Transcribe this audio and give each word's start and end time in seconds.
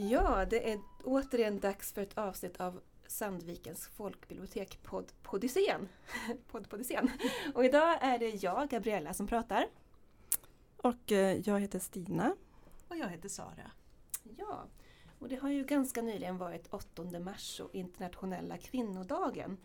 Ja, 0.00 0.44
det 0.44 0.72
är 0.72 0.80
återigen 1.04 1.60
dags 1.60 1.92
för 1.92 2.02
ett 2.02 2.18
avsnitt 2.18 2.60
av 2.60 2.80
Sandvikens 3.06 3.88
folkbibliotek 3.88 4.82
podd 4.82 5.12
Podyssén. 5.22 5.88
Och 7.54 7.64
idag 7.64 7.98
är 8.00 8.18
det 8.18 8.28
jag, 8.28 8.68
Gabriella, 8.68 9.14
som 9.14 9.26
pratar. 9.26 9.66
Och 10.76 11.12
eh, 11.12 11.40
jag 11.48 11.60
heter 11.60 11.78
Stina. 11.78 12.36
Och 12.88 12.96
jag 12.96 13.08
heter 13.08 13.28
Sara. 13.28 13.70
Ja, 14.36 14.64
och 15.18 15.28
det 15.28 15.36
har 15.36 15.50
ju 15.50 15.64
ganska 15.64 16.02
nyligen 16.02 16.38
varit 16.38 16.66
8 16.70 17.02
mars 17.20 17.60
och 17.60 17.74
internationella 17.74 18.58
kvinnodagen. 18.58 19.56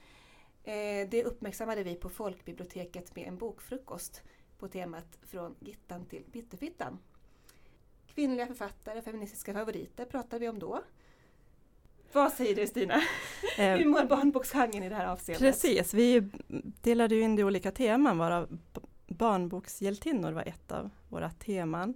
Eh, 0.64 1.10
det 1.10 1.24
uppmärksammade 1.26 1.84
vi 1.84 1.96
på 1.96 2.10
folkbiblioteket 2.10 3.16
med 3.16 3.28
en 3.28 3.38
bokfrukost 3.38 4.24
på 4.58 4.68
temat 4.68 5.18
Från 5.22 5.56
Gittan 5.60 6.06
till 6.06 6.24
Bitterfittan. 6.32 7.00
Kvinnliga 8.16 8.48
författare, 8.48 9.02
feministiska 9.02 9.54
favoriter 9.54 10.06
pratar 10.06 10.40
vi 10.40 10.50
om 10.50 10.60
då. 10.60 10.84
Vad 12.14 12.34
säger 12.34 12.56
du 12.56 12.68
Stina? 12.68 12.94
Eh, 13.58 13.76
Hur 13.76 13.86
mår 13.86 14.06
barnboksgenren 14.06 14.84
i 14.84 14.90
det 14.90 14.96
här 14.96 15.06
avseendet? 15.08 15.40
Precis, 15.42 15.94
vi 15.94 16.30
delade 16.82 17.16
ju 17.16 17.22
in 17.22 17.36
det 17.36 17.40
i 17.42 17.44
olika 17.44 17.72
teman 17.72 18.18
varav 18.18 18.58
barnbokshjältinnor 19.08 20.32
var 20.32 20.44
ett 20.48 20.72
av 20.72 20.90
våra 21.10 21.30
teman. 21.30 21.94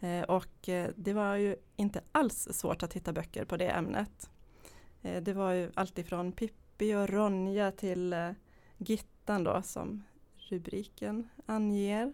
Eh, 0.00 0.22
och 0.22 0.68
eh, 0.68 0.90
det 0.96 1.12
var 1.12 1.36
ju 1.36 1.56
inte 1.76 2.00
alls 2.12 2.48
svårt 2.52 2.82
att 2.82 2.92
hitta 2.92 3.12
böcker 3.12 3.44
på 3.44 3.56
det 3.56 3.68
ämnet. 3.68 4.30
Det 5.22 5.32
var 5.32 5.52
ju 5.52 5.70
alltifrån 5.74 6.32
Pippi 6.32 6.94
och 6.94 7.08
Ronja 7.08 7.72
till 7.72 8.14
Gittan 8.78 9.44
då 9.44 9.62
som 9.62 10.02
rubriken 10.38 11.28
anger. 11.46 12.12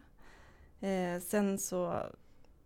Sen 1.21 1.59
så 1.59 2.03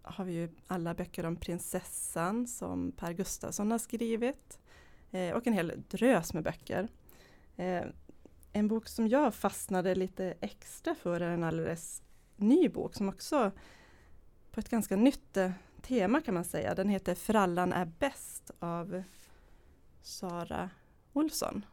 har 0.06 0.24
vi 0.24 0.32
ju 0.32 0.48
alla 0.66 0.94
böcker 0.94 1.26
om 1.26 1.36
prinsessan 1.36 2.46
som 2.46 2.92
Per 2.92 3.12
Gustafsson 3.12 3.70
har 3.70 3.78
skrivit. 3.78 4.58
Eh, 5.10 5.36
och 5.36 5.46
en 5.46 5.52
hel 5.52 5.82
drös 5.88 6.34
med 6.34 6.44
böcker. 6.44 6.88
Eh, 7.56 7.84
en 8.52 8.68
bok 8.68 8.88
som 8.88 9.08
jag 9.08 9.34
fastnade 9.34 9.94
lite 9.94 10.34
extra 10.40 10.94
för 10.94 11.20
är 11.20 11.30
en 11.30 11.44
alldeles 11.44 12.02
ny 12.36 12.68
bok 12.68 12.94
som 12.94 13.08
också 13.08 13.52
på 14.50 14.60
ett 14.60 14.68
ganska 14.68 14.96
nytt 14.96 15.36
eh, 15.36 15.50
tema 15.82 16.20
kan 16.20 16.34
man 16.34 16.44
säga. 16.44 16.74
Den 16.74 16.88
heter 16.88 17.14
Frallan 17.14 17.72
är 17.72 17.84
bäst 17.84 18.50
av 18.58 19.02
Sara 20.02 20.70
Olsson. 21.12 21.64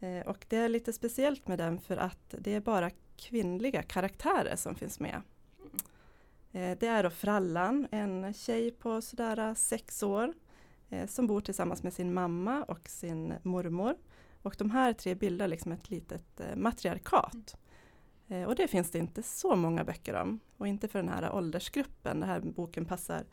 Eh, 0.00 0.26
och 0.26 0.46
det 0.48 0.56
är 0.56 0.68
lite 0.68 0.92
speciellt 0.92 1.48
med 1.48 1.58
den 1.58 1.80
för 1.80 1.96
att 1.96 2.34
det 2.38 2.54
är 2.54 2.60
bara 2.60 2.90
kvinnliga 3.16 3.82
karaktärer 3.82 4.56
som 4.56 4.74
finns 4.74 5.00
med. 5.00 5.22
Eh, 6.54 6.78
det 6.78 6.86
är 6.86 7.02
då 7.02 7.10
Frallan, 7.10 7.88
en 7.90 8.34
tjej 8.34 8.70
på 8.70 9.02
sådär 9.02 9.38
eh, 9.38 9.54
sex 9.54 10.02
år 10.02 10.34
eh, 10.90 11.06
som 11.06 11.26
bor 11.26 11.40
tillsammans 11.40 11.82
med 11.82 11.92
sin 11.92 12.14
mamma 12.14 12.62
och 12.62 12.88
sin 12.88 13.34
mormor. 13.42 13.96
Och 14.42 14.54
de 14.58 14.70
här 14.70 14.92
tre 14.92 15.14
bildar 15.14 15.48
liksom 15.48 15.72
ett 15.72 15.90
litet 15.90 16.40
matriarkat. 16.56 17.56
Och 18.46 18.54
det 18.54 18.68
finns 18.68 18.90
det 18.90 18.98
inte 18.98 19.22
så 19.22 19.56
många 19.56 19.84
böcker 19.84 20.14
om. 20.14 20.40
Och 20.56 20.68
inte 20.68 20.88
för 20.88 20.98
den 20.98 21.08
här 21.08 21.34
åldersgruppen. 21.34 22.20
Den 22.20 22.28
här 22.28 22.40
boken 22.40 22.84
passar 22.84 23.24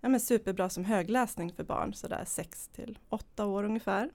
ja, 0.00 0.08
men 0.08 0.20
superbra 0.20 0.68
som 0.68 0.84
högläsning 0.84 1.52
för 1.52 1.64
barn, 1.64 1.94
sådär 1.94 2.24
6 2.26 2.68
till 2.68 2.98
8 3.08 3.46
år 3.46 3.64
ungefär. 3.64 4.10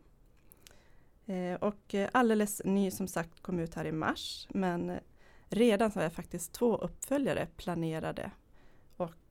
Och 1.60 1.96
alldeles 2.12 2.62
ny 2.66 2.92
som 2.92 3.08
sagt 3.08 3.40
kom 3.40 3.60
ut 3.60 3.76
här 3.76 3.86
i 3.86 3.92
mars. 3.92 4.48
Men 4.50 5.00
redan 5.50 5.92
så 5.92 6.00
har 6.00 6.04
jag 6.04 6.14
faktiskt 6.14 6.54
två 6.54 6.78
uppföljare 6.78 7.48
planerade 7.58 8.32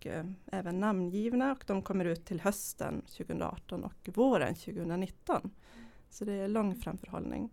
och 0.05 0.11
eh, 0.11 0.25
även 0.47 0.81
namngivna 0.81 1.53
och 1.53 1.65
de 1.67 1.83
kommer 1.83 2.05
ut 2.05 2.25
till 2.25 2.41
hösten 2.41 3.01
2018 3.01 3.85
och 3.85 4.09
våren 4.15 4.55
2019. 4.55 5.51
Så 6.11 6.25
det 6.25 6.33
är 6.33 6.49
lång 6.49 6.77
framförhållning. 6.77 7.51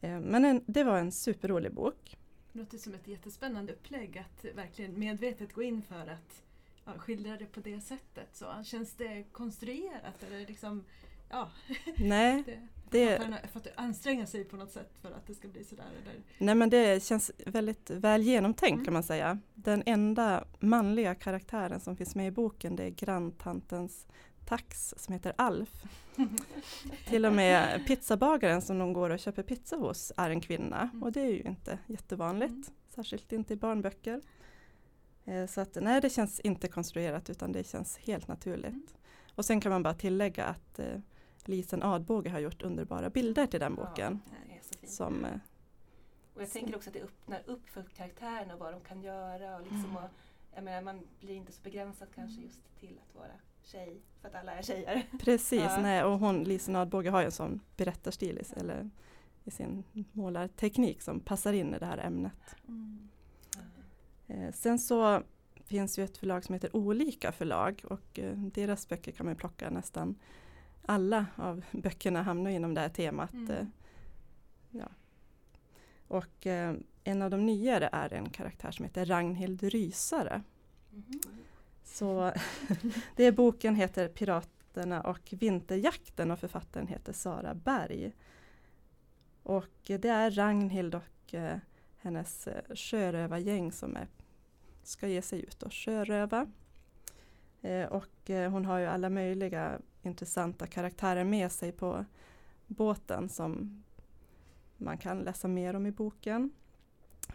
Eh, 0.00 0.20
men 0.20 0.44
en, 0.44 0.64
det 0.66 0.84
var 0.84 0.98
en 0.98 1.12
superrolig 1.12 1.74
bok. 1.74 2.16
Det 2.52 2.58
låter 2.58 2.78
som 2.78 2.94
ett 2.94 3.08
jättespännande 3.08 3.72
upplägg 3.72 4.18
att 4.18 4.44
verkligen 4.54 4.98
medvetet 4.98 5.52
gå 5.52 5.62
in 5.62 5.82
för 5.82 6.06
att 6.06 6.42
ja, 6.84 6.92
skildra 6.98 7.36
det 7.36 7.46
på 7.46 7.60
det 7.60 7.80
sättet. 7.80 8.36
Så, 8.36 8.46
känns 8.64 8.94
det 8.94 9.24
konstruerat 9.32 10.22
eller 10.22 10.46
liksom, 10.46 10.84
ja, 11.30 11.50
Nej, 11.98 12.42
det, 12.46 12.68
det, 12.92 13.22
har 13.42 13.48
fått 13.52 13.66
anstränga 13.74 14.26
sig 14.26 14.44
på 14.44 14.56
något 14.56 14.70
sätt 14.72 14.90
för 15.02 15.08
att 15.12 15.26
det 15.26 15.34
ska 15.34 15.48
bli 15.48 15.64
sådär? 15.64 15.84
Eller? 16.02 16.22
nej 16.38 16.54
men 16.54 16.70
det 16.70 17.02
känns 17.04 17.30
väldigt 17.46 17.90
väl 17.90 18.22
genomtänkt 18.22 18.72
Mm. 18.74 18.84
kan 18.84 18.94
man 18.94 19.02
säga. 19.02 19.38
Den 19.54 19.82
enda 19.86 20.44
manliga 20.60 21.14
karaktären 21.14 21.80
som 21.80 21.96
finns 21.96 22.14
med 22.14 22.26
i 22.26 22.30
boken 22.30 22.76
det 22.76 22.84
är 22.84 22.90
granntantens 22.90 24.06
tax 24.46 24.94
som 24.96 25.12
heter 25.12 25.32
Alf. 25.36 25.82
Till 27.08 27.26
och 27.26 27.32
med 27.32 27.86
pizzabagaren 27.86 28.62
som 28.62 28.78
de 28.78 28.92
går 28.92 29.10
och 29.10 29.18
köper 29.18 29.42
pizza 29.42 29.76
hos 29.76 30.12
är 30.16 30.30
en 30.30 30.40
kvinna 30.40 30.80
Mm. 30.92 31.02
och 31.02 31.12
det 31.12 31.20
är 31.20 31.30
ju 31.30 31.42
inte 31.42 31.78
jättevanligt. 31.86 32.50
Mm. 32.52 32.64
Särskilt 32.94 33.32
inte 33.32 33.52
i 33.52 33.56
barnböcker. 33.56 34.20
Eh, 35.24 35.46
Så 35.46 35.60
att 35.60 35.76
nej, 35.80 36.00
det 36.00 36.10
känns 36.10 36.40
inte 36.40 36.68
konstruerat 36.68 37.30
utan 37.30 37.52
det 37.52 37.66
känns 37.66 37.96
helt 37.98 38.28
naturligt. 38.28 38.66
Mm. 38.72 38.86
Och 39.34 39.44
sen 39.44 39.60
kan 39.60 39.72
man 39.72 39.82
bara 39.82 39.94
tillägga 39.94 40.44
att 40.44 40.78
eh, 40.78 40.86
Lisen 41.44 41.82
Adbåge 41.82 42.30
har 42.30 42.38
gjort 42.38 42.62
underbara 42.62 43.10
bilder 43.10 43.46
till 43.46 43.60
den 43.60 43.74
boken. 43.74 44.20
Fint. 44.80 44.90
Som, 44.92 45.24
eh, 45.24 45.30
Och 46.34 46.42
jag 46.42 46.50
tänker 46.50 46.76
också 46.76 46.90
att 46.90 46.94
det 46.94 47.02
öppnar 47.02 47.42
upp 47.46 47.68
för 47.68 47.82
karaktärerna 47.82 48.54
och 48.54 48.60
vad 48.60 48.72
de 48.72 48.80
kan 48.80 49.02
göra. 49.02 49.56
Och 49.56 49.60
liksom 49.62 49.84
Mm. 49.84 49.96
och, 49.96 50.10
jag 50.54 50.64
menar, 50.64 50.82
man 50.82 51.00
blir 51.20 51.34
inte 51.34 51.52
så 51.52 51.62
begränsad 51.62 52.08
kanske 52.14 52.42
just 52.42 52.60
till 52.80 52.98
att 53.08 53.14
vara 53.14 53.32
tjej, 53.64 54.00
för 54.20 54.28
att 54.28 54.34
alla 54.34 54.52
är 54.54 54.62
tjejer. 54.62 55.02
precis, 55.20 55.62
Ja. 55.62 55.80
nej, 55.82 56.04
och 56.04 56.18
hon, 56.18 56.44
Lisen 56.44 56.76
Adbåge 56.76 57.10
har 57.10 57.20
ju 57.20 57.24
en 57.24 57.32
sån 57.32 57.60
berättarstil 57.76 58.38
i, 58.38 58.58
eller, 58.60 58.90
i 59.44 59.50
sin 59.50 59.84
målarteknik 60.12 61.02
som 61.02 61.20
passar 61.20 61.52
in 61.52 61.74
i 61.74 61.78
det 61.78 61.86
här 61.86 61.98
ämnet. 61.98 62.56
Mm. 62.68 63.08
Eh, 64.28 64.52
sen 64.52 64.78
så 64.78 65.22
finns 65.64 65.98
ju 65.98 66.04
ett 66.04 66.16
förlag 66.16 66.44
som 66.44 66.52
heter 66.52 66.76
Olika 66.76 67.32
förlag 67.32 67.82
och 67.90 68.18
eh, 68.18 68.36
deras 68.38 68.88
böcker 68.88 69.12
kan 69.12 69.26
man 69.26 69.36
plocka 69.36 69.70
nästan 69.70 70.14
alla 70.82 71.26
av 71.36 71.64
böckerna 71.70 72.22
hamnar 72.22 72.50
inom 72.50 72.74
det 72.74 72.80
här 72.80 72.88
temat. 72.88 73.32
Mm. 73.32 73.50
eh, 73.50 73.66
Ja. 74.72 74.88
Och 76.08 76.46
eh, 76.46 76.74
en 77.04 77.22
av 77.22 77.30
de 77.30 77.46
nyare 77.46 77.88
är 77.92 78.12
en 78.12 78.30
karaktär 78.30 78.70
som 78.70 78.84
heter 78.84 79.04
Ragnhild 79.06 79.62
Rysare. 79.62 80.42
Mhm. 80.90 81.20
Så 81.84 82.32
det 83.16 83.24
är 83.24 83.32
boken 83.32 83.74
heter 83.74 84.08
Piraterna 84.08 85.00
och 85.00 85.28
vinterjakten 85.30 86.30
och 86.30 86.38
författaren 86.38 86.86
heter 86.86 87.12
Sara 87.12 87.54
Berg. 87.54 88.12
Och 89.42 89.80
det 89.84 90.04
är 90.04 90.30
Ragnhild 90.30 90.94
och 90.94 91.34
eh, 91.34 91.58
hennes 91.98 92.46
eh, 92.46 92.74
sjörövargäng 92.74 93.72
som 93.72 93.96
är, 93.96 94.08
ska 94.82 95.08
ge 95.08 95.22
sig 95.22 95.40
ut 95.40 95.62
och 95.62 95.72
sjöröva. 95.72 96.46
Eh, 97.62 97.86
och 97.88 98.30
eh, 98.30 98.50
hon 98.50 98.64
har 98.64 98.78
ju 98.78 98.86
alla 98.86 99.10
möjliga 99.10 99.80
intressanta 100.02 100.66
karaktärer 100.66 101.24
med 101.24 101.52
sig 101.52 101.72
på 101.72 102.04
båten 102.66 103.28
som 103.28 103.82
man 104.76 104.98
kan 104.98 105.18
läsa 105.20 105.48
mer 105.48 105.76
om 105.76 105.86
i 105.86 105.90
boken. 105.92 106.50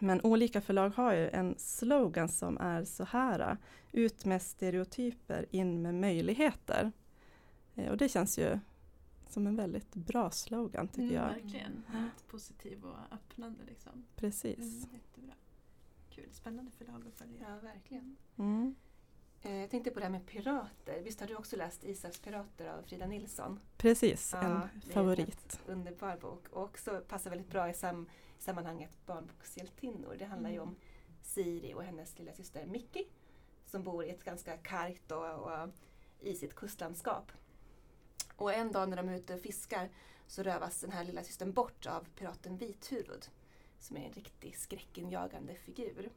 Men 0.00 0.20
olika 0.22 0.60
förlag 0.60 0.90
har 0.90 1.14
ju 1.14 1.28
en 1.28 1.54
slogan 1.58 2.28
som 2.28 2.58
är 2.58 2.84
så 2.84 3.04
här. 3.04 3.56
Ut 3.92 4.24
med 4.24 4.42
stereotyper, 4.42 5.46
in 5.50 5.82
med 5.82 5.94
möjligheter. 5.94 6.92
Eh, 7.74 7.90
och 7.90 7.96
det 7.96 8.08
känns 8.08 8.38
ju 8.38 8.58
som 9.28 9.46
en 9.46 9.56
väldigt 9.56 9.94
bra 9.94 10.30
slogan 10.30 10.88
tycker 10.88 11.02
Mm, 11.02 11.14
jag. 11.14 11.28
Verkligen, 11.28 11.84
väldigt 11.92 12.28
positiv 12.28 12.84
och 12.84 12.96
öppnande. 13.14 13.64
Liksom. 13.66 14.04
Precis. 14.16 14.58
Mm, 14.58 14.94
jättebra. 14.94 15.32
Kul, 16.10 16.28
spännande 16.32 16.70
förlag 16.70 17.06
att 17.08 17.14
följa. 17.14 17.40
Ja, 17.48 17.58
verkligen. 17.68 18.16
Mm. 18.38 18.74
Eh, 19.42 19.56
Jag 19.56 19.70
tänkte 19.70 19.90
på 19.90 19.98
det 19.98 20.04
här 20.04 20.12
med 20.12 20.26
pirater. 20.26 21.00
Visst 21.02 21.20
har 21.20 21.26
du 21.26 21.36
också 21.36 21.56
läst 21.56 21.84
Isaks 21.84 22.18
pirater 22.20 22.66
av 22.66 22.82
Frida 22.82 23.06
Nilsson? 23.06 23.60
Precis, 23.76 24.30
Ja, 24.32 24.38
en 24.40 24.52
är 24.56 24.70
en 24.74 24.80
favorit. 24.92 25.60
Underbar 25.66 26.16
bok. 26.16 26.48
Och 26.50 26.62
också 26.62 27.02
passar 27.08 27.30
väldigt 27.30 27.50
bra 27.50 27.68
i, 27.70 27.74
sam 27.74 28.08
i 28.38 28.42
sammanhanget 28.42 28.90
barnbokshjältinnor. 29.06 30.16
Det 30.18 30.24
handlar 30.24 30.50
ju 30.50 30.56
Mm. 30.56 30.68
om 30.68 30.76
Siri 31.22 31.74
och 31.74 31.82
hennes 31.82 32.18
lilla 32.18 32.32
syster 32.32 32.66
Mickey 32.66 33.04
som 33.66 33.82
bor 33.82 34.04
i 34.04 34.10
ett 34.10 34.24
ganska 34.24 34.56
kargt 34.56 35.10
och, 35.12 35.34
och 35.34 35.68
isigt 36.20 36.54
kustlandskap. 36.54 37.32
Och 38.36 38.52
en 38.52 38.72
dag 38.72 38.88
när 38.88 38.96
de 38.96 39.08
är 39.08 39.16
ute 39.16 39.34
och 39.34 39.40
fiskar 39.40 39.88
så 40.26 40.42
rövas 40.42 40.80
den 40.80 40.92
här 40.92 41.04
lilla 41.04 41.24
systern 41.24 41.52
bort 41.52 41.86
av 41.86 42.06
piraten 42.16 42.56
Vithuvud 42.56 43.28
som 43.78 43.96
är 43.96 44.00
en 44.06 44.12
riktig 44.12 44.56
skräckinjagande 44.58 45.54
figur. 45.54 46.10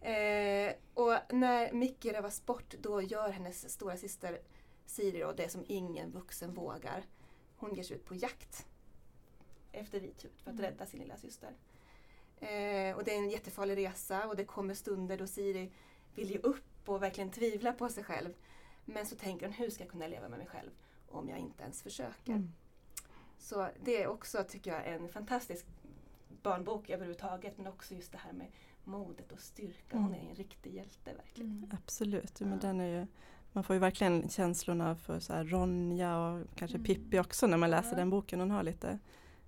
Eh, 0.00 0.74
och 0.94 1.18
när 1.34 1.72
Mickey 1.72 2.12
rövas 2.12 2.46
bort 2.46 2.74
då 2.80 3.02
gör 3.02 3.28
hennes 3.28 3.72
stora 3.72 3.96
syster 3.96 4.40
Siri 4.86 5.18
då, 5.18 5.32
det 5.32 5.48
som 5.48 5.64
ingen 5.68 6.10
vuxen 6.10 6.54
vågar. 6.54 7.04
Hon 7.56 7.74
ger 7.74 7.82
sig 7.82 7.96
ut 7.96 8.04
på 8.04 8.14
jakt 8.14 8.66
efter 9.72 10.00
Vithuvud 10.00 10.36
för 10.40 10.50
att 10.50 10.58
Mm. 10.58 10.70
rädda 10.70 10.86
sin 10.86 11.00
lilla 11.00 11.16
syster. 11.16 11.50
Eh, 12.36 12.96
och 12.96 13.04
det 13.04 13.14
är 13.14 13.18
en 13.18 13.30
jättefarlig 13.30 13.76
resa 13.76 14.26
och 14.28 14.36
det 14.36 14.44
kommer 14.44 14.74
stunder 14.74 15.18
då 15.18 15.26
Siri 15.26 15.72
vill 16.14 16.30
ge 16.30 16.38
upp 16.38 16.88
och 16.88 17.02
verkligen 17.02 17.30
tvivla 17.30 17.72
på 17.72 17.88
sig 17.88 18.04
själv. 18.04 18.34
Men 18.84 19.06
så 19.06 19.16
tänker 19.16 19.46
hon, 19.46 19.52
hur 19.54 19.70
ska 19.70 19.84
jag 19.84 19.90
kunna 19.90 20.06
leva 20.06 20.28
med 20.28 20.38
mig 20.38 20.48
själv 20.48 20.70
om 21.08 21.28
jag 21.28 21.38
inte 21.38 21.62
ens 21.62 21.82
försöker? 21.82 22.32
Mm. 22.32 22.52
Så 23.38 23.68
det 23.82 24.02
är 24.02 24.06
också, 24.06 24.44
tycker 24.44 24.70
jag, 24.72 24.86
en 24.86 25.08
fantastisk 25.08 25.66
barnbok 26.42 26.90
överhuvudtaget 26.90 27.56
men 27.58 27.66
också 27.66 27.94
just 27.94 28.12
det 28.12 28.18
här 28.18 28.32
med 28.32 28.46
modet 28.84 29.32
och 29.32 29.40
styrkan. 29.40 30.02
Hon 30.02 30.14
är 30.14 30.28
en 30.30 30.34
riktig 30.34 30.74
hjälte 30.74 31.12
verkligen. 31.14 31.50
Mm. 31.56 31.70
Absolut, 31.72 32.40
men 32.40 32.50
Ja. 32.52 32.56
den 32.60 32.80
är 32.80 33.00
ju, 33.00 33.06
man 33.52 33.64
får 33.64 33.74
ju 33.74 33.80
verkligen 33.80 34.28
känslorna 34.28 34.96
för 34.96 35.20
så 35.20 35.32
här 35.32 35.44
Ronja 35.44 36.18
och 36.18 36.46
kanske 36.54 36.76
Mm. 36.76 36.84
Pippi 36.86 37.18
också 37.18 37.46
när 37.46 37.56
man 37.56 37.70
läser 37.70 37.90
Ja. 37.90 37.96
den 37.96 38.10
boken. 38.10 38.40
Hon 38.40 38.50
har 38.50 38.62
lite 38.62 38.98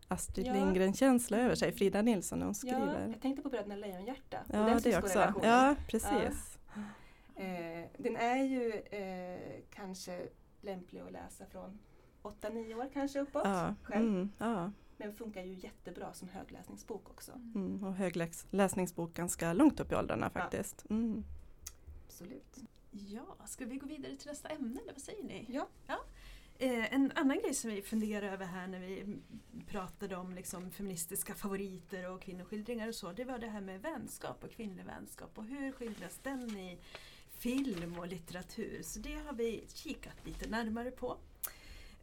Astrid 0.09 0.47
Ja. 0.47 0.53
Lindgren-känsla 0.55 1.39
över 1.39 1.55
sig, 1.55 1.73
Frida 1.73 2.03
Nilsson 2.03 2.39
när 2.39 2.47
hon 2.47 2.55
Ja, 2.63 2.71
skriver. 2.79 3.09
jag 3.09 3.21
tänkte 3.23 3.43
på 3.43 3.49
Bröderna 3.49 3.77
Lejonhjärta. 3.77 4.39
och 4.49 4.55
Ja, 4.55 4.59
den 4.65 4.81
det 4.83 4.99
också. 4.99 5.33
Ja, 5.43 5.75
precis. 5.89 6.59
Eh, 7.37 7.85
den 7.99 8.17
är 8.17 8.45
ju 8.45 8.73
eh, 8.73 9.61
kanske 9.75 10.29
lämplig 10.61 11.01
att 11.01 11.13
läsa 11.13 11.47
från 11.47 11.79
8-9 12.23 12.75
år 12.75 12.89
kanske 12.93 13.21
uppåt. 13.21 13.43
Ja, 13.45 13.75
själv. 13.83 14.07
mm, 14.09 14.31
ja. 14.39 14.71
Men 15.03 15.15
funkar 15.15 15.43
ju 15.43 15.55
jättebra 15.55 16.13
som 16.13 16.29
högläsningsbok 16.29 17.11
också. 17.11 17.33
Mm, 17.33 17.85
och 17.85 17.95
högläsningsbok 17.95 19.15
ganska 19.15 19.53
långt 19.53 19.81
upp 19.81 19.93
i 19.93 19.95
åldrarna 19.95 20.31
faktiskt. 20.31 20.91
Mm. 20.91 21.25
Absolut. 22.07 22.59
Ja, 22.91 23.37
ska 23.47 23.65
vi 23.65 23.77
gå 23.77 23.87
vidare 23.87 24.17
till 24.17 24.29
nästa 24.29 24.49
ämne 24.49 24.81
eller 24.81 24.93
vad 24.93 25.03
säger 25.03 25.25
ni? 25.25 25.47
Ja. 25.49 25.69
Eh, 26.59 26.95
en 26.95 27.13
annan 27.15 27.39
grej 27.39 27.55
som 27.55 27.71
vi 27.71 27.83
funderade 27.83 28.31
över 28.31 28.47
här 28.47 28.67
när 28.67 28.81
vi 28.81 29.01
mm, 29.01 29.23
pratade 29.67 30.17
om 30.17 30.35
liksom 30.35 30.71
feministiska 30.71 31.35
favoriter 31.35 32.11
och 32.11 32.23
kvinnoskildringar 32.23 32.89
och 32.89 32.95
så, 32.95 33.13
det 33.13 33.25
var 33.25 33.39
det 33.39 33.49
här 33.49 33.61
med 33.61 33.83
vänskap 33.83 34.45
och 34.45 34.51
kvinnlig 34.51 34.85
vänskap 34.85 35.39
och 35.39 35.45
hur 35.45 35.73
skildras 35.73 36.21
den 36.23 36.57
i 36.57 36.79
film 37.31 37.99
och 37.99 38.07
litteratur? 38.07 38.83
Så 38.83 38.99
det 38.99 39.15
har 39.15 39.33
vi 39.33 39.65
kikat 39.75 40.27
lite 40.27 40.49
närmare 40.49 40.91
på. 40.91 41.17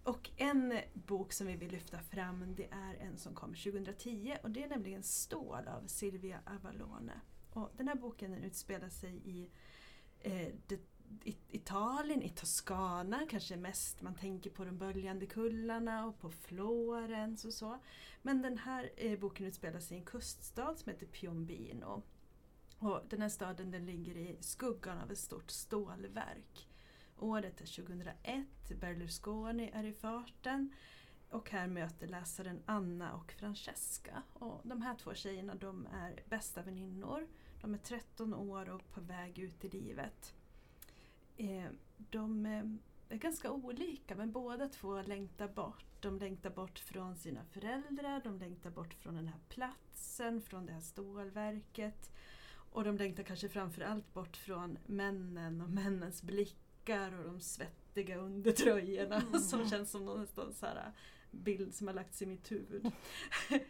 Och 0.09 0.29
en 0.37 0.73
bok 0.93 1.33
som 1.33 1.47
vi 1.47 1.55
vill 1.55 1.71
lyfta 1.71 1.99
fram 1.99 2.55
det 2.55 2.67
är 2.71 2.95
en 2.95 3.17
som 3.17 3.35
kom 3.35 3.53
2010 3.53 4.35
och 4.43 4.51
det 4.51 4.63
är 4.63 4.69
nämligen 4.69 5.03
Stål 5.03 5.67
av 5.67 5.87
Silvia 5.87 6.39
Avalone. 6.45 7.21
Och 7.49 7.71
den 7.77 7.87
här 7.87 7.95
boken 7.95 8.31
den 8.31 8.43
utspelar 8.43 8.89
sig 8.89 9.21
i 9.25 9.49
eh, 10.19 10.53
det, 10.67 10.79
Italien, 11.47 12.21
i 12.21 12.29
Toscana, 12.29 13.25
kanske 13.29 13.57
mest 13.57 14.01
man 14.01 14.15
tänker 14.15 14.49
på 14.49 14.65
de 14.65 14.77
böljande 14.77 15.25
kullarna 15.25 16.05
och 16.05 16.19
på 16.19 16.31
Florens 16.31 17.45
och 17.45 17.53
så. 17.53 17.79
Men 18.21 18.41
den 18.41 18.57
här 18.57 18.89
eh, 18.97 19.19
boken 19.19 19.45
utspelar 19.45 19.79
sig 19.79 19.97
i 19.97 19.99
en 19.99 20.05
kuststad 20.05 20.75
som 20.75 20.91
heter 20.91 21.05
Piombino. 21.05 22.03
Och 22.79 23.01
den 23.09 23.21
här 23.21 23.29
staden 23.29 23.71
den 23.71 23.85
ligger 23.85 24.17
i 24.17 24.37
skuggan 24.39 24.97
av 24.97 25.11
ett 25.11 25.17
stort 25.17 25.51
stålverk. 25.51 26.68
Året 27.19 27.61
är 27.61 27.83
2001, 27.83 28.47
Berlusconi 28.79 29.69
är 29.73 29.83
i 29.83 29.93
farten 29.93 30.73
och 31.29 31.49
här 31.49 31.67
möter 31.67 32.07
läsaren 32.07 32.61
Anna 32.65 33.13
och 33.13 33.31
Francesca. 33.31 34.23
Och 34.33 34.61
de 34.63 34.81
här 34.81 34.95
två 34.95 35.13
tjejerna 35.13 35.55
de 35.55 35.87
är 35.93 36.23
bästa 36.29 36.61
väninnor. 36.61 37.27
De 37.61 37.73
är 37.73 37.77
13 37.77 38.33
år 38.33 38.69
och 38.69 38.91
på 38.91 39.01
väg 39.01 39.39
ut 39.39 39.65
i 39.65 39.69
livet. 39.69 40.33
Eh, 41.37 41.67
de 41.97 42.45
eh, 42.45 42.63
är 43.09 43.17
ganska 43.17 43.51
olika 43.51 44.15
men 44.15 44.31
båda 44.31 44.67
två 44.67 45.01
längtar 45.01 45.47
bort. 45.47 45.85
De 45.99 46.17
längtar 46.17 46.49
bort 46.49 46.79
från 46.79 47.15
sina 47.15 47.43
föräldrar, 47.43 48.21
de 48.23 48.37
längtar 48.37 48.69
bort 48.69 48.93
från 48.93 49.15
den 49.15 49.27
här 49.27 49.39
platsen, 49.49 50.41
från 50.41 50.65
det 50.65 50.73
här 50.73 50.81
stålverket. 50.81 52.11
Och 52.71 52.83
de 52.83 52.97
längtar 52.97 53.23
kanske 53.23 53.49
framförallt 53.49 54.13
bort 54.13 54.37
från 54.37 54.77
männen 54.85 55.61
och 55.61 55.69
männens 55.69 56.23
blickar 56.89 57.17
och 57.19 57.25
de 57.25 57.39
svettiga 57.39 58.17
undertröjorna 58.17 59.15
Mm. 59.21 59.39
som 59.39 59.69
känns 59.69 59.91
som 59.91 60.05
någon 60.05 60.21
nästan 60.21 60.53
så 60.53 60.65
här 60.65 60.91
bild 61.31 61.75
som 61.75 61.87
har 61.87 61.93
lagts 61.93 62.21
i 62.21 62.25
mitt 62.25 62.51
huvud. 62.51 62.91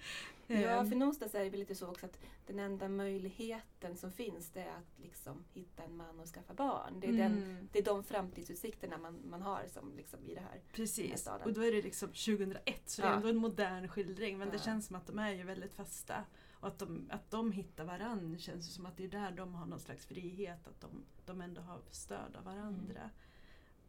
Ja, 0.51 0.56
Ehm, 0.57 0.89
för 0.89 0.95
någonstans 0.95 1.36
är 1.36 1.44
det 1.44 1.50
väl 1.50 1.60
lite 1.60 1.75
så 1.75 1.88
också 1.88 2.06
att 2.06 2.19
den 2.48 2.60
enda 2.60 2.88
möjligheten 2.88 3.98
som 3.98 4.12
finns 4.12 4.50
det 4.50 4.60
är 4.62 4.69
att 4.75 5.00
liksom 5.04 5.44
hitta 5.54 5.83
en 5.83 5.98
man 5.98 6.19
och 6.19 6.27
skaffa 6.27 6.54
barn. 6.54 7.00
Det 7.00 7.07
är, 7.07 7.12
den, 7.12 7.44
mm. 7.44 7.69
det 7.71 7.80
är 7.80 7.83
de 7.83 8.04
framtidsutsikterna 8.04 8.98
man, 8.98 9.19
man 9.30 9.42
har 9.42 9.68
som 9.74 9.94
liksom 9.98 10.25
i 10.25 10.33
det 10.36 10.42
här. 10.42 10.62
Precis, 10.74 11.22
staden. 11.22 11.48
och 11.48 11.54
då 11.54 11.62
är 11.65 11.72
det 11.72 11.81
liksom 11.81 12.07
2001 12.10 12.81
så 12.86 13.01
det 13.01 13.07
är 13.07 13.12
Ja. 13.12 13.15
ändå 13.18 13.27
en 13.27 13.36
modern 13.38 13.88
skildring 13.88 14.38
men 14.38 14.50
det 14.50 14.56
Ja. 14.57 14.62
känns 14.63 14.86
som 14.88 14.95
att 14.95 15.07
de 15.07 15.19
är 15.19 15.31
ju 15.31 15.44
väldigt 15.44 15.74
fasta. 15.74 16.24
Och 16.59 16.67
att 16.67 16.79
de, 16.79 17.09
att 17.11 17.31
de 17.31 17.51
hittar 17.51 17.85
varann 17.85 18.38
känns 18.39 18.73
som 18.73 18.85
att 18.85 18.97
det 18.97 19.03
är 19.03 19.07
där 19.07 19.31
de 19.31 19.53
har 19.53 19.65
någon 19.65 19.79
slags 19.79 20.06
frihet, 20.06 20.67
att 20.67 20.81
de, 20.81 21.03
de 21.25 21.41
ändå 21.41 21.61
har 21.61 21.81
stöd 21.91 22.35
av 22.35 22.44
varandra. 22.44 23.00
Mm. 23.00 23.09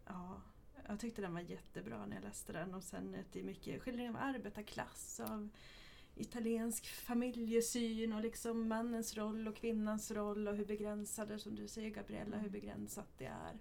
Ja, 0.06 0.40
jag 0.88 1.00
tyckte 1.00 1.22
den 1.22 1.34
var 1.34 1.40
jättebra 1.40 2.06
när 2.06 2.16
jag 2.16 2.24
läste 2.24 2.52
den 2.52 2.74
och 2.74 2.82
sen 2.82 3.14
att 3.14 3.32
det 3.32 3.40
är 3.40 3.44
mycket 3.44 3.82
skildring 3.82 4.08
av 4.08 4.16
arbetarklass, 4.16 5.20
av 5.20 5.48
italiensk 6.14 6.86
familjesyn 6.86 8.12
och 8.12 8.20
liksom 8.20 8.68
mannens 8.68 9.16
roll 9.16 9.48
och 9.48 9.56
kvinnans 9.56 10.10
roll 10.10 10.48
och 10.48 10.56
hur 10.56 10.64
begränsade, 10.64 11.38
som 11.38 11.54
du 11.54 11.68
säger 11.68 11.90
Gabriella, 11.90 12.36
hur 12.36 12.50
begränsat 12.50 13.08
det 13.18 13.26
är. 13.26 13.58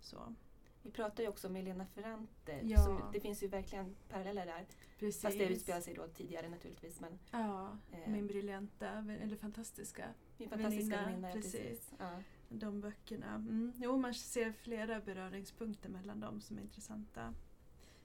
Så, 0.00 0.34
Vi 0.82 0.90
pratar 0.90 1.22
ju 1.22 1.28
också 1.28 1.48
om 1.48 1.56
Elena 1.56 1.86
Ferrante. 1.86 2.60
Ja. 2.62 2.84
Som, 2.84 3.02
det 3.12 3.20
finns 3.20 3.42
ju 3.42 3.48
verkligen 3.48 3.96
paralleller 4.08 4.46
där. 4.46 4.66
precis. 4.98 5.22
Fast 5.22 5.38
det 5.38 5.44
utspelar 5.46 5.80
sig 5.80 5.94
då 5.94 6.06
tidigare 6.06 6.48
naturligtvis. 6.48 7.00
Men 7.00 7.18
Ja, 7.30 7.78
Eh. 7.92 8.10
min 8.12 8.26
briljanta, 8.26 8.88
eller 9.22 9.36
fantastiska, 9.36 10.04
min 10.36 10.48
fantastiska 10.48 10.96
Väninna, 10.96 11.06
väninna. 11.10 11.32
precis. 11.32 11.52
Precis. 11.52 11.92
Ja. 11.98 12.10
de 12.48 12.80
böckerna. 12.80 13.34
Mm. 13.34 13.72
Jo, 13.76 13.96
man 13.96 14.14
ser 14.14 14.52
flera 14.52 15.00
beröringspunkter 15.00 15.88
mellan 15.88 16.20
dem 16.20 16.40
som 16.40 16.58
är 16.58 16.62
intressanta. 16.62 17.34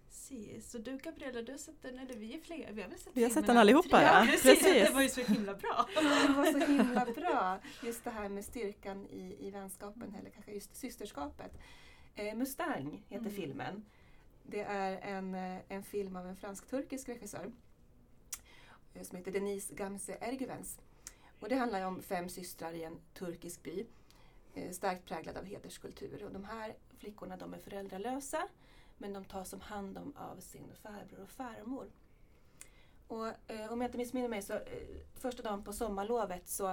Precis, 0.07 0.71
så 0.71 0.77
du 0.77 0.97
Gabriella, 0.97 1.41
du 1.41 1.51
har 1.51 1.59
sett 1.59 1.81
den, 1.81 1.99
eller 1.99 2.13
vi 2.17 2.33
är 2.37 2.39
fler, 2.41 2.71
vi 2.71 2.81
har 2.81 2.89
väl 2.89 2.99
sett 2.99 3.17
Vi 3.17 3.23
har 3.23 3.29
sett 3.29 3.47
den 3.47 3.57
allihopa, 3.57 4.01
ja. 4.01 4.27
precis. 4.31 4.43
Precis. 4.63 4.87
Det 4.87 4.93
var 4.93 5.01
ju 5.01 5.09
så 5.09 5.21
himla 5.21 5.53
bra. 5.53 5.85
Det 5.95 6.33
var 6.33 6.45
så 6.51 6.57
himla 6.71 7.05
bra. 7.05 7.59
Just 7.83 8.03
det 8.03 8.09
här 8.09 8.29
med 8.29 8.45
styrkan 8.45 9.05
i, 9.05 9.47
i 9.47 9.51
vänskapen, 9.51 10.15
eller 10.19 10.29
kanske 10.29 10.51
just 10.51 10.75
systerskapet. 10.75 11.51
Eh, 12.15 12.35
Mustang 12.35 13.03
heter 13.09 13.25
Mm. 13.25 13.35
filmen. 13.35 13.85
Det 14.43 14.61
är 14.61 14.97
en, 15.17 15.35
eh, 15.35 15.59
en 15.67 15.83
film 15.83 16.15
av 16.15 16.27
en 16.27 16.35
fransk-turkisk 16.35 17.09
regissör 17.09 17.51
eh, 18.93 19.03
som 19.03 19.17
heter 19.17 19.31
Denise 19.31 19.73
Gamse 19.75 20.17
Ergüvens. 20.21 20.79
Och 21.39 21.49
det 21.49 21.55
handlar 21.55 21.85
om 21.85 22.01
fem 22.01 22.29
systrar 22.29 22.73
i 22.73 22.83
en 22.83 22.99
turkisk 23.13 23.63
by, 23.63 23.85
eh, 24.53 24.71
starkt 24.71 25.05
präglad 25.05 25.37
av 25.37 25.45
hederskultur. 25.45 26.23
Och 26.23 26.31
de 26.31 26.43
här 26.45 26.75
flickorna 26.97 27.37
de 27.37 27.53
är 27.53 27.59
föräldralösa 27.59 28.47
men 28.97 29.13
de 29.13 29.25
tas 29.25 29.53
om 29.53 29.61
hand 29.61 29.97
om 29.97 30.15
av 30.17 30.39
sin 30.39 30.73
farbror 30.83 31.23
och 31.23 31.29
farmor. 31.29 31.87
Och 33.07 33.27
eh, 33.51 33.71
om 33.73 33.81
jag 33.81 33.87
inte 33.87 33.97
missminner 33.97 34.27
mig 34.29 34.41
så 34.41 34.53
eh, 34.53 34.61
första 35.15 35.43
dagen 35.43 35.63
på 35.63 35.73
sommarlovet 35.73 36.47
så 36.47 36.67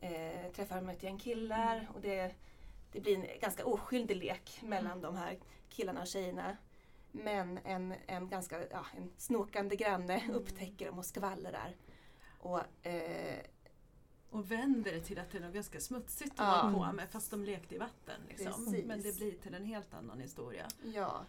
eh, 0.00 0.52
träffar 0.54 0.76
de 0.76 0.88
ett 0.88 1.02
gäng 1.02 1.18
killar 1.18 1.88
och 1.94 2.00
det, 2.00 2.34
det 2.96 3.00
blir 3.02 3.16
en 3.16 3.40
ganska 3.40 3.64
oskyldig 3.66 4.16
lek 4.16 4.60
mellan 4.62 5.00
de 5.00 5.16
här 5.16 5.38
killarna 5.68 6.00
och 6.00 6.06
tjejerna. 6.06 6.56
Men 7.12 7.58
en, 7.64 7.94
en 8.06 8.28
ganska 8.28 8.68
ja, 8.70 8.86
en 8.96 9.10
snokande 9.16 9.76
granne 9.76 10.18
Mm. 10.20 10.36
upptäcker 10.36 10.86
dem 10.86 10.98
och 10.98 11.06
skvallrar. 11.06 11.76
Och, 12.38 12.86
eh, 12.86 13.38
Och 14.30 14.50
vänder 14.50 14.92
det 14.92 15.00
till 15.00 15.18
att 15.18 15.30
det 15.30 15.38
är 15.38 15.42
något 15.42 15.54
ganska 15.54 15.80
smutsigt 15.80 16.30
att 16.30 16.38
Ja. 16.38 16.60
hålla 16.70 16.86
på 16.88 16.92
med 16.96 17.08
fast 17.10 17.30
de 17.30 17.44
lekte 17.44 17.74
i 17.74 17.78
vatten. 17.78 18.20
Liksom. 18.28 18.74
Men 18.84 19.02
det 19.02 19.16
blir 19.16 19.32
till 19.32 19.54
en 19.54 19.64
helt 19.64 19.94
annan 19.94 20.20
historia. 20.20 20.66
ja. 20.94 21.24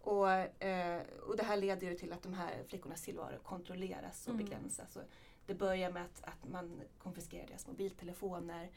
Och, 0.00 0.30
eh, 0.64 1.02
och 1.26 1.36
det 1.36 1.42
här 1.42 1.56
leder 1.56 1.86
ju 1.86 1.94
till 1.94 2.12
att 2.12 2.22
de 2.22 2.34
här 2.34 2.62
flickornas 2.68 3.02
tillvaro 3.02 3.38
kontrolleras 3.42 4.26
och 4.26 4.34
Mm. 4.34 4.44
begränsas. 4.46 4.96
Och 4.96 5.02
det 5.46 5.54
börjar 5.54 5.90
med 5.92 6.02
att, 6.04 6.22
att 6.24 6.48
man 6.48 6.80
konfiskerar 6.98 7.46
deras 7.46 7.66
mobiltelefoner. 7.66 8.70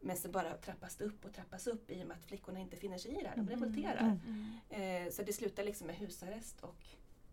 Men 0.00 0.16
så 0.16 0.28
bara 0.28 0.52
trappas 0.56 0.96
det 0.96 1.04
upp 1.04 1.24
och 1.24 1.32
trappas 1.32 1.66
upp 1.66 1.90
i 1.90 2.02
och 2.02 2.06
med 2.06 2.16
att 2.16 2.24
flickorna 2.26 2.58
inte 2.60 2.76
finner 2.76 2.98
sig 2.98 3.10
i 3.10 3.22
det 3.22 3.28
här. 3.28 3.36
De 3.36 3.40
Mm. 3.40 3.48
revolterar. 3.60 4.18
Mm. 4.26 5.06
Eh, 5.06 5.12
så 5.12 5.22
det 5.22 5.32
slutar 5.32 5.64
liksom 5.64 5.86
med 5.86 5.96
husarrest 5.96 6.60
och 6.60 6.76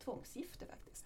tvångsgifte 0.03 0.65
faktiskt. 0.65 1.05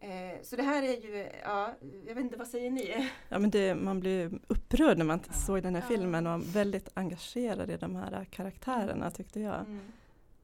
Eh, 0.00 0.42
så 0.42 0.56
det 0.56 0.62
här 0.62 0.82
är 0.82 1.00
ju, 1.02 1.30
ja, 1.42 1.74
jag 2.06 2.14
vet 2.14 2.24
inte, 2.24 2.36
vad 2.36 2.48
säger 2.48 2.70
ni? 2.70 3.10
Ja, 3.28 3.38
men 3.38 3.50
det, 3.50 3.74
man 3.74 4.00
blir 4.00 4.38
upprörd 4.46 4.98
när 4.98 5.04
man 5.04 5.20
Ja. 5.26 5.32
såg 5.32 5.62
den 5.62 5.74
här 5.74 5.82
Ja. 5.82 5.88
filmen 5.88 6.26
och 6.26 6.56
väldigt 6.56 6.88
engagerad 6.94 7.70
i 7.70 7.76
de 7.76 7.96
här 7.96 8.24
karaktärerna 8.24 9.10
tyckte 9.10 9.40
jag. 9.40 9.60
Mm. 9.60 9.80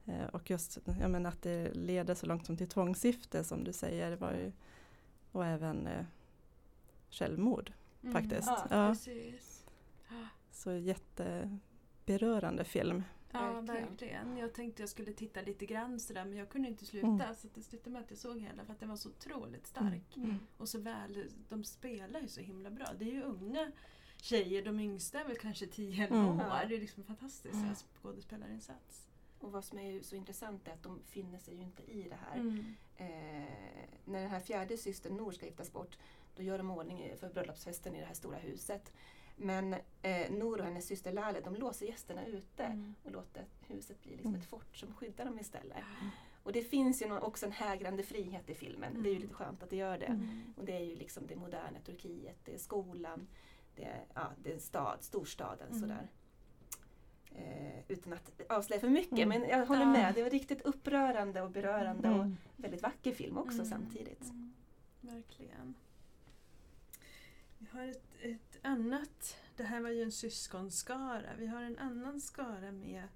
Eh, 0.06 0.26
och 0.26 0.50
just 0.50 0.78
ja, 1.00 1.08
men 1.08 1.26
att 1.26 1.42
det 1.42 1.74
leder 1.74 2.14
så 2.14 2.26
långt 2.26 2.46
som 2.46 2.56
till 2.56 2.68
tvångsgifte 2.68 3.44
som 3.44 3.64
du 3.64 3.72
säger. 3.72 4.16
Var 4.16 4.32
ju, 4.32 4.52
och 5.32 5.46
även 5.46 5.86
eh, 5.86 6.04
självmord. 7.10 7.72
Faktiskt. 8.12 8.50
Ja. 8.70 8.94
Så 10.50 10.72
jätteberörande 10.72 12.64
film. 12.64 13.02
Ja, 13.32 13.60
Verkligen. 13.60 14.36
Jag 14.36 14.54
tänkte 14.54 14.82
jag 14.82 14.88
skulle 14.88 15.12
titta 15.12 15.40
lite 15.42 15.66
grann 15.66 16.00
sådär 16.00 16.24
men 16.24 16.38
jag 16.38 16.48
kunde 16.48 16.68
inte 16.68 16.86
sluta 16.86 17.06
Mm. 17.08 17.34
så 17.34 17.48
det 17.54 17.62
slutade 17.62 17.90
med 17.90 18.02
att 18.02 18.10
jag 18.10 18.18
såg 18.18 18.38
hela 18.40 18.64
för 18.64 18.72
att 18.72 18.80
den 18.80 18.88
var 18.88 18.96
så 18.96 19.08
otroligt 19.08 19.66
stark. 19.66 20.16
Mm. 20.16 20.34
Och 20.56 20.68
så 20.68 20.78
väl, 20.80 21.30
de 21.48 21.64
spelar 21.64 22.20
ju 22.20 22.28
så 22.28 22.40
himla 22.40 22.70
bra. 22.70 22.86
Det 22.98 23.04
är 23.04 23.12
ju 23.12 23.22
unga 23.22 23.72
tjejer, 24.16 24.64
de 24.64 24.80
yngsta 24.80 25.20
är 25.20 25.24
väl 25.24 25.36
kanske 25.38 25.66
10-11 25.66 26.06
Mm. 26.14 26.28
år. 26.40 26.66
Det 26.68 26.76
är 26.76 26.80
liksom 26.80 27.04
fantastiskt 27.04 27.54
Mm. 27.54 27.74
skådespelarinsats. 27.74 29.06
Och 29.38 29.52
vad 29.52 29.64
som 29.64 29.78
är 29.78 30.00
så 30.02 30.16
intressant 30.16 30.68
är 30.68 30.72
att 30.72 30.82
de 30.82 31.00
finner 31.06 31.38
sig 31.38 31.54
ju 31.54 31.62
inte 31.62 31.82
i 31.82 32.02
det 32.08 32.18
här. 32.30 32.36
Mm. 32.40 32.74
Eh, 32.96 33.88
när 34.04 34.20
den 34.20 34.30
här 34.30 34.40
fjärde 34.40 34.76
systern 34.76 35.16
Nor 35.16 35.32
ska 35.32 35.46
giftas 35.46 35.72
bort, 35.72 35.98
då 36.36 36.42
gör 36.42 36.58
de 36.58 36.70
ordning 36.70 37.16
för 37.20 37.28
bröllopsfesten 37.30 37.94
i 37.94 38.00
det 38.00 38.06
här 38.06 38.14
stora 38.14 38.38
huset. 38.38 38.92
Men 39.42 39.74
eh, 40.02 40.30
Nor 40.30 40.58
och 40.58 40.64
hennes 40.64 40.86
syster 40.86 41.12
Lale, 41.12 41.40
de 41.40 41.54
låser 41.54 41.86
gästerna 41.86 42.26
ute 42.26 42.64
Mm. 42.64 42.94
och 43.04 43.10
låter 43.12 43.44
huset 43.60 44.02
bli 44.02 44.10
liksom 44.10 44.28
Mm. 44.30 44.40
ett 44.40 44.46
fort 44.46 44.76
som 44.76 44.94
skyddar 44.94 45.24
dem 45.24 45.38
istället. 45.38 45.84
Och 46.42 46.52
det 46.52 46.62
finns 46.62 47.02
ju 47.02 47.18
också 47.18 47.46
en 47.46 47.52
hägrande 47.52 48.02
frihet 48.02 48.50
i 48.50 48.54
filmen. 48.54 49.02
Det 49.02 49.08
är 49.08 49.10
ju 49.10 49.16
Mm. 49.16 49.22
lite 49.22 49.34
skönt 49.34 49.62
att 49.62 49.70
det 49.70 49.76
gör 49.76 49.98
det. 49.98 50.06
Mm. 50.06 50.54
Och 50.56 50.64
det 50.64 50.72
är 50.76 50.80
ju 50.84 50.96
liksom 50.96 51.26
det 51.26 51.36
moderna 51.36 51.78
Turkiet, 51.84 52.36
det 52.44 52.54
är 52.54 52.58
skolan, 52.58 53.26
det 53.76 53.84
är, 53.84 54.04
ja, 54.14 54.26
det 54.42 54.52
är 54.52 54.58
stad, 54.58 54.96
storstaden 55.00 55.68
Mm. 55.68 55.80
sådär. 55.80 56.08
Eh, 57.34 57.80
utan 57.88 58.12
att 58.12 58.40
avslöja 58.50 58.80
för 58.80 58.88
mycket, 58.88 59.18
Mm. 59.18 59.28
men 59.28 59.48
jag 59.48 59.66
håller 59.66 59.86
med. 59.86 60.14
Det 60.14 60.22
var 60.22 60.30
riktigt 60.30 60.62
upprörande 60.62 61.42
och 61.42 61.50
berörande 61.50 62.08
och 62.08 62.14
Mm. 62.14 62.36
väldigt 62.56 62.82
vacker 62.82 63.12
film 63.12 63.38
också 63.38 63.58
Mm. 63.58 63.66
samtidigt. 63.66 64.22
Mm. 64.24 64.52
Verkligen. 65.00 65.74
Vi 67.60 67.66
har 67.72 67.86
ett, 67.86 68.14
ett 68.20 68.58
annat, 68.62 69.36
det 69.56 69.62
här 69.62 69.80
var 69.80 69.90
ju 69.90 70.02
en 70.02 70.12
syskonskara, 70.12 71.36
vi 71.38 71.46
har 71.46 71.62
en 71.62 71.78
annan 71.78 72.20
skara 72.20 72.72
med 72.72 73.08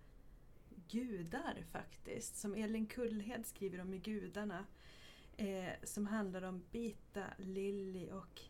gudar 0.88 1.64
faktiskt, 1.72 2.36
som 2.36 2.54
Elin 2.54 2.86
Kullhed 2.86 3.46
skriver 3.46 3.80
om 3.80 3.94
i 3.94 3.98
Gudarna. 3.98 4.66
Eh, 5.36 5.72
som 5.82 6.06
handlar 6.06 6.42
om 6.42 6.62
Bita, 6.70 7.24
Lilly 7.38 8.10
och 8.10 8.40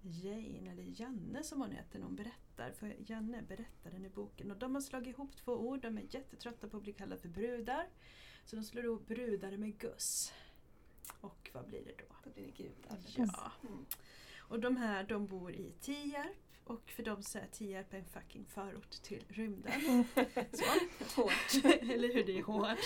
Jane, 0.00 0.70
eller 0.70 1.00
Janne 1.00 1.42
som 1.42 1.60
hon 1.60 1.70
heter 1.70 1.98
när 1.98 2.06
hon 2.06 2.16
berättar. 2.16 2.72
För 2.72 2.96
Janne 3.06 3.38
är 3.38 3.42
berättaren 3.42 4.06
i 4.06 4.08
boken. 4.08 4.50
Och 4.50 4.56
de 4.56 4.74
har 4.74 4.82
slagit 4.82 5.08
ihop 5.08 5.36
två 5.36 5.52
ord, 5.52 5.82
de 5.82 5.98
är 5.98 6.06
jättetrötta 6.10 6.68
på 6.68 6.76
att 6.76 6.82
bli 6.82 6.92
kallade 6.92 7.20
för 7.20 7.28
brudar. 7.28 7.88
Så 8.44 8.56
de 8.56 8.64
slår 8.64 8.84
ihop 8.84 9.06
brudar 9.06 9.56
med 9.56 9.78
Gus. 9.78 10.32
Och 11.20 11.50
vad 11.52 11.66
blir 11.66 11.84
det 11.84 11.94
då? 11.98 12.14
Då 12.24 12.30
blir 12.30 12.44
det 12.44 12.62
gudar. 12.62 12.98
Ja. 13.16 13.52
Mm. 13.62 13.86
Och 14.52 14.60
de 14.60 14.76
här 14.76 15.04
de 15.04 15.26
bor 15.26 15.52
i 15.52 15.72
Tierp 15.80 16.36
och 16.64 16.90
för 16.90 17.02
dem 17.02 17.22
så 17.22 17.38
är 17.38 17.46
Tierp 17.46 17.94
en 17.94 18.04
fucking 18.04 18.46
förort 18.46 18.90
till 18.90 19.24
rymden. 19.28 19.72
Så. 20.52 20.64
Hårt. 21.20 21.64
Eller 21.82 22.14
hur, 22.14 22.24
det 22.24 22.38
är 22.38 22.42
hårt. 22.42 22.78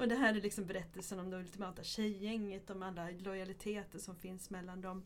Och 0.00 0.08
det 0.08 0.14
här 0.14 0.34
är 0.34 0.40
liksom 0.40 0.66
berättelsen 0.66 1.18
om 1.18 1.30
det 1.30 1.36
ultimata 1.36 1.82
tjejgänget, 1.82 2.66
de 2.66 2.82
alla 2.82 3.10
lojaliteter 3.10 3.98
som 3.98 4.16
finns 4.16 4.50
mellan 4.50 4.80
dem. 4.80 5.04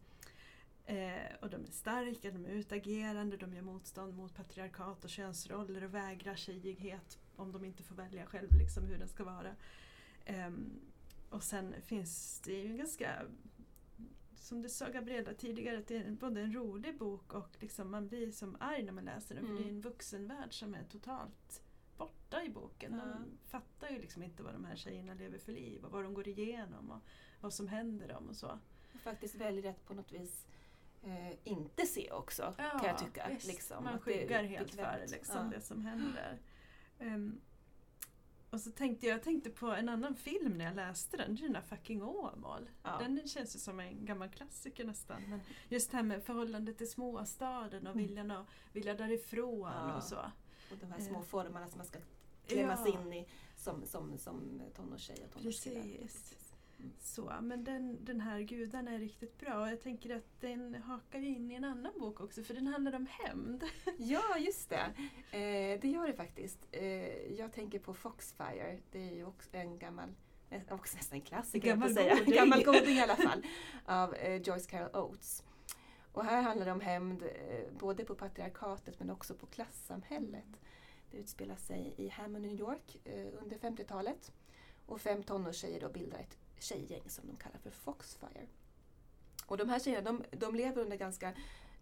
Eh, 0.87 1.35
och 1.41 1.51
de 1.51 1.65
är 1.65 1.71
starka, 1.71 2.31
de 2.31 2.47
är 2.47 2.51
utagerande, 2.51 3.37
de 3.37 3.55
gör 3.55 3.63
motstånd 3.63 4.15
mot 4.15 4.35
patriarkat 4.35 5.05
och 5.05 5.11
könsroller 5.11 5.85
och 5.85 5.95
vägrar 5.95 6.37
tjejighet 6.37 7.19
om 7.37 7.53
de 7.53 7.65
inte 7.65 7.83
får 7.83 7.95
välja 7.95 8.27
själv 8.27 8.49
liksom 8.59 8.85
hur 8.85 8.99
den 8.99 9.09
ska 9.09 9.25
vara. 9.25 9.57
Ehm, 10.25 10.81
och 11.31 11.43
sen 11.43 11.75
finns 11.83 12.41
det 12.41 12.53
ju 12.53 12.77
ganska 12.77 13.23
som 14.39 14.63
du 14.63 14.69
sa 14.69 14.89
Gabriella 14.89 15.35
tidigare, 15.35 15.79
att 15.79 15.87
det 15.87 15.97
är 15.97 16.11
både 16.11 16.41
en 16.41 16.55
rolig 16.55 16.99
bok 16.99 17.35
och 17.35 17.57
liksom 17.61 17.91
man 17.91 18.09
blir 18.09 18.31
som 18.31 18.57
arg 18.61 18.83
när 18.83 18.93
man 18.93 19.05
läser 19.05 19.35
den. 19.35 19.45
Mm. 19.45 19.57
För 19.57 19.65
det 19.65 19.71
är 19.71 19.73
en 19.73 19.81
vuxenvärld 19.81 20.59
som 20.59 20.75
är 20.75 20.85
totalt 20.85 21.63
borta 21.97 22.43
i 22.43 22.49
boken. 22.49 22.93
Ja. 22.93 23.05
De 23.05 23.39
fattar 23.49 23.89
ju 23.89 23.99
liksom 23.99 24.23
inte 24.23 24.43
vad 24.43 24.53
de 24.53 24.65
här 24.65 24.77
tjejerna 24.77 25.15
lever 25.15 25.39
för 25.39 25.53
liv 25.53 25.85
och 25.85 25.93
vad 25.93 26.05
de 26.05 26.15
går 26.15 26.29
igenom 26.29 26.91
och 26.91 27.03
vad 27.41 27.55
som 27.55 27.69
händer 27.69 28.09
dem 28.09 28.29
och 28.29 28.37
så. 28.37 28.59
Och 28.95 29.01
faktiskt 29.01 29.35
väljer 29.35 29.71
att 29.71 29.85
på 29.87 29.95
något 29.95 30.13
vis 30.13 30.47
eh, 31.03 31.33
inte 31.45 31.87
se 31.87 32.11
också, 32.11 32.55
kan 32.57 32.85
jag 32.85 32.99
tycka. 32.99 33.29
Liksom. 33.29 33.85
man 33.85 33.99
skyggar 33.99 34.45
helt 34.45 34.75
för 34.75 35.07
liksom, 35.09 35.37
ja. 35.37 35.57
det 35.57 35.61
som 35.61 35.81
händer. 35.81 36.39
Ehm, 36.99 37.41
och 38.51 38.61
så 38.61 38.71
tänkte 38.71 39.07
jag, 39.07 39.15
jag 39.15 39.23
tänkte 39.23 39.51
på 39.51 39.67
en 39.67 39.89
annan 39.89 40.15
film 40.15 40.59
när 40.59 40.65
jag 40.65 40.77
läste 40.77 41.17
den, 41.17 41.35
det 41.35 41.41
är 41.41 41.43
den 41.43 41.53
där 41.53 41.61
Fucking 41.61 42.03
Åmål. 42.03 42.71
Ja. 42.83 42.99
Den 42.99 43.29
känns 43.29 43.55
ju 43.55 43.59
som 43.59 43.81
en 43.81 44.05
gammal 44.07 44.29
klassiker 44.29 44.85
nästan. 44.85 45.23
Men 45.29 45.41
just 45.69 45.91
det 45.91 45.97
här 45.97 46.05
med 46.05 46.23
förhållandet 46.23 46.79
till 46.79 46.91
småstaden 46.91 47.87
och 47.87 47.93
Mm. 47.95 48.07
viljan 48.07 48.31
att 48.31 48.47
vilja 48.73 48.95
därifrån 48.95 49.61
Ja. 49.75 49.97
och 49.97 50.03
så. 50.03 50.17
Och 50.71 50.77
de 50.81 50.87
här 50.87 50.99
Eh. 50.99 51.05
små 51.07 51.23
formarna 51.23 51.69
som 51.69 51.79
man 51.79 51.87
ska 51.87 51.99
klämmas 52.47 52.81
Ja. 52.87 53.01
in 53.01 53.13
i 53.13 53.29
som, 53.57 53.87
som, 53.87 54.19
som 54.19 54.63
tonårstjej 54.77 55.25
och 55.25 55.33
tonårskille. 55.33 55.83
Precis. 56.03 56.48
Så, 57.01 57.33
men 57.43 57.65
den, 57.65 58.05
den 58.05 58.21
här 58.21 58.41
gudarna 58.41 58.91
är 58.91 58.99
riktigt 58.99 59.39
bra 59.39 59.61
och 59.61 59.69
jag 59.69 59.81
tänker 59.81 60.17
att 60.17 60.41
den 60.41 60.75
hakar 60.75 61.19
in 61.19 61.51
i 61.51 61.55
en 61.55 61.65
annan 61.65 61.93
bok 61.99 62.21
också 62.21 62.43
för 62.43 62.55
den 62.55 62.67
handlar 62.67 62.95
om 62.95 63.07
hämnd. 63.11 63.65
Ja, 63.99 64.39
just 64.39 64.71
det. 64.71 64.93
Eh, 65.39 65.81
det 65.81 65.89
gör 65.89 66.07
det 66.07 66.13
faktiskt. 66.13 66.59
Eh, 66.73 67.33
jag 67.39 67.53
tänker 67.53 67.79
på 67.79 67.95
Foxfire. 67.95 68.79
Det 68.91 69.09
är 69.09 69.15
ju 69.15 69.25
också 69.25 69.49
en 69.53 69.79
gammal, 69.79 70.15
också 70.71 70.97
nästan 70.97 71.17
en 71.19 71.23
klassiker, 71.25 71.69
Gammal 71.69 71.95
säga. 71.95 72.15
goding. 72.15 72.35
gammal 72.37 72.65
goding 72.65 72.97
i 72.97 73.01
alla 73.01 73.17
fall. 73.17 73.47
Av 73.85 74.15
eh, 74.15 74.43
Joyce 74.43 74.67
Carol 74.71 74.91
Oates. 74.97 75.45
Och 76.13 76.25
här 76.25 76.43
handlar 76.43 76.67
det 76.67 76.73
om 76.73 76.81
hämnd 76.81 77.23
eh, 77.23 77.73
både 77.79 78.05
på 78.05 78.15
patriarkatet 78.15 78.99
men 78.99 79.11
också 79.11 79.35
på 79.35 79.47
klassamhället. 79.47 80.61
Det 81.11 81.17
utspelar 81.19 81.57
sig 81.57 81.95
i 81.97 82.09
Hammond, 82.09 82.45
New 82.45 82.61
York 82.61 82.97
eh, 83.05 83.27
under 83.43 83.59
50-talet. 83.59 84.33
Och 84.87 85.01
fem 85.01 85.23
tonårstjejer 85.23 85.81
då 85.81 85.89
bildar 85.89 86.19
ett 86.19 86.39
tjejgäng 86.63 87.03
som 87.07 87.27
de 87.27 87.37
kallar 87.37 87.59
för 87.59 87.71
Foxfire. 87.71 88.47
Och 89.47 89.57
de 89.57 89.69
här 89.69 89.79
tjejerna 89.79 90.13
de, 90.13 90.25
de 90.31 90.55
lever 90.55 90.83
under 90.83 90.97
ganska 90.97 91.35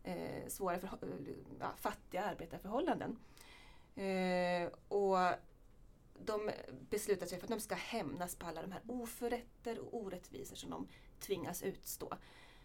eh, 0.04 0.48
svåra, 0.48 0.78
för, 0.78 0.86
eh, 0.86 1.34
ja, 1.60 1.72
fattiga 1.76 2.24
arbetarförhållanden. 2.24 3.18
Eh, 3.96 4.68
och 4.88 5.18
de 6.24 6.50
beslutar 6.90 7.26
sig 7.26 7.38
för 7.38 7.46
att 7.46 7.50
de 7.50 7.60
ska 7.60 7.74
hämnas 7.74 8.36
på 8.36 8.46
alla 8.46 8.62
de 8.62 8.72
här 8.72 8.82
oförrätter 8.86 9.78
och 9.78 9.94
orättvisor 9.94 10.56
som 10.56 10.70
de 10.70 10.88
tvingas 11.20 11.62
utstå. 11.62 12.12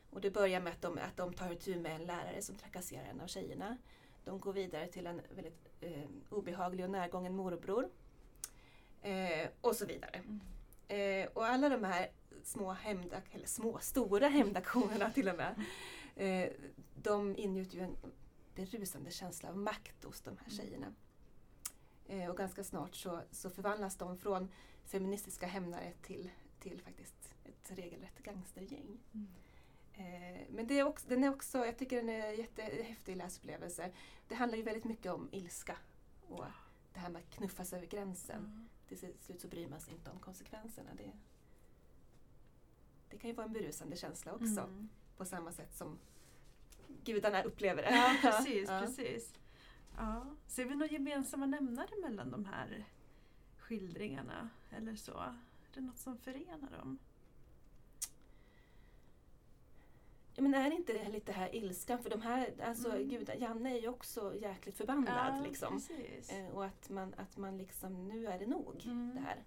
Och 0.09 0.21
det 0.21 0.31
börjar 0.31 0.61
med 0.61 0.73
att 0.73 0.81
de, 0.81 0.97
att 0.97 1.17
de 1.17 1.33
tar 1.33 1.51
itu 1.51 1.79
med 1.79 1.95
en 1.95 2.05
lärare 2.05 2.41
som 2.41 2.55
trakasserar 2.55 3.05
en 3.05 3.21
av 3.21 3.27
tjejerna. 3.27 3.77
De 4.23 4.39
går 4.39 4.53
vidare 4.53 4.87
till 4.87 5.07
en 5.07 5.21
väldigt 5.35 5.67
eh, 5.81 6.09
obehaglig 6.29 6.85
och 6.85 6.91
närgången 6.91 7.35
morbror. 7.35 7.89
Eh, 9.01 9.49
och 9.61 9.75
så 9.75 9.85
vidare. 9.85 10.17
Mm. 10.17 10.41
Eh, 10.91 11.27
och 11.33 11.45
alla 11.45 11.69
de 11.69 11.83
här 11.83 12.09
små 12.43 12.71
hämndak 12.71 13.23
eller 13.31 13.47
små, 13.47 13.79
stora 13.79 14.27
hämndaktionerna 14.27 15.09
till 15.11 15.29
och 15.29 15.35
med. 15.35 15.65
Eh, 16.15 16.49
de 16.95 17.35
ingjuter 17.37 17.77
ju 17.77 17.83
en 17.83 17.95
berusande 18.55 19.11
känsla 19.11 19.49
av 19.49 19.57
makt 19.57 20.03
hos 20.03 20.21
de 20.21 20.37
här 20.37 20.49
tjejerna. 20.49 20.93
Eh, 22.07 22.29
och 22.29 22.37
ganska 22.37 22.63
snart 22.63 22.95
så, 22.95 23.21
så 23.31 23.49
förvandlas 23.49 23.95
de 23.95 24.17
från 24.17 24.51
feministiska 24.85 25.47
hämnare 25.47 25.93
till, 26.01 26.29
till 26.59 26.81
faktiskt 26.81 27.35
ett 27.45 27.77
regelrätt 27.77 28.19
gangstergäng. 28.23 28.99
Eh, 29.93 30.41
men 30.49 30.67
det 30.67 30.79
är 30.79 30.83
också, 30.83 31.07
den 31.07 31.23
är 31.23 31.29
också, 31.29 31.65
jag 31.65 31.77
tycker 31.77 31.95
den 31.95 32.09
är 32.09 32.27
en 32.27 32.35
jättehäftig 32.35 33.17
läsupplevelse. 33.17 33.91
Det 34.27 34.35
handlar 34.35 34.57
ju 34.57 34.63
väldigt 34.63 34.83
mycket 34.83 35.11
om 35.11 35.29
ilska 35.31 35.77
och 36.27 36.45
det 36.93 36.99
här 36.99 37.09
med 37.09 37.19
att 37.19 37.35
knuffas 37.35 37.73
över 37.73 37.85
gränsen. 37.85 38.69
Till 38.91 39.15
slut 39.19 39.41
så 39.41 39.47
bryr 39.47 39.67
man 39.67 39.81
sig 39.81 39.93
inte 39.93 40.09
om 40.09 40.19
konsekvenserna. 40.19 40.89
Det, 40.97 41.11
det 43.09 43.17
kan 43.17 43.29
ju 43.29 43.35
vara 43.35 43.47
en 43.47 43.53
berusande 43.53 43.95
känsla 43.95 44.33
också. 44.33 44.61
Mm. 44.61 44.89
På 45.17 45.25
samma 45.25 45.51
sätt 45.51 45.75
som 45.75 45.99
gudarna 47.03 47.43
upplever 47.43 47.81
det. 47.81 47.91
Ja, 47.95 48.17
precis. 48.21 48.69
Ja. 48.69 48.81
precis. 48.81 49.33
Ja. 49.97 50.25
Ser 50.47 50.65
vi 50.65 50.75
några 50.75 50.91
gemensamma 50.91 51.45
nämnare 51.45 52.01
mellan 52.01 52.31
de 52.31 52.45
här 52.45 52.85
skildringarna? 53.57 54.49
Eller 54.69 54.95
så? 54.95 55.17
Är 55.17 55.73
det 55.73 55.81
något 55.81 55.99
som 55.99 56.17
förenar 56.17 56.69
dem? 56.71 56.99
Ja, 60.30 60.30
men 60.41 60.53
är 60.53 60.71
inte 60.71 60.93
det 60.93 61.09
lite 61.09 61.31
här 61.31 61.55
ilskan? 61.55 62.03
För 62.03 62.09
de 62.09 62.21
här, 62.21 62.53
alltså 62.63 62.89
Mm. 62.91 63.07
gudar, 63.09 63.35
Janne 63.35 63.77
är 63.77 63.81
ju 63.81 63.87
också 63.87 64.35
jäkligt 64.35 64.77
förbannad. 64.77 65.43
liksom. 65.43 65.73
precis. 65.73 66.29
Eh, 66.31 66.47
och 66.49 66.65
att 66.65 66.89
man, 66.89 67.13
att 67.17 67.37
man 67.37 67.57
liksom, 67.57 68.07
nu 68.07 68.27
är 68.27 68.39
det 68.39 68.47
nog 68.47 68.81
Mm. 68.85 69.15
det 69.15 69.21
här. 69.21 69.43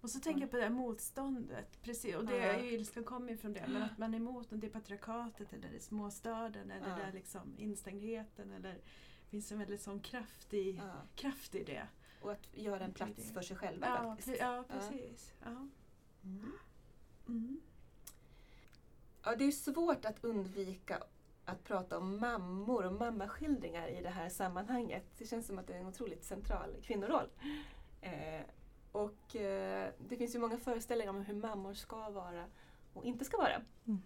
Och 0.00 0.10
så 0.10 0.20
tänker 0.20 0.40
jag 0.40 0.50
på 0.50 0.56
det 0.56 0.62
här 0.62 0.70
motståndet. 0.70 1.82
Precis, 1.82 2.14
och 2.16 2.24
det 2.26 2.36
Ja. 2.36 2.42
är 2.44 2.62
ju 2.62 2.70
ilskan 2.70 3.04
kommer 3.04 3.32
ifrån 3.32 3.52
det. 3.52 3.64
Men 3.68 3.82
att 3.82 3.98
man 3.98 4.14
är 4.14 4.18
emot 4.18 4.46
det 4.50 4.68
patriarkatet 4.68 5.52
eller 5.52 5.68
det 5.70 5.80
småstaden 5.80 6.70
eller 6.70 6.88
Ja. 6.90 6.96
där 6.96 7.12
liksom 7.12 7.54
instängdheten. 7.58 8.52
Eller 8.52 8.72
det 8.72 9.30
finns 9.30 9.52
en 9.52 9.58
väldigt 9.58 9.82
sån 9.82 10.00
kraft 10.00 10.54
i, 10.54 10.72
Ja. 10.76 10.92
kraft 11.14 11.54
i 11.54 11.64
det. 11.64 11.86
Och 12.22 12.32
att 12.32 12.48
göra 12.56 12.84
en 12.84 12.92
plats 12.92 13.32
för 13.32 13.42
sig 13.42 13.56
själva 13.56 13.86
Ja, 13.86 14.16
faktiskt. 14.16 14.40
ja 14.40 14.64
precis. 14.68 15.34
Ja. 15.44 15.68
Mm. 16.24 16.52
Mm. 17.28 17.60
Ja, 19.24 19.36
det 19.36 19.44
är 19.44 19.50
svårt 19.50 20.04
att 20.04 20.24
undvika 20.24 21.02
att 21.44 21.64
prata 21.64 21.98
om 21.98 22.20
mammor 22.20 22.86
och 22.86 22.92
mammaskildringar 22.92 23.88
i 23.88 24.02
det 24.02 24.10
här 24.10 24.28
sammanhanget. 24.28 25.04
Det 25.18 25.26
känns 25.26 25.46
som 25.46 25.58
att 25.58 25.66
det 25.66 25.74
är 25.74 25.80
en 25.80 25.86
otroligt 25.86 26.24
central 26.24 26.76
kvinnoroll. 26.82 27.28
Eh, 28.00 28.42
och 28.92 29.36
eh, 29.36 29.92
det 30.08 30.16
finns 30.16 30.34
ju 30.34 30.38
många 30.38 30.58
föreställningar 30.58 31.10
om 31.10 31.22
hur 31.22 31.34
mammor 31.34 31.74
ska 31.74 32.10
vara 32.10 32.44
och 32.94 33.04
inte 33.04 33.24
ska 33.24 33.36
vara. 33.36 33.62
Mm. 33.86 34.02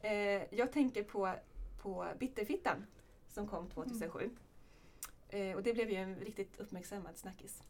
Eh, 0.00 0.58
jag 0.58 0.72
tänker 0.72 1.04
på, 1.04 1.34
på 1.82 2.06
Bitterfittan 2.18 2.86
som 3.28 3.48
kom 3.48 3.68
2007. 3.68 4.30
Eh, 5.28 5.56
och 5.56 5.62
det 5.62 5.74
blev 5.74 5.90
ju 5.90 5.96
en 5.96 6.16
riktigt 6.16 6.60
uppmärksammad 6.60 7.16
snackis. 7.16 7.62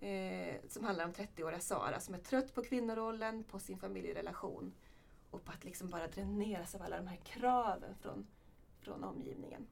Eh, 0.00 0.54
som 0.68 0.84
handlar 0.84 1.04
om 1.04 1.12
30-åriga 1.12 1.60
Sara 1.60 2.00
som 2.00 2.14
är 2.14 2.18
trött 2.18 2.54
på 2.54 2.62
kvinnorollen, 2.62 3.44
på 3.44 3.58
sin 3.58 3.78
familjerelation 3.78 4.72
och 5.30 5.44
på 5.44 5.52
att 5.52 5.64
liksom 5.64 5.88
bara 5.88 6.06
dräneras 6.06 6.74
av 6.74 6.82
alla 6.82 6.96
de 6.96 7.06
här 7.06 7.16
kraven 7.16 7.94
från, 8.00 8.26
från 8.80 9.04
omgivningen. 9.04 9.66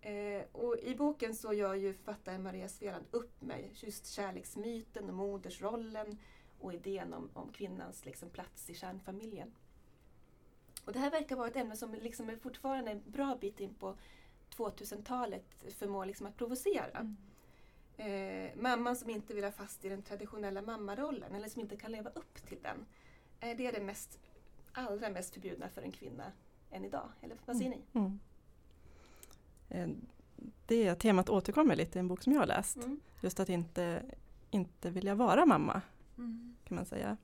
Eh, 0.00 0.42
och 0.52 0.76
I 0.78 0.94
boken 0.94 1.34
så 1.34 1.52
gör 1.52 1.74
ju 1.74 1.94
författaren 1.94 2.42
Maria 2.42 2.68
Sveland 2.68 3.04
upp 3.10 3.42
med 3.42 3.68
just 3.74 4.06
kärleksmyten 4.06 5.08
och 5.08 5.14
modersrollen 5.14 6.18
och 6.60 6.74
idén 6.74 7.14
om, 7.14 7.30
om 7.34 7.52
kvinnans 7.52 8.04
liksom 8.04 8.30
plats 8.30 8.70
i 8.70 8.74
kärnfamiljen. 8.74 9.52
Och 10.84 10.92
det 10.92 10.98
här 10.98 11.10
verkar 11.10 11.36
vara 11.36 11.48
ett 11.48 11.56
ämne 11.56 11.76
som 11.76 11.94
liksom 11.94 12.30
är 12.30 12.36
fortfarande 12.36 12.90
en 12.90 13.02
bra 13.06 13.36
bit 13.40 13.60
in 13.60 13.74
på 13.74 13.96
2000-talet 14.56 15.64
förmår 15.74 16.06
liksom 16.06 16.26
att 16.26 16.36
provocera. 16.36 16.98
Mm. 16.98 17.16
Eh, 17.96 18.56
mamman 18.56 18.96
som 18.96 19.10
inte 19.10 19.34
vill 19.34 19.44
ha 19.44 19.52
fast 19.52 19.84
i 19.84 19.88
den 19.88 20.02
traditionella 20.02 20.62
mammarollen 20.62 21.34
eller 21.34 21.48
som 21.48 21.60
inte 21.60 21.76
kan 21.76 21.92
leva 21.92 22.10
upp 22.10 22.46
till 22.46 22.58
den. 22.62 22.86
Eh, 23.40 23.56
det 23.56 23.66
är 23.66 23.72
det 23.72 23.80
mest, 23.80 24.18
allra 24.72 25.10
mest 25.10 25.34
förbjudna 25.34 25.68
för 25.68 25.82
en 25.82 25.92
kvinna 25.92 26.32
än 26.70 26.84
idag. 26.84 27.08
Eller 27.20 27.36
vad 27.46 27.56
säger 27.56 27.70
ni? 27.70 27.80
Mm. 27.92 28.18
Eh, 29.68 29.88
Det 30.66 30.94
temat 30.94 31.28
återkommer 31.28 31.76
lite 31.76 31.98
i 31.98 32.00
en 32.00 32.08
bok 32.08 32.22
som 32.22 32.32
jag 32.32 32.40
har 32.40 32.46
läst. 32.46 32.76
Mm. 32.76 33.00
Just 33.20 33.40
att 33.40 33.48
inte, 33.48 34.02
inte 34.50 34.90
vilja 34.90 35.14
vara 35.14 35.46
mamma 35.46 35.82
Mm. 36.18 36.56
kan 36.64 36.74
man 36.76 36.86
säga. 36.86 37.16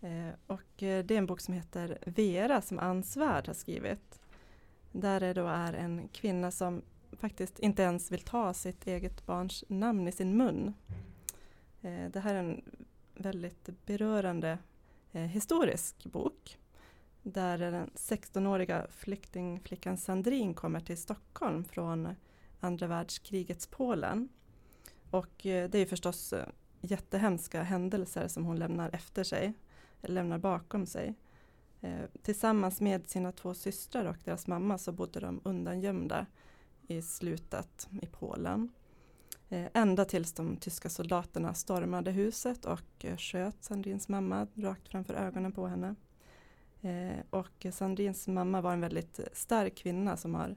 Eh, 0.00 0.28
och 0.46 0.62
det 0.76 1.10
är 1.10 1.12
en 1.12 1.26
bok 1.26 1.40
som 1.40 1.54
heter 1.54 1.98
Vera 2.06 2.62
som 2.62 2.78
Ann 2.78 3.02
Svärd 3.02 3.46
har 3.46 3.54
skrivit. 3.54 4.20
Där 4.92 5.20
det 5.20 5.32
då 5.32 5.46
är 5.46 5.72
en 5.72 6.08
kvinna 6.08 6.50
som 6.50 6.82
faktiskt 7.12 7.58
inte 7.58 7.82
ens 7.82 8.12
vill 8.12 8.20
ta 8.20 8.54
sitt 8.54 8.86
eget 8.86 9.26
barns 9.26 9.64
namn 9.68 10.08
i 10.08 10.12
sin 10.12 10.36
mun. 10.36 10.74
Det 12.10 12.20
här 12.20 12.34
är 12.34 12.38
en 12.38 12.62
väldigt 13.14 13.68
berörande 13.86 14.58
Eh, 15.16 15.22
historisk 15.22 16.06
bok. 16.06 16.58
Där 17.22 17.58
den 17.58 17.90
16-åriga 17.94 18.86
flyktingflickan 18.90 19.98
Sandrine 19.98 20.54
kommer 20.54 20.80
till 20.80 20.96
Stockholm 20.96 21.64
från 21.64 22.08
andra 22.60 22.86
världskrigets 22.86 23.66
Polen. 23.66 24.28
Och 25.10 25.46
eh, 25.46 25.70
det 25.70 25.78
är 25.78 25.86
förstås 25.86 26.32
eh, 26.32 26.46
jättehemska 26.80 27.62
händelser 27.62 28.28
som 28.28 28.44
hon 28.44 28.56
lämnar 28.56 28.90
efter 28.92 29.24
sig, 29.24 29.52
eller 30.02 30.14
lämnar 30.14 30.38
bakom 30.38 30.86
sig. 30.86 31.14
Eh, 31.80 32.04
tillsammans 32.22 32.80
med 32.80 33.08
sina 33.08 33.32
två 33.32 33.54
systrar 33.54 34.04
och 34.04 34.16
deras 34.24 34.46
mamma 34.46 34.78
så 34.78 34.92
bodde 34.92 35.20
de 35.20 35.40
undangömda 35.44 36.26
i 36.86 37.02
slutet 37.02 37.88
i 38.02 38.06
Polen. 38.06 38.72
Eh, 39.48 39.66
ända 39.74 40.04
tills 40.04 40.32
de 40.32 40.56
tyska 40.56 40.88
soldaterna 40.88 41.54
stormade 41.54 42.10
huset 42.10 42.64
och 42.64 43.04
eh, 43.04 43.16
sköt 43.16 43.64
Sandrins 43.64 44.08
mamma 44.08 44.46
rakt 44.54 44.88
framför 44.88 45.14
ögonen 45.14 45.52
på 45.52 45.66
henne. 45.66 45.94
Eh, 46.82 47.18
och 47.30 47.66
Sandrins 47.72 48.28
mamma 48.28 48.60
var 48.60 48.72
en 48.72 48.80
väldigt 48.80 49.20
stark 49.32 49.74
kvinna 49.74 50.16
som 50.16 50.34
har 50.34 50.56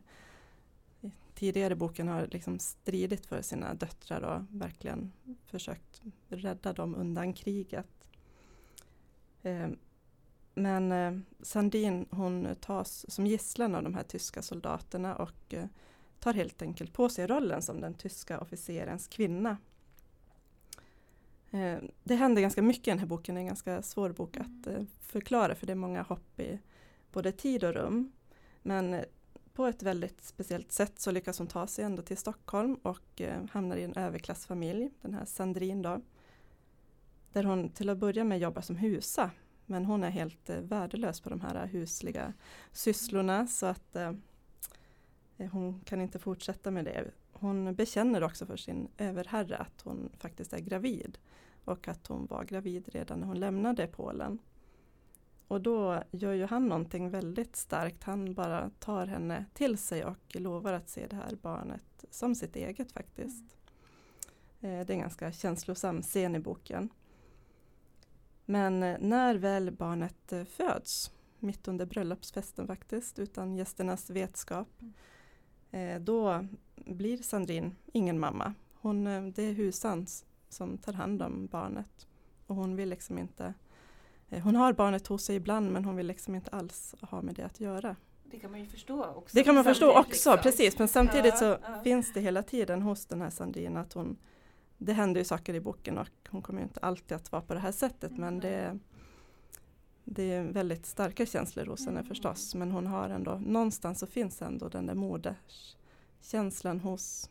tidigare 1.33 1.73
i 1.73 1.75
boken 1.75 2.07
har 2.07 2.27
liksom 2.31 2.59
stridit 2.59 3.25
för 3.25 3.41
sina 3.41 3.73
döttrar 3.73 4.21
och 4.21 4.61
verkligen 4.61 5.11
försökt 5.45 6.01
rädda 6.29 6.73
dem 6.73 6.95
undan 6.95 7.33
kriget. 7.33 7.87
Men 10.53 11.25
Sandin 11.41 12.05
hon 12.11 12.55
tas 12.61 13.11
som 13.11 13.27
gisslan 13.27 13.75
av 13.75 13.83
de 13.83 13.93
här 13.93 14.03
tyska 14.03 14.41
soldaterna 14.41 15.15
och 15.15 15.53
tar 16.19 16.33
helt 16.33 16.61
enkelt 16.61 16.93
på 16.93 17.09
sig 17.09 17.27
rollen 17.27 17.61
som 17.61 17.81
den 17.81 17.93
tyska 17.93 18.39
officerens 18.39 19.07
kvinna. 19.07 19.57
Eh, 21.51 21.77
det 22.03 22.15
händer 22.15 22.41
ganska 22.41 22.61
mycket 22.61 22.87
i 22.87 22.91
den 22.91 22.99
här 22.99 23.05
boken, 23.05 23.35
det 23.35 23.39
är 23.39 23.41
en 23.41 23.47
ganska 23.47 23.81
svår 23.81 24.09
bok 24.09 24.37
att 24.37 24.67
eh, 24.67 24.83
förklara 24.99 25.55
för 25.55 25.67
det 25.67 25.73
är 25.73 25.75
många 25.75 26.01
hopp 26.01 26.39
i 26.39 26.59
både 27.11 27.31
tid 27.31 27.63
och 27.63 27.73
rum. 27.73 28.11
Men 28.61 28.93
eh, 28.93 29.03
på 29.53 29.65
ett 29.65 29.83
väldigt 29.83 30.23
speciellt 30.23 30.71
sätt 30.71 30.99
så 30.99 31.11
lyckas 31.11 31.37
hon 31.37 31.47
ta 31.47 31.67
sig 31.67 31.85
ändå 31.85 32.01
till 32.01 32.17
Stockholm 32.17 32.75
och 32.75 33.21
hamnar 33.51 33.77
i 33.77 33.83
en 33.83 33.93
överklassfamilj, 33.93 34.89
den 35.01 35.13
här 35.13 35.25
Sandrine 35.25 35.81
då. 35.83 36.01
Där 37.33 37.43
hon 37.43 37.69
till 37.69 37.89
att 37.89 37.97
börja 37.97 38.23
med 38.23 38.39
jobbar 38.39 38.61
som 38.61 38.75
husa. 38.75 39.31
Men 39.65 39.85
hon 39.85 40.03
är 40.03 40.09
helt 40.09 40.49
värdelös 40.49 41.21
på 41.21 41.29
de 41.29 41.41
här 41.41 41.67
husliga 41.67 42.33
sysslorna 42.71 43.47
så 43.47 43.65
att 43.65 43.95
Eh, 45.39 45.49
hon 45.51 45.81
kan 45.85 46.01
inte 46.01 46.19
fortsätta 46.19 46.71
med 46.71 46.85
det. 46.85 47.11
Hon 47.31 47.75
bekänner 47.75 48.23
också 48.23 48.45
för 48.45 48.57
sin 48.57 48.87
överherre 48.97 49.57
att 49.57 49.81
hon 49.81 50.09
faktiskt 50.17 50.53
är 50.53 50.59
gravid 50.59 51.17
och 51.65 51.87
att 51.87 52.07
hon 52.07 52.25
var 52.25 52.43
gravid 52.43 52.89
redan 52.89 53.19
när 53.19 53.27
hon 53.27 53.39
lämnade 53.39 53.87
Polen. 53.87 54.39
Och 55.47 55.61
då 55.61 56.03
gör 56.11 56.33
ju 56.33 56.45
han 56.45 56.67
någonting 56.67 57.09
väldigt 57.09 57.55
starkt. 57.55 58.03
Han 58.03 58.33
bara 58.33 58.71
tar 58.79 59.07
henne 59.07 59.45
till 59.53 59.77
sig 59.77 60.05
och 60.05 60.35
lovar 60.35 60.73
att 60.73 60.89
se 60.89 61.07
det 61.07 61.15
här 61.15 61.37
barnet 61.41 62.05
som 62.09 62.35
sitt 62.35 62.55
eget 62.55 62.91
faktiskt. 62.91 63.57
Mm. 64.61 64.85
Det 64.85 64.93
är 64.93 64.95
en 64.95 64.99
ganska 64.99 65.31
känslosam 65.31 66.01
scen 66.01 66.35
i 66.35 66.39
boken. 66.39 66.89
Men 68.45 68.83
eh, 68.83 68.97
när 68.99 69.35
väl 69.35 69.71
barnet 69.71 70.33
föds, 70.49 71.11
mitt 71.39 71.67
under 71.67 71.85
bröllopsfesten 71.85 72.67
faktiskt, 72.67 73.19
utan 73.19 73.55
gästernas 73.55 74.09
vetskap, 74.09 74.67
mm 74.81 74.93
då 76.01 76.45
blir 76.75 77.17
Sandrine 77.17 77.71
ingen 77.93 78.19
mamma. 78.19 78.53
Hon, 78.81 79.07
eh, 79.07 79.23
det 79.23 79.43
är 79.43 79.53
husan 79.53 80.03
s- 80.03 80.25
som 80.49 80.77
tar 80.77 80.93
hand 80.93 81.21
om 81.21 81.47
barnet. 81.47 82.07
Och 82.47 82.55
hon 82.55 82.75
vill 82.75 82.89
liksom 82.89 83.17
inte 83.17 83.53
eh, 84.29 84.43
hon 84.43 84.55
har 84.55 84.73
barnet 84.73 85.07
hos 85.07 85.23
sig 85.25 85.35
ibland 85.35 85.71
men 85.71 85.85
hon 85.85 85.95
vill 85.95 86.07
liksom 86.07 86.35
inte 86.35 86.51
alls 86.51 86.95
ha 87.01 87.21
med 87.21 87.35
det 87.35 87.43
att 87.43 87.59
göra. 87.59 87.95
Det 88.23 88.39
kan 88.39 88.51
man 88.51 88.59
ju 88.59 88.65
förstå 88.65 89.05
också. 89.05 89.37
Det 89.37 89.43
kan 89.43 89.55
man 89.55 89.63
förstå 89.63 89.89
också, 89.99 90.09
liksom. 90.11 90.37
precis. 90.37 90.79
Men 90.79 90.87
samtidigt 90.87 91.37
så 91.37 91.45
Ja, 91.45 91.57
ja. 91.63 91.81
finns 91.83 92.13
det 92.13 92.19
hela 92.21 92.43
tiden 92.43 92.81
hos 92.81 93.05
den 93.05 93.21
här 93.21 93.29
Sandrine 93.29 93.77
att 93.79 93.93
hon 93.93 94.17
Det 94.77 94.93
händer 94.93 95.21
ju 95.21 95.25
saker 95.25 95.53
i 95.53 95.59
boken 95.59 95.97
och 95.97 96.07
hon 96.29 96.41
kommer 96.41 96.61
inte 96.61 96.79
alltid 96.79 97.15
att 97.17 97.31
vara 97.31 97.41
på 97.41 97.53
det 97.53 97.59
här 97.59 97.71
sättet 97.71 98.11
men 98.11 98.23
Mm. 98.27 98.39
det 98.39 98.79
Det 100.03 100.31
är 100.31 100.43
väldigt 100.43 100.85
starka 100.85 101.25
känslor 101.25 101.65
hos 101.65 101.85
henne 101.85 101.99
Mm. 101.99 102.07
förstås 102.07 102.55
men 102.55 102.71
hon 102.71 102.87
har 102.87 103.09
ändå 103.09 103.41
Någonstans 103.45 103.99
så 103.99 104.07
finns 104.07 104.41
ändå 104.41 104.69
den 104.69 104.85
där 104.85 104.95
moderskänslan 104.95 106.79
hos 106.79 107.29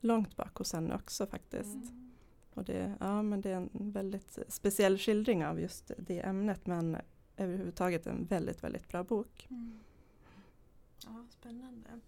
Långt 0.00 0.36
bak 0.36 0.56
hos 0.56 0.72
henne 0.72 0.94
också 0.94 1.26
faktiskt. 1.26 1.74
Mm. 1.74 2.10
Och 2.54 2.64
det, 2.64 2.94
ja, 3.00 3.22
men 3.22 3.40
det 3.40 3.50
är 3.50 3.56
en 3.56 3.70
väldigt 3.72 4.38
speciell 4.48 4.98
skildring 4.98 5.46
av 5.46 5.60
just 5.60 5.90
det 5.98 6.20
ämnet 6.20 6.66
men 6.66 6.96
överhuvudtaget 7.36 8.06
en 8.06 8.24
väldigt, 8.24 8.64
väldigt 8.64 8.88
bra 8.88 9.04
bok. 9.04 9.46
Mm. 9.50 9.80
Ja, 11.04 11.26
spännande. 11.30 12.00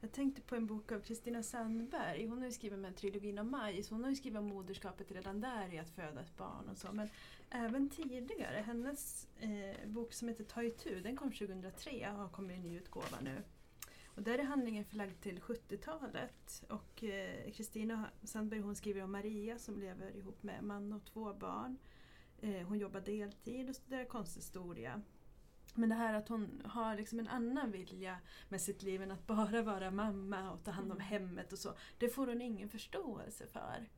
Jag 0.00 0.12
tänkte 0.12 0.42
på 0.42 0.56
en 0.56 0.66
bok 0.66 0.92
av 0.92 1.00
Kristina 1.00 1.42
Sandberg. 1.42 2.26
Hon 2.26 2.38
har 2.38 2.46
ju 2.46 2.52
skrivit 2.52 2.78
med 2.78 2.96
trilogin 2.96 3.38
om 3.38 3.50
majs. 3.50 3.90
Hon 3.90 4.02
har 4.02 4.10
ju 4.10 4.16
skrivit 4.16 4.38
om 4.38 4.46
moderskapet 4.46 5.10
redan 5.10 5.40
där 5.40 5.74
i 5.74 5.78
att 5.78 5.90
föda 5.90 6.20
ett 6.20 6.36
barn 6.36 6.68
och 6.70 6.78
så. 6.78 6.92
Men 6.92 7.08
även 7.50 7.90
tidigare. 7.90 8.56
Hennes 8.66 9.28
eh, 9.40 9.88
bok 9.88 10.12
som 10.12 10.28
heter 10.28 10.44
Ta 10.44 10.62
itu, 10.62 11.00
den 11.00 11.16
kom 11.16 11.32
2003 11.32 12.10
och 12.10 12.18
har 12.18 12.28
kommit 12.28 12.58
i 12.58 12.60
ny 12.60 12.76
utgåva 12.76 13.20
nu. 13.22 13.42
Och 14.06 14.22
där 14.22 14.38
är 14.38 14.42
handlingen 14.42 14.84
förlagd 14.84 15.20
till 15.20 15.40
70-talet. 15.40 16.64
Och 16.68 17.04
eh, 17.04 17.52
Kristina 17.52 18.10
Sandberg 18.22 18.60
hon 18.60 18.76
skriver 18.76 19.02
om 19.02 19.12
Maria 19.12 19.58
som 19.58 19.80
lever 19.80 20.16
ihop 20.16 20.42
med 20.42 20.64
man 20.64 20.92
och 20.92 21.04
två 21.04 21.34
barn. 21.34 21.76
Eh, 22.40 22.66
hon 22.68 22.78
jobbar 22.78 23.00
deltid 23.00 23.68
och 23.68 23.76
studerar 23.76 24.04
konsthistoria. 24.04 25.02
Men 25.74 25.88
det 25.88 25.94
här 25.94 26.14
att 26.14 26.28
hon 26.28 26.62
har 26.64 26.96
liksom 26.96 27.18
en 27.18 27.28
annan 27.28 27.70
vilja 27.70 28.18
med 28.48 28.60
sitt 28.60 28.82
liv 28.82 29.02
än 29.02 29.10
att 29.10 29.26
bara 29.26 29.62
vara 29.62 29.90
mamma 29.90 30.50
och 30.50 30.64
ta 30.64 30.70
hand 30.70 30.92
om 30.92 30.98
Mm. 30.98 31.06
hemmet 31.06 31.52
och 31.52 31.58
så. 31.58 31.74
Det 31.98 32.08
får 32.08 32.26
hon 32.26 32.40
ingen 32.42 32.68
förståelse 32.68 33.46
för. 33.46 33.88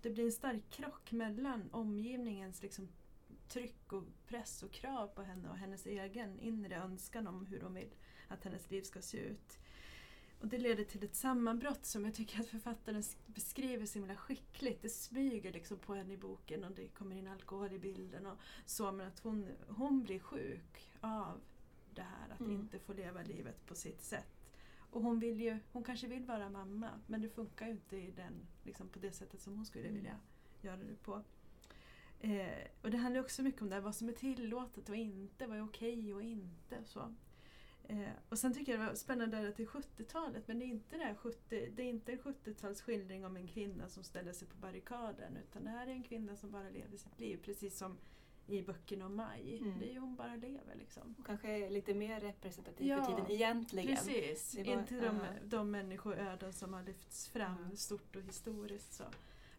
Det 0.00 0.10
blir 0.10 0.24
en 0.24 0.32
stark 0.32 0.70
krock 0.70 1.12
mellan 1.12 1.70
omgivningens 1.72 2.62
liksom 2.62 2.88
tryck 3.48 3.92
och 3.92 4.04
press 4.26 4.62
och 4.62 4.72
krav 4.72 5.06
på 5.06 5.22
henne 5.22 5.48
och 5.48 5.56
hennes 5.56 5.86
egen 5.86 6.38
inre 6.38 6.76
önskan 6.76 7.26
om 7.26 7.46
hur 7.46 7.60
hon 7.60 7.74
vill 7.74 7.94
att 8.28 8.44
hennes 8.44 8.70
liv 8.70 8.82
ska 8.82 9.02
se 9.02 9.18
ut. 9.18 9.58
Och 10.40 10.48
det 10.48 10.58
leder 10.58 10.84
till 10.84 11.04
ett 11.04 11.14
sammanbrott 11.14 11.86
som 11.86 12.04
jag 12.04 12.14
tycker 12.14 12.40
att 12.40 12.48
författaren 12.48 13.02
beskriver 13.26 13.86
så 13.86 13.98
himla 13.98 14.16
skickligt. 14.16 14.82
Det 14.82 14.88
smyger 14.88 15.52
liksom 15.52 15.78
på 15.78 15.94
henne 15.94 16.12
i 16.12 16.16
boken 16.16 16.64
och 16.64 16.72
det 16.72 16.88
kommer 16.88 17.16
in 17.16 17.28
alkohol 17.28 17.72
i 17.72 17.78
bilden 17.78 18.26
och 18.26 18.38
så. 18.66 18.92
Men 18.92 19.06
att 19.06 19.18
hon, 19.18 19.48
hon 19.68 20.02
blir 20.02 20.18
sjuk 20.18 20.90
av 21.00 21.40
det 21.94 22.02
här 22.02 22.28
att 22.30 22.40
Mm. 22.40 22.52
inte 22.52 22.78
få 22.78 22.92
leva 22.92 23.22
livet 23.22 23.66
på 23.66 23.74
sitt 23.74 24.02
sätt. 24.02 24.42
Och 24.90 25.02
hon, 25.02 25.18
vill 25.20 25.40
ju, 25.40 25.58
hon 25.72 25.84
kanske 25.84 26.06
vill 26.06 26.24
vara 26.24 26.50
mamma 26.50 26.90
men 27.06 27.20
det 27.22 27.28
funkar 27.28 27.66
ju 27.66 27.72
inte 27.72 27.96
i 27.96 28.10
den, 28.10 28.46
liksom 28.64 28.88
på 28.88 28.98
det 28.98 29.12
sättet 29.12 29.40
som 29.40 29.56
hon 29.56 29.66
skulle 29.66 29.84
Mm. 29.88 29.94
vilja 29.94 30.18
göra 30.60 30.76
det 30.76 31.02
på. 31.02 31.22
Eh, 32.24 32.66
och 32.82 32.90
det 32.90 32.96
handlar 32.98 33.20
också 33.20 33.42
mycket 33.42 33.62
om 33.62 33.68
det 33.68 33.74
här, 33.74 33.82
vad 33.82 33.94
som 33.94 34.08
är 34.08 34.12
tillåtet 34.12 34.88
och 34.88 34.96
inte, 34.96 35.46
vad 35.46 35.58
är 35.58 35.64
okej 35.64 36.14
och 36.14 36.22
inte. 36.22 36.84
Så. 36.84 37.14
Eh, 37.88 38.08
och 38.28 38.38
sen 38.38 38.54
tycker 38.54 38.72
jag 38.72 38.80
det 38.80 38.86
var 38.86 38.94
spännande 38.94 39.48
att 39.48 39.56
det 39.56 39.62
är 39.62 39.66
70-talet 39.66 40.48
men 40.48 40.58
det 40.58 40.64
är 40.64 40.66
inte, 40.66 40.96
det 40.96 41.04
här 41.04 41.14
70, 41.14 41.70
det 41.76 41.82
är 41.82 41.86
inte 41.86 42.12
en 42.12 42.18
70-talsskildring 42.18 43.26
om 43.26 43.36
en 43.36 43.48
kvinna 43.48 43.88
som 43.88 44.04
ställer 44.04 44.32
sig 44.32 44.48
på 44.48 44.56
barrikaden 44.56 45.36
utan 45.36 45.64
det 45.64 45.70
här 45.70 45.86
är 45.86 45.90
en 45.90 46.02
kvinna 46.02 46.36
som 46.36 46.50
bara 46.50 46.68
lever 46.70 46.96
sitt 46.96 47.20
liv 47.20 47.40
precis 47.44 47.78
som 47.78 47.98
i 48.46 48.62
böckerna 48.62 49.06
om 49.06 49.16
Maj. 49.16 49.58
Mm. 49.58 49.78
Det 49.78 49.88
är 49.90 49.92
ju 49.92 49.98
hon 49.98 50.16
bara 50.16 50.36
lever 50.36 50.74
liksom. 50.78 51.14
Och 51.18 51.26
kanske 51.26 51.70
lite 51.70 51.94
mer 51.94 52.20
representativ 52.20 52.86
Ja, 52.86 53.04
för 53.04 53.12
tiden 53.12 53.30
egentligen. 53.30 53.96
Precis, 53.96 54.54
var- 54.56 54.64
inte 54.64 55.00
de, 55.00 55.18
de 55.44 55.70
människoöden 55.70 56.52
som 56.52 56.72
har 56.74 56.82
lyfts 56.82 57.28
fram 57.28 57.66
Ja. 57.70 57.76
stort 57.76 58.16
och 58.16 58.22
historiskt. 58.22 58.92
Så. 58.92 59.04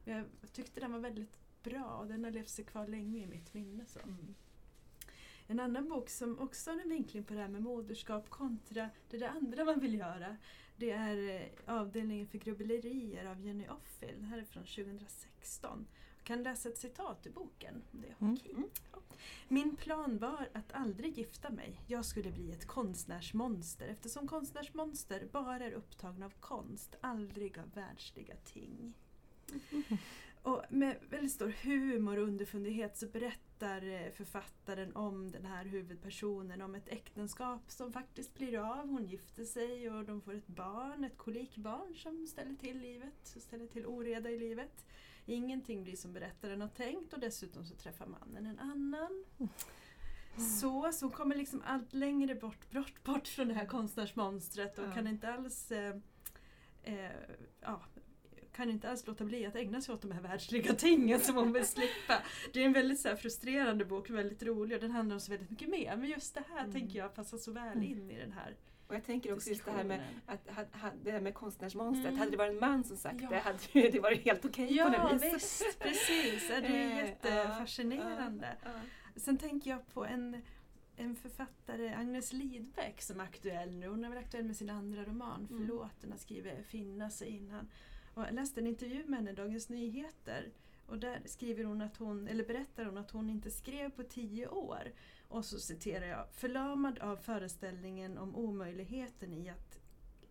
Men 0.06 0.15
jag 0.41 0.52
tyckte 0.54 0.80
den 0.80 0.91
var 0.91 0.99
väldigt 0.99 1.42
bra 1.63 1.86
och 1.86 2.08
den 2.08 2.23
har 2.23 2.32
levt 2.32 2.49
sig 2.49 2.65
kvar 2.65 2.88
länge 2.88 3.23
i 3.23 3.28
mitt 3.28 3.54
minne. 3.54 3.86
Så. 3.86 3.99
Mm. 3.99 4.36
En 5.47 5.60
annan 5.60 5.89
bok 5.89 6.10
som 6.10 6.39
också 6.39 6.71
har 6.71 6.80
en 6.80 6.89
vinkling 6.89 7.23
på 7.23 7.34
det 7.34 7.39
här 7.39 7.47
med 7.47 7.62
moderskap 7.62 8.30
kontra 8.30 8.89
det 9.10 9.17
där 9.17 9.28
andra 9.28 9.65
man 9.65 9.80
vill 9.80 9.93
göra. 9.93 10.38
Det 10.76 10.91
är 10.91 11.41
eh, 11.41 11.76
avdelningen 11.76 12.28
för 12.28 12.38
grubblerier 12.38 13.26
av 13.26 13.41
Jenny 13.41 13.67
Offill. 13.67 14.15
Det 14.19 14.26
här 14.26 14.38
är 14.38 14.43
från 14.43 14.63
2016. 14.63 15.88
Jag 16.17 16.26
kan 16.26 16.43
läsa 16.43 16.69
ett 16.69 16.78
citat 16.78 17.28
ur 17.28 17.32
boken. 17.32 17.84
Det 17.91 18.08
är 18.08 18.15
Mm. 18.21 18.34
okej. 18.34 18.56
Ja. 18.91 18.99
Min 19.47 19.76
plan 19.76 20.17
var 20.17 20.49
att 20.54 20.73
aldrig 20.73 21.17
gifta 21.17 21.49
mig. 21.49 21.80
Jag 21.88 22.06
skulle 22.06 22.32
bli 22.32 22.52
ett 22.52 22.67
konstnärsmonster 22.67 23.88
eftersom 23.88 24.28
konstnärsmonster 24.28 25.28
bara 25.32 25.65
är 25.65 25.71
upptagna 25.71 26.26
av 26.26 26.34
konst, 26.39 26.95
aldrig 27.02 27.60
av 27.60 27.69
världsliga 27.73 28.36
ting. 28.36 28.93
Och 30.43 30.63
med 30.69 30.97
väldigt 31.10 31.32
stor 31.32 31.49
humor 31.63 32.17
och 32.17 32.23
underfundighet 32.27 32.97
så 32.97 33.08
berättar 33.08 33.88
eh, 33.88 34.12
författaren 34.12 34.95
om 34.95 35.32
den 35.32 35.45
här 35.45 35.65
huvudpersonen 35.65 36.62
om 36.62 36.75
ett 36.75 36.88
äktenskap 36.88 37.71
som 37.71 37.93
faktiskt 37.93 38.34
blir 38.36 38.60
av. 38.60 38.89
Hon 38.89 39.06
gifter 39.06 39.43
sig 39.43 39.89
och 39.89 40.06
de 40.06 40.21
får 40.21 40.34
ett 40.34 40.47
barn, 40.47 41.03
ett 41.03 41.17
kolikbarn 41.17 41.95
som 41.95 42.27
ställer 42.27 42.56
till 42.56 42.79
livet, 42.79 43.13
ställer 43.23 43.67
till 43.67 43.86
oreda 43.86 44.29
i 44.29 44.39
livet. 44.39 44.86
Ingenting 45.25 45.84
blir 45.84 45.95
som 45.95 46.13
berättaren 46.13 46.62
har 46.62 46.67
tänkt 46.67 47.13
och 47.13 47.19
dessutom 47.19 47.65
så 47.65 47.75
träffar 47.75 48.06
mannen 48.06 48.45
en 48.45 48.60
annan. 48.60 49.25
Så, 50.38 50.91
så 50.91 51.06
hon 51.06 51.12
kommer 51.12 51.36
liksom 51.36 51.62
allt 51.65 51.93
längre 51.93 52.36
bort, 52.36 52.71
bort, 52.71 53.03
bort 53.03 53.27
från 53.27 53.47
det 53.47 53.53
här 53.53 53.65
konstnärsmonstret 53.65 54.77
och 54.79 54.86
Ja. 54.86 54.93
kan 54.93 55.08
inte 55.08 55.34
alls 55.34 55.71
eh, 55.71 55.95
eh, 56.84 57.12
ja, 57.62 57.82
kan 58.56 58.70
inte 58.70 58.89
alls 58.89 59.08
låta 59.08 59.24
bli 59.26 59.46
att 59.46 59.56
ägna 59.56 59.82
sig 59.82 59.94
åt 59.94 60.02
de 60.02 60.12
här 60.12 60.22
världsliga 60.22 60.74
tingen 60.78 61.20
som 61.20 61.36
hon 61.36 61.54
vill 61.54 61.66
slippa. 61.68 62.22
Det 62.54 62.62
är 62.62 62.66
en 62.66 62.74
väldigt 62.74 63.00
så 63.00 63.16
frustrerande 63.16 63.86
bok, 63.86 64.10
väldigt 64.10 64.44
rolig 64.44 64.76
och 64.76 64.82
den 64.82 64.92
handlar 64.92 65.16
om 65.16 65.20
så 65.20 65.32
väldigt 65.32 65.50
mycket 65.50 65.70
mer. 65.70 65.96
Men 65.98 66.10
just 66.10 66.34
det 66.36 66.44
här 66.54 66.60
Mm. 66.60 66.72
tänker 66.72 67.00
jag 67.00 67.16
passar 67.16 67.38
så 67.38 67.52
väl 67.52 67.78
Mm. 67.78 67.84
in 67.84 68.12
i 68.12 68.18
den 68.20 68.32
här 68.32 68.56
Och 68.88 68.96
jag 68.96 69.06
tänker 69.06 69.34
också 69.34 69.50
just 69.50 69.66
det 69.66 69.72
här 69.72 69.84
med 69.84 70.02
att, 70.26 70.46
det 71.04 71.12
här 71.12 71.22
med 71.22 71.34
konstnärsmonstret. 71.34 72.08
Mm. 72.08 72.20
Hade 72.20 72.32
det 72.32 72.38
varit 72.38 72.54
en 72.54 72.60
man 72.60 72.84
som 72.84 72.98
sagt 72.98 73.22
Ja. 73.22 73.30
det 73.30 73.39
hade 73.39 73.89
det 73.89 74.00
varit 74.00 74.26
helt 74.26 74.46
okej 74.46 74.68
på 74.68 74.74
Ja 74.74 74.89
något 74.89 75.13
vis. 75.24 75.34
visst, 75.34 75.80
precis. 75.80 76.48
Det 76.48 76.54
är 76.56 76.63
Eh, 76.92 76.98
jättefascinerande. 76.98 78.58
ja, 78.63 78.70
ja. 78.74 78.80
Sen 79.20 79.38
tänker 79.38 79.70
jag 79.72 79.94
på 79.94 80.06
en, 80.06 80.42
en 80.98 81.16
författare, 81.16 81.94
Agnes 81.94 82.34
Lidbeck, 82.34 83.02
som 83.02 83.20
är 83.20 83.24
aktuell 83.24 83.76
nu. 83.76 83.88
Hon 83.88 84.06
är 84.06 84.10
väl 84.10 84.18
aktuell 84.18 84.44
med 84.46 84.56
sin 84.56 84.70
andra 84.70 85.04
roman, 85.04 85.48
Mm. 85.50 85.62
Förlåt, 85.68 85.92
den 86.02 86.12
har 86.12 86.18
skrivit 86.20 86.66
Finna 86.68 87.10
sig 87.10 87.28
innan. 87.30 87.70
Och 88.13 88.23
jag 88.23 88.34
läste 88.34 88.60
en 88.62 88.67
intervju 88.67 89.06
med 89.08 89.19
henne 89.19 89.32
i 89.32 89.36
Dagens 89.36 89.69
Nyheter. 89.69 90.52
Och 90.88 90.97
där 90.97 91.21
skriver 91.26 91.63
hon 91.63 91.82
att 91.82 91.97
hon, 91.97 92.28
eller 92.28 92.45
berättar 92.45 92.86
hon 92.86 92.97
att 92.97 93.12
hon 93.12 93.30
inte 93.30 93.52
skrev 93.52 93.89
på 93.89 94.04
tio 94.04 94.47
år. 94.47 94.91
Och 95.28 95.45
så 95.45 95.60
citerar 95.60 96.06
jag. 96.06 96.28
Förlamad 96.32 96.99
av 96.99 97.15
föreställningen 97.17 98.17
om 98.17 98.36
omöjligheten 98.36 99.34
i 99.34 99.49
att, 99.49 99.80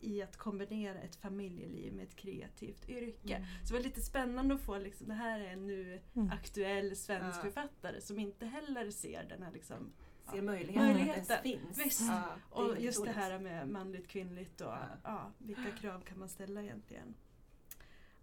i 0.01 0.23
att 0.23 0.37
kombinera 0.37 0.99
ett 1.01 1.17
familjeliv 1.17 1.93
med 1.93 2.05
ett 2.05 2.17
kreativt 2.17 2.89
yrke. 2.89 3.35
Mm. 3.37 3.49
Så 3.65 3.73
det 3.75 3.79
var 3.79 3.85
lite 3.85 4.01
spännande 4.01 4.55
att 4.55 4.61
få, 4.61 4.79
liksom, 4.79 5.09
det 5.09 5.15
här 5.15 5.41
är 5.41 5.53
en 5.53 5.67
nu 5.67 6.01
Mm. 6.15 6.31
aktuell 6.31 6.97
svensk 6.97 7.39
Ja. 7.39 7.43
författare 7.43 8.01
som 8.01 8.19
inte 8.19 8.47
heller 8.47 8.91
ser 8.91 9.25
den 9.29 9.43
här 9.43 9.53
liksom, 9.53 9.93
Ser 10.33 10.43
möjligheten, 10.43 10.83
att 10.91 10.95
Möjligheten. 10.97 11.25
ens 11.37 11.43
finns. 11.43 11.87
Visst. 11.87 12.01
Ja, 12.01 12.25
och 12.51 12.81
just 12.81 13.05
det 13.05 13.13
här 13.13 13.39
med 13.39 13.69
manligt 13.69 14.09
kvinnligt 14.09 14.61
och 14.61 14.67
Ja. 14.67 14.89
ja. 15.05 15.33
vilka 15.39 15.71
krav 15.71 16.01
kan 16.01 16.19
man 16.19 16.29
ställa 16.29 16.63
egentligen. 16.63 17.15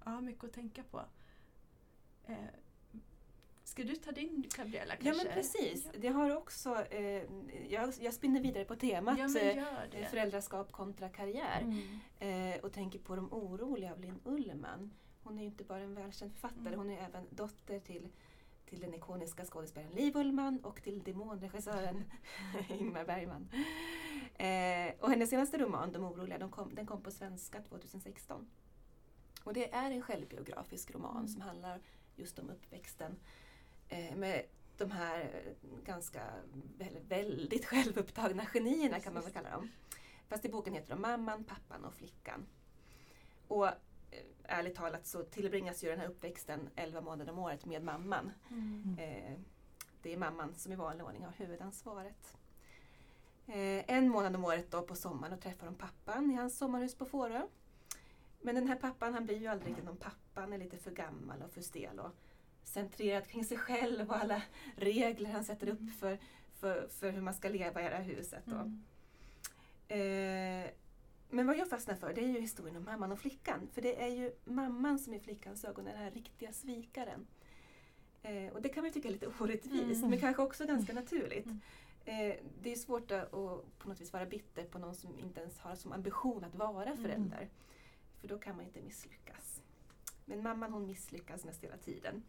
Ja, 0.06 0.22
mycket 0.22 0.44
att 0.44 0.54
tänka 0.54 0.84
på. 0.84 1.02
Eh, 2.28 2.36
ska 3.64 3.84
du 3.84 3.96
ta 3.96 4.12
din 4.12 4.46
Gabriella 4.58 4.94
Ja 4.94 5.00
kanske? 5.04 5.24
men 5.26 5.34
precis. 5.34 5.86
Ja, 5.86 6.00
Det 6.00 6.08
har 6.08 6.36
också, 6.38 6.86
eh, 6.92 7.24
jag, 7.70 7.94
jag 8.00 8.14
spinner 8.14 8.42
vidare 8.42 8.66
på 8.66 8.76
temat 8.76 9.20
ja 9.20 9.26
eh, 9.92 10.08
föräldraskap 10.10 10.72
kontra 10.72 11.10
karriär. 11.10 11.62
Mm. 12.20 12.54
Eh, 12.54 12.60
och 12.60 12.74
tänker 12.74 13.00
på 13.00 13.16
De 13.16 13.34
oroliga 13.34 13.92
av 13.92 14.00
Linn 14.00 14.20
Ullman. 14.24 14.94
Hon 15.24 15.38
är 15.38 15.42
ju 15.42 15.48
inte 15.48 15.64
bara 15.64 15.80
en 15.80 15.96
välkänd 15.96 16.32
författare, 16.32 16.68
Mm. 16.68 16.80
hon 16.80 16.90
är 16.90 16.98
även 17.06 17.28
dotter 17.30 17.80
till, 17.80 18.10
till 18.66 18.80
den 18.80 18.94
ikoniska 18.94 19.46
skådespelaren 19.46 19.96
Liv 19.96 20.16
Ullman 20.18 20.60
och 20.64 20.82
till 20.84 21.04
demonregissören 21.04 22.04
Ingmar 22.80 23.06
Bergman. 23.06 23.50
Eh, 24.36 24.94
och 25.00 25.10
hennes 25.10 25.30
senaste 25.30 25.58
roman, 25.58 25.92
De 25.92 26.04
oroliga, 26.04 26.38
de 26.38 26.52
kom, 26.52 26.76
den 26.76 26.86
kom 26.88 27.02
på 27.04 27.12
svenska 27.12 27.62
2016. 27.62 28.50
Och 29.44 29.54
det 29.54 29.74
är 29.74 29.92
en 29.92 30.02
självbiografisk 30.02 30.92
roman 30.92 31.16
Mm. 31.18 31.28
som 31.28 31.42
handlar 31.42 31.80
just 32.16 32.40
om 32.40 32.50
uppväxten 32.50 33.16
eh, 33.90 34.16
med 34.16 34.46
de 34.78 34.92
här 34.92 35.20
eh, 35.22 35.70
ganska 35.86 36.24
väl- 36.78 37.00
väldigt 37.08 37.66
självupptagna 37.66 38.46
genierna 38.46 39.00
kan 39.00 39.14
man 39.14 39.24
väl 39.24 39.32
kalla 39.34 39.50
dem. 39.50 39.70
Fast 40.28 40.46
i 40.46 40.50
boken 40.50 40.74
heter 40.74 40.90
de 40.90 41.02
Mamman, 41.02 41.44
pappan 41.44 41.86
och 41.86 41.94
flickan. 41.94 42.46
Och 43.48 43.68
eh, 43.68 43.74
ärligt 44.44 44.76
talat 44.76 45.08
så 45.08 45.24
tillbringas 45.24 45.84
ju 45.84 45.90
den 45.90 46.00
här 46.00 46.08
uppväxten 46.08 46.70
11 46.76 47.02
månader 47.02 47.32
om 47.34 47.40
året 47.40 47.66
med 47.66 47.84
mamman. 47.84 48.32
Mm. 48.50 48.96
Eh, 49.00 49.40
det 50.02 50.14
är 50.14 50.18
mamman 50.18 50.56
som 50.56 50.72
i 50.72 50.76
vanlig 50.76 51.06
ordning 51.06 51.24
har 51.26 51.32
huvudansvaret. 51.32 52.38
Eh, 53.48 53.84
en 53.96 54.10
månad 54.10 54.36
om 54.36 54.46
året 54.46 54.72
då 54.72 54.82
på 54.82 54.96
sommaren 54.96 55.34
och 55.34 55.42
träffar 55.42 55.66
de 55.66 55.76
pappan 55.76 56.32
i 56.32 56.36
hans 56.36 56.58
sommarhus 56.58 56.96
på 56.96 57.06
Fårö. 57.06 57.48
Men 58.42 58.56
den 58.56 58.68
här 58.68 58.76
pappan 58.76 59.14
han 59.14 59.26
blir 59.26 59.38
ju 59.38 59.48
aldrig 59.48 59.70
riktigt 59.70 59.86
någon 59.86 59.98
pappa, 59.98 60.42
han 60.42 60.54
är 60.54 60.58
lite 60.58 60.78
för 60.78 60.92
gammal 60.92 61.42
och 61.42 61.52
för 61.52 61.62
stel 61.62 62.00
och 62.00 62.12
centrerad 62.64 63.28
kring 63.28 63.46
sig 63.46 63.58
själv 63.58 64.10
och 64.10 64.18
alla 64.18 64.42
regler 64.76 65.30
han 65.30 65.44
sätter 65.44 65.70
upp 65.70 65.92
för, 66.00 66.18
för, 66.60 66.88
för 66.88 67.12
hur 67.12 67.22
man 67.22 67.34
ska 67.34 67.50
leva 67.50 67.82
i 67.82 67.90
det 67.90 67.96
här 67.96 68.04
huset. 68.04 68.48
Mm. 68.48 68.84
Eh, 69.88 70.70
men 71.30 71.48
vad 71.48 71.58
jag 71.58 71.70
fastnar 71.70 71.96
för 71.96 72.14
det 72.14 72.22
är 72.22 72.28
ju 72.28 72.40
historien 72.40 72.76
om 72.76 72.84
mamman 72.84 73.12
och 73.12 73.20
flickan. 73.20 73.68
För 73.74 73.82
det 73.82 74.02
är 74.04 74.08
ju 74.08 74.32
mamman 74.46 75.00
som 75.00 75.14
i 75.14 75.20
flickans 75.20 75.66
ögon 75.66 75.88
är 75.88 75.92
den 75.92 76.02
här 76.02 76.12
riktiga 76.12 76.54
svikaren. 76.54 77.28
Eh, 78.22 78.54
och 78.54 78.62
det 78.62 78.70
kan 78.70 78.84
man 78.84 78.94
tycka 78.94 79.08
är 79.08 79.12
lite 79.12 79.28
orättvist 79.40 79.98
Mm. 79.98 80.10
men 80.10 80.20
kanske 80.20 80.42
också 80.42 80.66
ganska 80.66 80.94
naturligt. 80.94 81.46
Mm. 81.46 81.60
Eh, 82.06 82.36
det 82.62 82.72
är 82.72 82.76
svårt 82.76 83.12
att, 83.12 83.32
på 83.32 83.90
något 83.90 84.02
vis 84.02 84.14
vara 84.14 84.26
bitter 84.26 84.64
på 84.64 84.80
någon 84.80 84.96
som 84.96 85.20
inte 85.20 85.42
ens 85.42 85.60
har 85.60 85.76
som 85.76 85.92
ambition 85.92 86.44
att 86.44 86.56
vara 86.56 86.92
Mm. 86.92 87.34
För 88.22 88.28
då 88.28 88.40
kan 88.40 88.56
man 88.56 88.66
inte 88.66 88.82
misslyckas. 88.82 89.62
Men 90.26 90.44
mamman 90.44 90.74
hon 90.74 90.86
misslyckas 90.86 91.46
mest 91.46 91.64
hela 91.64 91.78
tiden. 91.78 92.24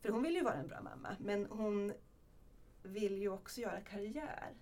För 0.00 0.08
hon 0.08 0.22
vill 0.22 0.34
ju 0.34 0.42
vara 0.42 0.54
en 0.54 0.68
bra 0.68 0.80
mamma 0.80 1.16
men 1.20 1.46
hon 1.46 1.92
vill 2.82 3.18
ju 3.18 3.28
också 3.28 3.60
göra 3.60 3.80
karriär. 3.80 4.54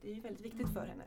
Det 0.00 0.10
är 0.10 0.14
ju 0.14 0.20
väldigt 0.20 0.44
viktigt 0.44 0.72
för 0.72 0.86
henne. 0.86 1.04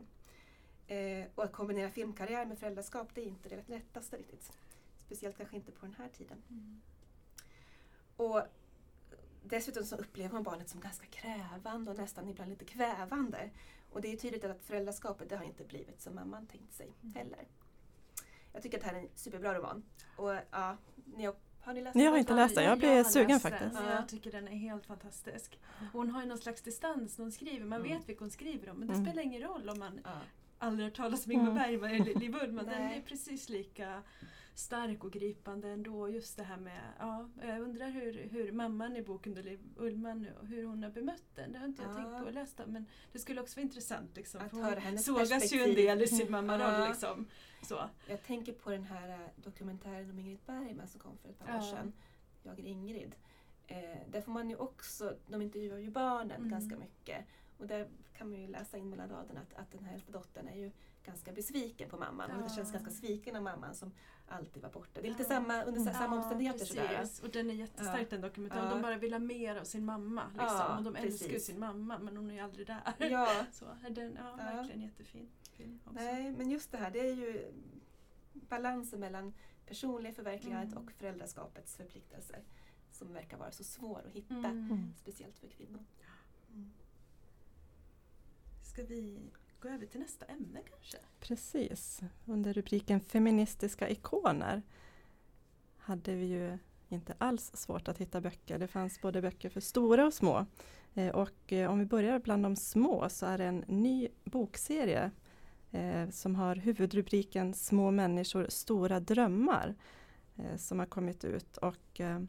Eh, 0.87 1.27
och 1.35 1.43
att 1.43 1.51
kombinera 1.51 1.89
filmkarriär 1.89 2.45
med 2.45 2.59
föräldraskap 2.59 3.07
det 3.13 3.21
är 3.21 3.25
inte 3.25 3.49
det 3.49 3.69
lättaste 3.69 4.17
riktigt. 4.17 4.51
Speciellt 4.97 5.37
kanske 5.37 5.55
inte 5.55 5.71
på 5.71 5.85
den 5.85 5.95
här 5.95 6.09
tiden. 6.09 6.43
Mm. 6.49 6.81
Och 8.17 8.41
dessutom 9.43 9.83
så 9.83 9.95
upplever 9.95 10.33
man 10.33 10.43
barnet 10.43 10.69
som 10.69 10.79
ganska 10.79 11.05
krävande 11.05 11.91
och 11.91 11.97
nästan 11.97 12.29
ibland 12.29 12.49
lite 12.49 12.65
kvävande. 12.65 13.49
Och 13.89 14.01
det 14.01 14.13
är 14.13 14.17
tydligt 14.17 14.43
att 14.43 14.63
föräldraskapet 14.63 15.29
det 15.29 15.37
har 15.37 15.45
inte 15.45 15.63
blivit 15.63 16.01
som 16.01 16.15
mamman 16.15 16.47
tänkt 16.47 16.73
sig 16.73 16.93
Mm. 17.01 17.13
heller. 17.15 17.47
Jag 18.53 18.63
tycker 18.63 18.77
att 18.77 18.83
det 18.83 18.89
här 18.89 18.95
är 18.97 19.01
en 19.01 19.09
superbra 19.15 19.53
roman. 19.53 19.83
Och 20.15 20.33
ja, 20.51 20.77
ni 21.17 21.25
har, 21.25 21.35
har 21.61 21.73
ni 21.73 21.81
läst 21.81 21.95
Jag 21.95 22.03
har 22.05 22.11
den? 22.11 22.19
inte 22.19 22.33
läst 22.33 22.55
den, 22.55 22.63
jag 22.63 22.77
blir 22.79 22.95
har 22.95 23.03
sugen 23.03 23.27
den. 23.29 23.39
faktiskt. 23.39 23.73
Ja, 23.75 23.81
Ja. 23.89 23.95
Jag 23.95 24.07
tycker 24.09 24.31
den 24.31 24.47
är 24.47 24.51
helt 24.57 24.85
fantastisk. 24.85 25.59
Hon 25.93 26.09
har 26.09 26.21
ju 26.21 26.27
någon 26.27 26.37
slags 26.37 26.61
distans 26.61 27.17
när 27.17 27.25
hon 27.25 27.31
skriver. 27.31 27.65
Man 27.65 27.81
Mm. 27.81 27.97
vet 27.97 28.09
vilka 28.09 28.23
hon 28.23 28.31
skriver 28.31 28.69
om 28.69 28.77
men 28.77 28.87
det 28.87 28.93
Mm. 28.93 29.05
spelar 29.05 29.23
ingen 29.23 29.41
roll 29.41 29.69
om 29.69 29.79
man 29.79 29.99
Ja. 30.03 30.09
aldrig 30.59 30.87
hört 30.89 30.95
talas 30.97 31.25
om 31.25 31.31
Ingmar 31.31 31.51
Mm. 31.51 31.55
Bergman 31.63 31.89
eller 32.01 32.19
Liv 32.19 32.35
Ullman. 32.43 32.65
Den 32.65 32.81
är 32.81 33.01
precis 33.01 33.49
lika 33.49 34.01
stark 34.53 35.03
och 35.03 35.11
gripande 35.11 35.69
ändå. 35.69 36.09
Just 36.09 36.37
det 36.37 36.43
här 36.43 36.57
med, 36.57 36.81
ja, 36.99 37.29
jag 37.41 37.59
undrar 37.61 37.89
hur, 37.89 38.27
hur 38.31 38.51
mamman 38.51 38.95
i 38.95 39.01
boken, 39.01 39.33
Liv 39.33 39.59
Ullman, 39.77 40.27
hur 40.41 40.63
hon 40.65 40.83
har 40.83 40.89
bemött 40.89 41.23
den. 41.35 41.51
Det 41.51 41.59
har 41.59 41.65
inte 41.65 41.81
jag 41.83 41.91
Ja. 41.91 41.95
tänkt 41.95 42.19
på 42.19 42.25
och 42.25 42.33
läst 42.33 42.59
om. 42.59 42.71
Men 42.73 42.85
det 43.11 43.19
skulle 43.19 43.41
också 43.41 43.55
vara 43.59 43.63
intressant. 43.63 44.15
Liksom, 44.15 44.41
Att 44.41 44.51
höra 44.51 44.79
hennes 44.79 45.05
sågas 45.05 45.53
ju 45.53 45.61
en 45.63 45.75
del 45.75 46.01
i 46.01 46.07
sin 46.07 46.31
mammaroll. 46.31 46.81
Ja. 46.81 46.87
Liksom. 46.87 47.27
Så. 47.63 47.89
Jag 48.07 48.23
tänker 48.23 48.53
på 48.53 48.69
den 48.69 48.83
här 48.83 49.09
eh, 49.09 49.27
dokumentären 49.35 50.09
om 50.09 50.19
Ingrid 50.19 50.39
Bergman 50.45 50.87
som 50.87 50.99
kom 50.99 51.17
för 51.17 51.29
ett 51.29 51.39
par 51.39 51.45
år 51.49 51.55
Ja. 51.55 51.61
sedan. 51.61 51.93
Jag 52.43 52.59
är 52.59 52.63
Ingrid. 52.63 53.15
Eh, 53.67 53.77
där 54.11 54.21
får 54.21 54.31
man 54.31 54.49
ju 54.49 54.55
också, 54.55 55.15
de 55.27 55.41
intervjuar 55.41 55.77
ju 55.77 55.89
barnen 55.91 56.37
Mm. 56.37 56.49
ganska 56.49 56.77
mycket. 56.77 57.25
Och 57.57 57.67
där 57.67 57.87
kan 58.17 58.29
man 58.29 58.39
ju 58.41 58.47
läsa 58.47 58.77
in 58.77 58.89
mellan 58.89 59.09
raderna 59.09 59.39
att, 59.41 59.53
att 59.53 59.71
den 59.71 59.83
här 59.83 59.93
äldsta 59.93 60.11
dottern 60.11 60.47
är 60.47 60.55
ju 60.55 60.71
ganska 61.05 61.31
besviken 61.31 61.89
på 61.89 61.97
mamman. 61.97 62.29
Ja. 62.41 62.49
känns 62.49 62.71
ganska 62.71 62.91
sviken 62.91 63.35
av 63.35 63.43
mamman 63.43 63.75
som 63.75 63.91
alltid 64.33 64.63
var 64.63 64.69
borta. 64.69 65.01
Det 65.01 65.07
är 65.07 65.11
lite 65.11 65.23
samma, 65.23 65.63
under 65.63 65.85
Ja, 65.85 65.93
samma 65.93 66.15
omständigheter 66.17 66.59
precis. 66.59 66.75
sådär. 66.75 67.07
Och 67.23 67.29
den 67.29 67.49
är 67.49 67.53
jättestark 67.53 68.01
Ja. 68.01 68.05
den 68.09 68.21
dokumentären. 68.21 68.65
Ja. 68.65 68.69
De 68.73 68.81
bara 68.81 68.97
vill 68.97 69.13
ha 69.13 69.19
mer 69.19 69.55
av 69.55 69.63
sin 69.63 69.85
mamma. 69.85 70.23
Liksom. 70.27 70.47
Ja, 70.47 70.77
och 70.77 70.83
de 70.83 70.95
älskar 70.95 71.27
precis. 71.27 71.45
sin 71.45 71.59
mamma 71.59 71.99
men 71.99 72.17
hon 72.17 72.29
är 72.29 72.33
ju 72.33 72.39
aldrig 72.39 72.67
där. 72.67 72.81
Ja, 72.97 73.45
Så, 73.51 73.65
den, 73.89 74.17
ja, 74.19 74.35
Ja. 74.37 74.43
verkligen 74.57 74.81
jättefin 74.81 75.29
nej, 75.91 76.31
men 76.31 76.49
just 76.49 76.71
det 76.71 76.77
här 76.77 76.91
det 76.91 76.99
är 76.99 77.13
ju 77.15 77.51
balansen 78.33 78.99
mellan 78.99 79.33
personliga 79.65 80.13
förverkligandet 80.13 80.71
Mm. 80.71 80.83
och 80.85 80.91
föräldraskapets 80.91 81.75
förpliktelser 81.75 82.43
som 82.91 83.13
verkar 83.13 83.37
vara 83.37 83.51
så 83.51 83.63
svår 83.63 84.01
att 84.07 84.13
hitta. 84.13 84.35
Mm. 84.35 84.93
Speciellt 84.97 85.39
för 85.39 85.47
kvinnor. 85.47 85.85
Mm. 86.53 86.71
Ska 88.63 88.83
vi 88.83 89.19
gå 89.63 89.69
över 89.69 89.85
till 89.85 89.99
nästa 89.99 90.25
ämne 90.25 90.61
kanske? 90.69 90.97
Precis. 91.19 92.01
Under 92.25 92.53
rubriken 92.53 92.99
Feministiska 92.99 93.89
ikoner 93.89 94.61
hade 95.77 96.15
vi 96.15 96.25
ju 96.25 96.57
inte 96.89 97.15
alls 97.17 97.51
svårt 97.53 97.87
att 97.87 97.97
hitta 97.97 98.21
böcker. 98.21 98.59
Det 98.59 98.67
fanns 98.67 99.01
både 99.01 99.21
böcker 99.21 99.49
för 99.49 99.61
stora 99.61 100.05
och 100.05 100.13
små. 100.13 100.45
Eh, 100.93 101.15
Och 101.15 101.53
eh, 101.53 101.71
om 101.71 101.79
vi 101.79 101.85
börjar 101.85 102.19
bland 102.19 102.43
de 102.43 102.55
små 102.55 103.09
så 103.09 103.25
är 103.25 103.37
det 103.37 103.45
en 103.45 103.63
ny 103.67 104.07
bokserie 104.23 105.11
eh, 105.71 106.09
som 106.09 106.35
har 106.35 106.55
huvudrubriken 106.55 107.53
Små 107.53 107.91
människor, 107.91 108.45
stora 108.49 108.99
drömmar 108.99 109.75
eh, 110.37 110.57
som 110.57 110.79
har 110.79 110.85
kommit 110.85 111.23
ut. 111.25 111.57
Och, 111.57 111.99
eh, 111.99 112.21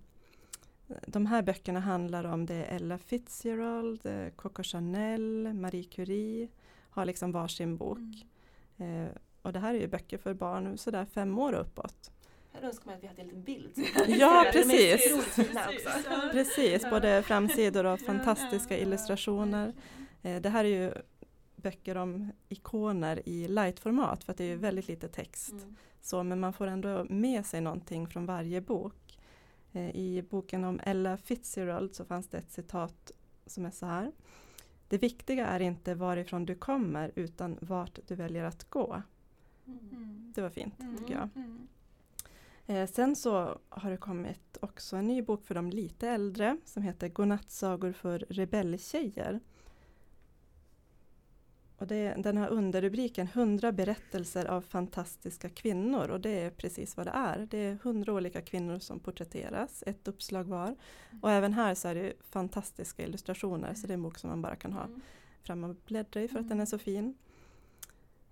de 1.06 1.26
här 1.26 1.42
böckerna 1.42 1.80
handlar 1.80 2.24
om 2.24 2.46
det 2.46 2.64
Ella 2.64 2.98
Fitzgerald, 2.98 4.06
eh, 4.06 4.28
Coco 4.36 4.62
Chanel, 4.62 5.52
Marie 5.54 5.84
Curie 5.84 6.48
har 6.94 7.04
liksom 7.04 7.32
varsin 7.32 7.76
bok. 7.76 7.98
Mm. 8.76 9.04
Eh, 9.04 9.10
och 9.42 9.52
det 9.52 9.58
här 9.58 9.74
är 9.74 9.78
ju 9.78 9.88
böcker 9.88 10.18
för 10.18 10.34
barn 10.34 10.78
sådär 10.78 11.04
fem 11.04 11.38
år 11.38 11.52
och 11.52 11.60
uppåt. 11.60 12.10
Här 12.52 12.62
önskar 12.62 12.86
man 12.86 12.94
att 12.94 13.02
vi 13.02 13.06
hade 13.06 13.20
en 13.20 13.26
liten 13.26 13.42
bild. 13.42 13.72
Ja, 14.06 14.46
precis. 14.52 15.26
Precis, 16.32 16.90
både 16.90 17.22
framsidor 17.22 17.84
och 17.86 18.00
fantastiska 18.00 18.78
illustrationer. 18.78 19.72
Eh, 20.22 20.40
det 20.40 20.48
här 20.48 20.64
är 20.64 20.68
ju 20.68 20.92
böcker 21.56 21.96
om 21.96 22.32
ikoner 22.48 23.28
i 23.28 23.48
lightformat 23.48 24.24
för 24.24 24.32
att 24.32 24.38
det 24.38 24.44
är 24.44 24.48
ju 24.48 24.56
väldigt 24.56 24.88
lite 24.88 25.08
text. 25.08 25.52
Mm. 25.52 25.76
Så, 26.00 26.22
men 26.22 26.40
man 26.40 26.52
får 26.52 26.66
ändå 26.66 27.06
med 27.08 27.46
sig 27.46 27.60
någonting 27.60 28.06
från 28.06 28.26
varje 28.26 28.60
bok. 28.60 29.18
Eh, 29.72 29.96
I 29.96 30.22
boken 30.30 30.64
om 30.64 30.80
Ella 30.82 31.16
Fitzgerald 31.16 31.94
så 31.94 32.04
fanns 32.04 32.28
det 32.28 32.38
ett 32.38 32.50
citat 32.50 33.10
som 33.46 33.66
är 33.66 33.70
så 33.70 33.86
här. 33.86 34.12
Det 34.88 34.98
viktiga 34.98 35.46
är 35.46 35.60
inte 35.60 35.94
varifrån 35.94 36.46
du 36.46 36.54
kommer 36.54 37.12
utan 37.14 37.58
vart 37.60 37.98
du 38.06 38.14
väljer 38.14 38.44
att 38.44 38.70
gå. 38.70 39.02
Mm. 39.66 40.32
Det 40.34 40.42
var 40.42 40.50
fint 40.50 40.80
Mm. 40.80 40.96
tycker 40.98 41.14
jag. 41.14 41.28
Mm. 41.34 41.68
Eh, 42.66 42.86
sen 42.90 43.16
så 43.16 43.58
har 43.68 43.90
det 43.90 43.96
kommit 43.96 44.58
också 44.60 44.96
en 44.96 45.06
ny 45.06 45.22
bok 45.22 45.46
för 45.46 45.54
de 45.54 45.70
lite 45.70 46.08
äldre 46.08 46.56
som 46.64 46.82
heter 46.82 47.08
Godnattsagor 47.08 47.92
för 47.92 48.18
rebelltjejer. 48.18 49.40
Och 51.78 51.86
det, 51.86 52.14
den 52.18 52.36
har 52.36 52.48
underrubriken 52.48 53.26
100 53.32 53.72
berättelser 53.72 54.46
av 54.46 54.60
fantastiska 54.60 55.48
kvinnor 55.48 56.08
och 56.10 56.20
det 56.20 56.30
är 56.40 56.50
precis 56.50 56.96
vad 56.96 57.06
det 57.06 57.10
är. 57.10 57.46
Det 57.50 57.58
är 57.58 57.72
100 57.72 58.12
olika 58.12 58.40
kvinnor 58.42 58.78
som 58.78 59.00
porträtteras, 59.00 59.84
ett 59.86 60.08
uppslag 60.08 60.44
var. 60.44 60.76
Och 61.22 61.30
även 61.30 61.52
här 61.52 61.74
så 61.74 61.88
är 61.88 61.94
det 61.94 62.12
fantastiska 62.30 63.02
illustrationer 63.06 63.74
så 63.74 63.86
det 63.86 63.92
är 63.92 63.94
en 63.94 64.02
bok 64.02 64.18
som 64.18 64.30
man 64.30 64.42
bara 64.42 64.56
kan 64.56 64.72
ha 64.72 64.84
Mm. 64.84 65.00
fram 65.42 65.64
och 65.64 65.76
bläddra 65.86 66.22
i 66.22 66.28
för 66.28 66.36
att 66.38 66.40
Mm. 66.44 66.48
den 66.48 66.60
är 66.60 66.66
så 66.66 66.78
fin. 66.78 67.14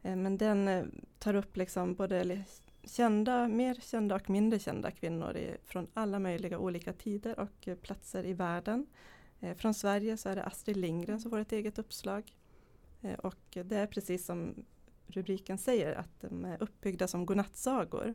Eh, 0.02 0.16
Men 0.16 0.36
den 0.38 0.68
eh, 0.68 0.84
tar 1.18 1.34
upp 1.34 1.56
liksom 1.56 1.94
både 1.94 2.44
kända, 2.84 3.48
mer 3.48 3.74
kända 3.74 4.14
och 4.14 4.30
mindre 4.30 4.58
kända 4.58 4.90
kvinnor 4.90 5.36
i, 5.36 5.56
från 5.64 5.86
alla 5.94 6.18
möjliga 6.18 6.58
olika 6.58 6.92
tider 6.92 7.40
och 7.40 7.68
eh, 7.68 7.76
platser 7.76 8.26
i 8.26 8.32
världen. 8.32 8.86
Från 9.56 9.74
Sverige 9.74 10.16
så 10.16 10.28
är 10.28 10.36
det 10.36 10.42
Astrid 10.44 10.76
Lindgren 10.76 11.20
som 11.20 11.30
får 11.30 11.38
ett 11.38 11.52
eget 11.52 11.78
uppslag. 11.78 12.32
Eh, 13.02 13.14
Och 13.14 13.36
det 13.50 13.76
är 13.76 13.86
precis 13.86 14.26
som 14.26 14.64
rubriken 15.06 15.58
säger 15.58 15.94
att 15.94 16.20
de 16.20 16.44
är 16.44 16.62
uppbyggda 16.62 17.08
som 17.08 17.26
godnattsagor. 17.26 18.14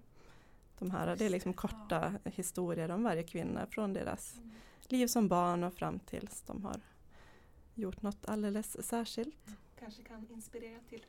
De 0.79 0.91
här, 0.91 1.15
det 1.15 1.25
är 1.25 1.29
liksom 1.29 1.53
korta 1.53 2.13
historier 2.23 2.91
om 2.91 3.03
varje 3.03 3.23
kvinna 3.23 3.65
från 3.67 3.93
deras 3.93 4.35
Mm. 4.37 4.51
liv 4.87 5.07
som 5.07 5.27
barn 5.27 5.63
och 5.63 5.73
fram 5.73 5.99
tills 5.99 6.41
de 6.41 6.63
har 6.65 6.81
gjort 7.75 8.01
något 8.01 8.25
alldeles 8.25 8.85
särskilt. 8.87 9.37
Kanske 9.79 10.03
kan 10.03 10.27
inspirera 10.29 10.79
till 10.89 11.05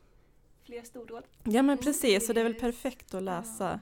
fler 0.63 0.83
stordåd. 0.83 1.25
Ja 1.45 1.51
men 1.53 1.65
Mm, 1.65 1.79
precis, 1.79 2.29
och 2.29 2.35
det 2.35 2.41
är 2.41 2.45
väl 2.45 2.55
perfekt 2.55 3.15
att 3.15 3.23
läsa 3.23 3.81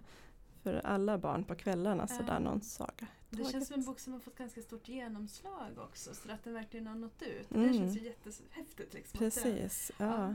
för 0.66 0.86
alla 0.86 1.18
barn 1.18 1.44
på 1.44 1.54
kvällarna 1.54 2.06
sådär 2.06 2.32
Ja. 2.32 2.38
någon 2.38 2.60
saga. 2.62 3.06
Det 3.30 3.36
taget. 3.36 3.52
känns 3.52 3.68
som 3.68 3.78
en 3.80 3.84
bok 3.86 4.00
som 4.00 4.12
har 4.12 4.20
fått 4.20 4.38
ganska 4.38 4.62
stort 4.62 4.88
genomslag 4.88 5.78
också 5.78 6.14
så 6.14 6.32
att 6.32 6.44
den 6.44 6.54
verkligen 6.54 6.86
har 6.86 6.94
nått 6.94 7.22
ut. 7.22 7.50
Mm. 7.50 7.68
Det 7.68 7.74
känns 7.78 7.96
ju 7.96 8.00
jättehäftigt. 8.04 8.94
Liksom, 8.94 9.16
att 9.26 9.34
den- 9.34 9.42
Precis, 9.42 9.90
ja, 9.98 10.34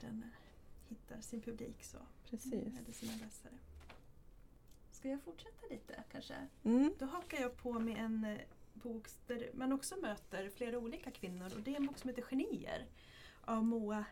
den 0.00 0.24
hittar 0.88 1.20
sin 1.20 1.40
publik 1.40 1.84
så. 1.84 1.98
precis. 2.30 2.52
Eller 2.54 2.92
sina 2.92 3.12
läsare. 3.12 3.52
Ska 4.92 5.08
jag 5.08 5.22
fortsätta 5.22 5.66
lite 5.70 6.02
kanske? 6.12 6.34
Mm. 6.64 6.94
Då 6.98 7.06
hakar 7.06 7.40
jag 7.40 7.56
på 7.56 7.72
med 7.72 7.98
en 8.04 8.24
eh, 8.24 8.38
bok 8.74 9.06
där 9.26 9.50
man 9.54 9.72
också 9.72 9.96
möter 9.96 10.50
flera 10.50 10.78
olika 10.78 11.10
kvinnor 11.10 11.52
och 11.54 11.60
det 11.62 11.72
är 11.72 11.76
en 11.76 11.86
bok 11.86 11.98
som 11.98 12.10
heter 12.10 12.22
Genier 12.30 12.86
av 13.44 13.64
Moa 13.64 14.04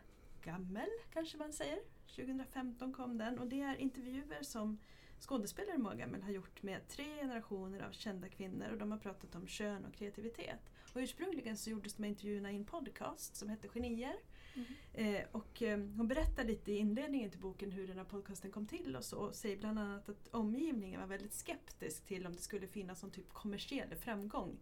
Gammel 0.44 0.88
kanske 1.12 1.38
man 1.38 1.52
säger. 1.52 1.78
2015 2.16 2.92
kom 2.92 3.18
den 3.18 3.38
och 3.38 3.46
det 3.46 3.60
är 3.60 3.76
intervjuer 3.76 4.42
som 4.42 4.78
skådespelare 5.22 5.78
Moa 5.78 5.94
Gammel 5.94 6.22
har 6.22 6.30
gjort 6.30 6.62
med 6.62 6.88
tre 6.88 7.04
generationer 7.20 7.80
av 7.80 7.92
kända 7.92 8.28
kvinnor 8.28 8.70
och 8.72 8.78
de 8.78 8.90
har 8.90 8.98
pratat 8.98 9.34
om 9.34 9.46
kön 9.46 9.84
och 9.84 9.94
kreativitet. 9.94 10.70
Och 10.94 11.00
ursprungligen 11.00 11.56
så 11.56 11.70
gjordes 11.70 11.94
de 11.94 12.02
här 12.02 12.10
intervjuerna 12.10 12.52
i 12.52 12.56
en 12.56 12.64
podcast 12.64 13.36
som 13.36 13.48
hette 13.48 13.68
Genier. 13.68 14.16
Eh, 14.92 15.20
och 15.32 15.62
eh, 15.62 15.78
hon 15.78 16.08
berättar 16.08 16.44
lite 16.44 16.72
i 16.72 16.76
inledningen 16.76 17.30
till 17.30 17.40
boken 17.40 17.70
hur 17.70 17.86
den 17.88 17.96
här 17.96 18.04
podcasten 18.04 18.50
kom 18.50 18.66
till 18.66 18.96
och 18.96 19.04
så 19.04 19.18
och 19.18 19.34
säger 19.34 19.56
bland 19.56 19.78
annat 19.78 20.08
att 20.08 20.28
omgivningen 20.28 21.00
var 21.00 21.06
väldigt 21.06 21.34
skeptisk 21.34 22.06
till 22.06 22.26
om 22.26 22.32
det 22.32 22.42
skulle 22.42 22.66
finnas 22.66 23.02
någon 23.02 23.10
typ 23.12 23.32
kommersiell 23.32 23.94
framgång 23.94 24.58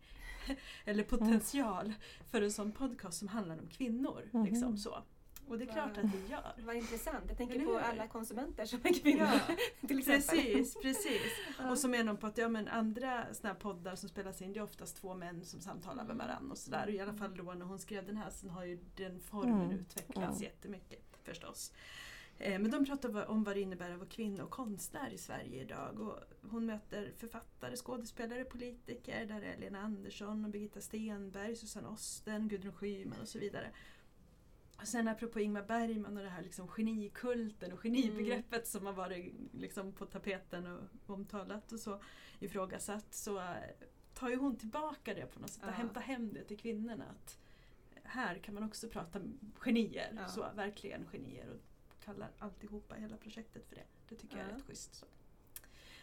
eller 0.85 1.05
potential 1.05 1.93
för 2.31 2.43
en 2.43 2.53
sån 2.53 2.73
podcast 2.73 3.19
som 3.19 3.29
handlar 3.29 3.59
om 3.59 3.67
kvinnor. 3.67 4.29
Mhm. 4.33 4.45
Liksom 4.45 4.77
så. 4.79 5.03
Och 5.51 5.59
det 5.59 5.65
är 5.65 5.73
klart 5.73 5.99
att 5.99 6.13
det 6.13 6.31
gör. 6.33 6.53
Vad 6.67 6.77
intressant. 6.77 7.25
Jag 7.29 7.37
tänker 7.37 7.65
på 7.65 7.79
alla 7.79 8.07
konsumenter 8.09 8.65
som 8.65 8.81
är 8.85 9.01
kvinnor. 9.01 9.29
Ja, 9.33 9.41
till 9.89 9.99
exempel. 9.99 10.29
Precis, 10.29 10.77
precis. 10.83 11.23
Ja. 11.59 11.71
Och 11.71 11.79
så 11.79 11.89
menar 11.89 12.07
hon 12.13 12.17
på 12.17 12.27
att 12.27 12.39
ja, 12.39 12.49
men 12.49 12.69
andra 12.69 13.35
såna 13.35 13.53
här 13.53 13.61
poddar 13.61 13.95
som 13.97 14.09
spelas 14.09 14.43
in 14.43 14.53
det 14.53 14.59
är 14.59 14.63
oftast 14.65 14.97
två 14.97 15.15
män 15.15 15.45
som 15.45 15.61
samtalar 15.61 16.05
med 16.05 16.17
varandra 16.17 16.51
och 16.53 16.59
sådär. 16.59 16.85
Och 16.87 16.93
I 16.93 17.01
alla 17.01 17.15
fall 17.15 17.37
då 17.37 17.43
när 17.43 17.67
hon 17.67 17.79
skrev 17.79 18.07
den 18.07 18.17
här 18.17 18.31
så 18.31 18.49
har 18.49 18.65
ju 18.65 18.79
den 18.97 19.21
formen 19.21 19.61
Mm. 19.61 19.79
utvecklats 19.79 20.41
Ja. 20.41 20.47
jättemycket 20.47 21.19
förstås. 21.23 21.73
Eh, 22.39 22.59
Men 22.59 22.71
de 22.71 22.85
pratar 22.87 23.31
om 23.31 23.45
vad 23.45 23.57
det 23.57 23.61
innebär 23.61 23.91
att 23.91 23.99
vara 23.99 24.09
kvinna 24.09 24.45
och 24.45 24.51
konstnär 24.51 25.11
i 25.11 25.19
Sverige 25.19 25.63
idag. 25.63 26.01
Och 26.01 26.19
hon 26.51 26.67
möter 26.67 27.13
författare, 27.17 27.77
skådespelare, 27.77 28.45
politiker. 28.45 29.27
Där 29.27 29.43
är 29.43 29.57
Lena 29.59 29.81
Andersson, 29.81 30.45
och 30.45 30.51
Birgitta 30.51 30.81
Stenberg, 30.81 31.57
Susanne 31.57 31.89
Osten, 31.89 32.49
Gudrun 32.49 32.73
Schyman 32.73 33.21
och 33.21 33.29
så 33.29 33.39
vidare. 33.39 33.71
Och 34.81 34.89
sen 34.89 35.09
apropå 35.09 35.41
Ingmar 35.41 35.63
Bergman 35.63 36.17
och 36.17 36.23
det 36.23 36.29
här 36.29 36.43
liksom 36.43 36.69
genikulten 36.69 37.73
och 37.73 37.81
genibegreppet 37.83 38.67
som 38.67 38.87
har 38.87 38.93
varit 38.93 39.35
liksom 39.53 39.93
på 39.93 40.07
tapeten 40.07 40.67
och 40.67 41.11
omtalat 41.15 41.73
och 41.73 41.81
så 41.81 42.01
ifrågasatt 42.39 43.15
så 43.15 43.39
eh, 43.39 43.55
tar 44.15 44.29
ju 44.29 44.37
hon 44.37 44.57
tillbaka 44.57 45.15
det 45.15 45.27
på 45.27 45.41
något 45.41 45.51
sätt 45.51 45.63
och 45.63 45.69
Ja. 45.69 45.73
hämtar 45.75 46.01
hem 46.01 46.33
det 46.33 46.45
till 46.45 46.59
kvinnorna. 46.59 47.05
Att 47.05 47.39
här 48.03 48.39
kan 48.39 48.55
man 48.55 48.65
också 48.65 48.89
prata 48.89 49.21
genier, 49.59 50.13
Ja. 50.17 50.29
så 50.29 50.47
verkligen 50.55 51.07
genier 51.13 51.49
och 51.51 51.61
kallar 52.05 52.31
alltihopa 52.39 52.95
hela 52.95 53.17
projektet 53.17 53.67
för 53.67 53.77
det. 53.77 53.85
Det 54.09 54.15
tycker 54.17 54.37
jag 54.37 54.47
är 54.47 54.51
Ja. 54.51 54.57
rätt 54.57 54.67
schysst. 54.67 54.95
Så. 54.95 55.07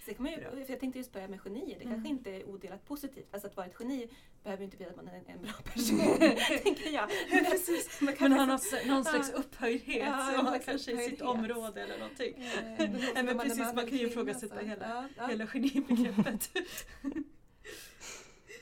Så 0.07 0.13
kan 0.13 0.23
man 0.23 0.31
ju, 0.31 0.37
för 0.65 0.65
jag 0.73 0.79
tänkte 0.79 0.99
just 0.99 1.11
på 1.11 1.17
det 1.17 1.21
här 1.21 1.29
med 1.29 1.41
genier. 1.41 1.77
Det 1.79 1.83
Mm. 1.85 1.93
kanske 1.95 2.09
inte 2.09 2.31
är 2.31 2.45
odelat 2.49 2.85
positivt. 2.85 3.27
Alltså 3.31 3.47
att 3.47 3.55
vara 3.55 3.65
ett 3.67 3.73
geni 3.79 4.09
behöver 4.43 4.63
inte 4.63 4.77
betyda 4.77 4.89
att 4.89 4.95
man 5.05 5.07
är 5.07 5.17
en, 5.17 5.25
en 5.27 5.41
bra 5.41 5.51
person. 5.73 5.99
tänker 6.63 6.89
jag. 6.89 7.09
Precis. 7.51 8.01
Man 8.01 8.15
kan 8.15 8.29
Men 8.31 8.39
har 8.39 8.47
liksom- 8.57 8.79
någon, 8.79 8.87
någon 8.95 9.05
slags 9.05 9.29
Ja. 9.33 9.37
upphöjdhet 9.39 9.97
Ja, 10.05 10.11
har 10.11 10.41
slags 10.41 10.65
kanske 10.65 10.91
i 10.91 10.95
sitt 10.97 11.21
upphöjdhet. 11.21 11.21
område 11.21 11.81
eller 11.83 11.97
någonting. 11.99 12.33
Nej, 12.37 13.13
men 13.13 13.25
man 13.25 13.39
precis, 13.39 13.59
man 13.59 13.75
man 13.75 13.87
kan 13.87 13.97
ju 13.97 14.07
ifrågasätta 14.07 14.59
hela- 14.59 14.89
Ja, 14.89 15.07
ja. 15.17 15.27
Hela 15.27 15.47
genibegreppet. 15.47 16.49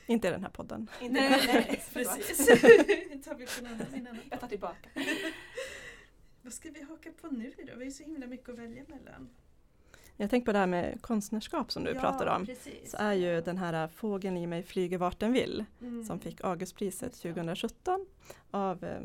Inte 0.06 0.28
i 0.28 0.30
den 0.30 0.42
här 0.42 0.50
podden. 0.50 0.90
Inte 1.00 1.20
Nej, 1.20 1.42
nej, 1.46 1.82
precis. 1.92 2.46
Tar 3.24 3.34
vi 3.34 3.46
på 3.46 3.52
en 3.60 3.66
annan, 3.66 3.86
en 3.94 4.06
annan 4.06 4.20
Jag 4.30 4.40
tar 4.40 4.48
tillbaka. 4.48 4.88
Vad 6.42 6.52
ska 6.52 6.70
vi 6.70 6.82
haka 6.82 7.10
på 7.20 7.26
nu 7.28 7.52
då? 7.56 7.62
Vi 7.64 7.72
har 7.72 7.82
ju 7.82 7.90
så 7.90 8.02
himla 8.02 8.26
mycket 8.26 8.48
att 8.48 8.58
välja 8.58 8.82
mellan. 8.88 9.28
Jag 10.16 10.30
tänker 10.30 10.46
på 10.46 10.52
det 10.52 10.58
här 10.58 10.66
med 10.66 11.02
konstnärskap 11.02 11.72
som 11.72 11.84
du 11.84 11.94
pratar 11.94 12.26
om. 12.26 12.46
Precis. 12.46 12.90
Så 12.90 12.96
är 12.96 13.12
ju 13.12 13.40
den 13.40 13.58
här 13.58 13.88
Fågeln 13.88 14.36
i 14.36 14.46
mig 14.46 14.62
flyger 14.62 14.98
vart 14.98 15.20
den 15.20 15.32
vill 15.32 15.64
Mm. 15.80 16.04
som 16.04 16.20
fick 16.20 16.44
Augustpriset 16.44 17.12
2017 17.14 18.06
av 18.50 18.84
eh, 18.84 19.00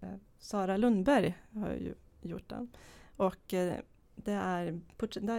eh, 0.00 0.16
Sara 0.38 0.76
Lundberg 0.76 1.34
har 1.52 1.70
ju 1.72 1.94
gjort 2.22 2.48
den. 2.48 2.72
Och 3.16 3.54
eh, 3.54 3.74
det 4.14 4.32
är, 4.32 4.80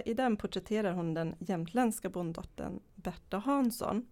I 0.06 0.14
den 0.14 0.38
porträtterar 0.38 0.94
hon 0.94 1.14
den 1.14 1.36
jämtländska 1.40 2.10
bonddottern 2.10 2.80
Berta 2.96 3.38
Hansson 3.38 4.08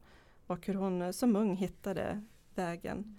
och 0.47 0.67
hur 0.67 0.73
hon 0.73 1.13
som 1.13 1.35
ung 1.35 1.55
hittade 1.55 2.21
vägen 2.55 3.15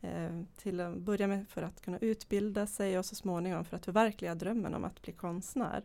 eh, 0.00 0.42
till 0.56 0.80
att 0.80 0.96
börja 0.96 1.26
med 1.26 1.48
för 1.48 1.62
att 1.62 1.80
kunna 1.80 1.98
utbilda 1.98 2.66
sig 2.66 2.98
och 2.98 3.04
så 3.04 3.14
småningom 3.14 3.64
för 3.64 3.76
att 3.76 3.84
förverkliga 3.84 4.34
drömmen 4.34 4.74
om 4.74 4.84
att 4.84 5.02
bli 5.02 5.12
konstnär. 5.12 5.82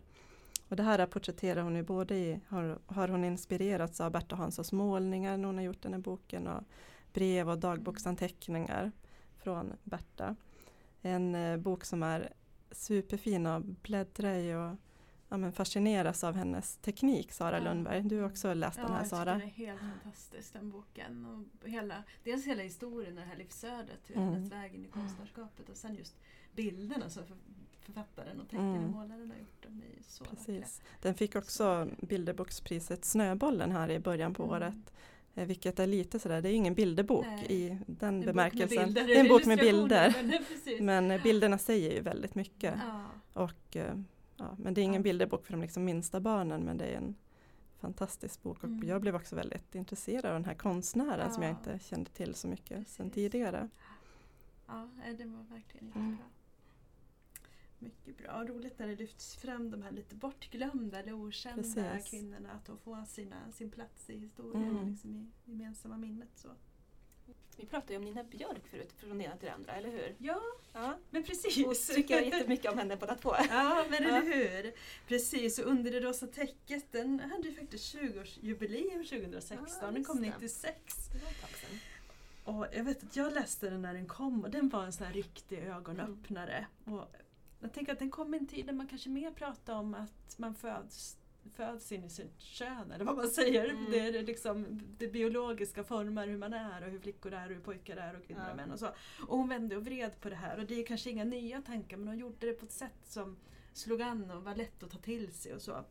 Och 0.72 0.76
det 0.76 0.82
här 0.82 1.06
porträtterar 1.06 1.62
hon 1.62 1.76
ju 1.76 1.82
både 1.82 2.14
i, 2.14 2.40
har, 2.48 2.78
har 2.86 3.08
hon 3.08 3.24
inspirerats 3.24 4.00
av 4.00 4.12
Berta 4.12 4.36
Hanssons 4.36 4.72
målningar 4.72 5.36
när 5.36 5.46
hon 5.46 5.56
har 5.56 5.64
gjort 5.64 5.82
den 5.82 5.92
här 5.92 6.00
boken 6.00 6.46
och 6.46 6.62
brev 7.12 7.50
och 7.50 7.58
dagboksanteckningar 7.58 8.92
från 9.36 9.72
Berta. 9.82 10.36
En 11.02 11.34
eh, 11.34 11.56
bok 11.56 11.84
som 11.84 12.02
är 12.02 12.32
superfin 12.70 13.46
att 13.46 13.64
bläddra 13.64 14.38
i 14.38 14.54
och 14.54 14.76
ja, 15.28 15.52
fascineras 15.52 16.24
av 16.24 16.34
hennes 16.34 16.76
teknik, 16.76 17.32
Sara 17.32 17.58
ja. 17.58 17.64
Lundberg. 17.64 18.02
Du 18.02 18.20
har 18.20 18.26
också 18.26 18.54
läst 18.54 18.78
ja, 18.78 18.86
den 18.86 18.96
här 18.96 19.04
Sara. 19.04 19.30
Ja, 19.30 19.38
den 19.38 19.42
är 19.42 19.46
helt 19.46 19.80
fantastisk 19.80 20.52
den 20.52 20.70
boken. 20.70 21.26
Och 21.26 21.68
hela, 21.68 22.04
dels 22.24 22.46
hela 22.46 22.62
historien 22.62 23.14
det 23.14 23.22
här 23.22 23.36
livsödet, 23.36 24.10
mm. 24.10 24.28
hennes 24.28 24.52
väg 24.52 24.74
in 24.74 24.84
i 24.84 24.88
konstnärskapet 24.88 25.68
och 25.68 25.76
sen 25.76 25.94
just 25.94 26.16
bilderna 26.54 27.10
som 27.10 27.24
författaren 27.82 28.40
och 28.40 28.48
tecknaren 28.48 28.76
mm. 28.76 28.84
och 28.84 28.90
målaren 28.90 29.30
har 29.30 29.38
gjort. 29.38 29.62
De 29.62 29.68
är 29.68 30.02
så 30.02 30.24
Precis. 30.24 30.82
Den 31.02 31.14
fick 31.14 31.36
också 31.36 31.88
bilderbokspriset 31.98 33.04
Snöbollen 33.04 33.72
här 33.72 33.90
i 33.90 33.98
början 33.98 34.34
på 34.34 34.42
mm. 34.42 34.54
året. 34.54 34.92
Eh, 35.34 35.46
vilket 35.46 35.78
är 35.78 35.86
lite 35.86 36.18
sådär, 36.18 36.42
det 36.42 36.48
är 36.48 36.54
ingen 36.54 36.74
bilderbok 36.74 37.26
Nej. 37.26 37.46
i 37.48 37.78
den 37.86 38.14
en 38.14 38.20
bemärkelsen. 38.20 38.94
Det 38.94 39.00
är 39.00 39.20
en 39.20 39.28
bok 39.28 39.46
med 39.46 39.58
bilder. 39.58 40.14
Men, 40.80 41.06
men 41.06 41.22
bilderna 41.22 41.58
säger 41.58 41.92
ju 41.92 42.00
väldigt 42.00 42.34
mycket. 42.34 42.74
Ja. 42.86 43.42
Och 43.42 43.76
eh, 43.76 43.94
Ja, 44.42 44.56
men 44.58 44.74
det 44.74 44.80
är 44.80 44.82
ingen 44.82 45.00
ja. 45.00 45.02
bilderbok 45.02 45.46
för 45.46 45.52
de 45.52 45.62
liksom 45.62 45.84
minsta 45.84 46.20
barnen 46.20 46.62
men 46.62 46.78
det 46.78 46.84
är 46.84 46.96
en 46.96 47.14
fantastisk 47.80 48.42
bok 48.42 48.58
och 48.58 48.64
mm. 48.64 48.88
jag 48.88 49.00
blev 49.00 49.16
också 49.16 49.36
väldigt 49.36 49.74
intresserad 49.74 50.24
av 50.24 50.32
den 50.32 50.44
här 50.44 50.54
konstnären 50.54 51.26
ja. 51.26 51.30
som 51.30 51.42
jag 51.42 51.52
inte 51.52 51.78
kände 51.78 52.10
till 52.10 52.34
så 52.34 52.48
mycket 52.48 52.78
Precis. 52.78 52.94
sedan 52.94 53.10
tidigare. 53.10 53.68
Ja, 54.66 54.88
det 55.18 55.24
var 55.24 55.42
verkligen 55.42 55.86
jättebra. 55.86 56.02
Mm. 56.02 56.16
Mycket 57.82 58.18
bra. 58.18 58.44
Roligt 58.44 58.78
när 58.78 58.86
det 58.86 58.96
lyfts 58.96 59.36
fram 59.36 59.70
de 59.70 59.82
här 59.82 59.90
lite 59.90 60.14
bortglömda 60.14 60.98
eller 60.98 61.12
okända 61.12 61.62
Precis. 61.62 62.10
kvinnorna. 62.10 62.52
Att 62.52 62.66
de 62.66 62.78
får 62.78 63.04
sina, 63.04 63.52
sin 63.52 63.70
plats 63.70 64.10
i 64.10 64.18
historien 64.18 64.70
mm. 64.70 64.90
liksom 64.90 65.14
i 65.16 65.50
gemensamma 65.50 65.96
minnet. 65.96 66.28
Så. 66.34 66.48
Vi 67.56 67.66
pratade 67.66 67.92
ju 67.92 67.98
om 67.98 68.04
Nina 68.04 68.24
Björk 68.24 68.66
förut, 68.70 68.92
från 68.96 69.18
det 69.18 69.24
ena 69.24 69.36
till 69.36 69.46
det 69.46 69.54
andra, 69.54 69.72
eller 69.72 69.90
hur? 69.90 70.14
Ja, 70.18 70.42
ja. 70.72 70.98
men 71.10 71.22
precis. 71.22 71.66
Och 71.66 71.94
tycker 71.96 72.14
jag 72.14 72.26
jättemycket 72.26 72.72
om 72.72 72.78
henne 72.78 72.96
båda 72.96 73.14
två. 73.14 73.34
Ja, 73.50 73.86
men 73.90 74.04
eller 74.04 74.22
hur. 74.22 74.72
Precis, 75.08 75.58
och 75.58 75.66
Under 75.66 75.90
det 75.90 76.00
rosa 76.00 76.26
täcket 76.26 76.92
den 76.92 77.20
hade 77.20 77.48
ju 77.48 77.54
faktiskt 77.54 77.94
20-årsjubileum 77.94 79.04
2016. 79.04 79.66
Ja, 79.82 79.90
den 79.90 80.04
kom 80.04 80.20
96. 80.20 80.76
Det 81.12 81.18
var 81.18 81.30
ett 81.30 81.40
tag 81.40 81.50
sedan. 81.50 81.78
Och 82.44 82.66
jag 82.72 82.84
vet 82.84 83.02
att 83.02 83.16
jag 83.16 83.32
läste 83.32 83.70
den 83.70 83.82
när 83.82 83.94
den 83.94 84.06
kom 84.06 84.44
och 84.44 84.50
den 84.50 84.68
var 84.68 84.84
en 84.84 84.92
sån 84.92 85.06
här 85.06 85.14
riktig 85.14 85.58
ögonöppnare. 85.58 86.66
Mm. 86.86 86.98
Och 86.98 87.08
jag 87.62 87.72
tänker 87.72 87.92
att 87.92 87.98
den 87.98 88.10
kom 88.10 88.34
i 88.34 88.38
en 88.38 88.46
tid 88.46 88.66
där 88.66 88.72
man 88.72 88.86
kanske 88.86 89.08
mer 89.08 89.30
pratar 89.30 89.74
om 89.74 89.94
att 89.94 90.38
man 90.38 90.54
föds 90.54 91.16
föds 91.54 91.92
in 91.92 92.04
i 92.04 92.10
sitt 92.10 92.40
kön 92.40 92.90
eller 92.90 93.04
vad 93.04 93.16
man 93.16 93.28
säger. 93.28 93.68
Mm. 93.68 93.90
Det 93.90 93.98
är 93.98 94.22
liksom 94.22 94.80
det 94.98 95.08
biologiska 95.08 95.84
formar 95.84 96.26
hur 96.26 96.38
man 96.38 96.52
är 96.52 96.84
och 96.84 96.90
hur 96.90 96.98
flickor 96.98 97.32
är 97.32 97.46
och 97.46 97.54
hur 97.54 97.60
pojkar 97.60 97.96
är 97.96 98.16
och 98.16 98.26
kvinnor 98.26 98.50
och 98.50 98.56
män 98.56 98.70
och 98.72 98.78
så. 98.78 98.88
Och 99.28 99.38
hon 99.38 99.48
vände 99.48 99.76
och 99.76 99.84
vred 99.84 100.20
på 100.20 100.28
det 100.30 100.36
här 100.36 100.58
och 100.58 100.66
det 100.66 100.74
är 100.74 100.86
kanske 100.86 101.10
inga 101.10 101.24
nya 101.24 101.62
tankar 101.62 101.96
men 101.96 102.08
hon 102.08 102.18
gjorde 102.18 102.46
det 102.46 102.52
på 102.52 102.64
ett 102.64 102.72
sätt 102.72 103.00
som 103.04 103.36
slog 103.72 104.02
an 104.02 104.30
och 104.30 104.44
var 104.44 104.54
lätt 104.54 104.82
att 104.82 104.90
ta 104.90 104.98
till 104.98 105.32
sig 105.32 105.54
och 105.54 105.62
så. 105.62 105.84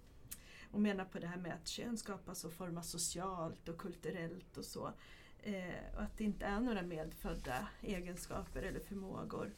Och 0.71 0.81
menar 0.81 1.05
på 1.05 1.19
det 1.19 1.27
här 1.27 1.38
med 1.38 1.53
att 1.53 1.67
kön 1.67 1.97
skapas 1.97 2.45
och 2.45 2.53
formas 2.53 2.91
socialt 2.91 3.69
och 3.69 3.77
kulturellt 3.77 4.57
och 4.57 4.65
så. 4.65 4.91
Eh, 5.43 5.95
och 5.95 6.01
att 6.01 6.17
det 6.17 6.23
inte 6.23 6.45
är 6.45 6.60
några 6.60 6.81
medfödda 6.81 7.67
egenskaper 7.81 8.62
eller 8.62 8.79
förmågor. 8.79 9.51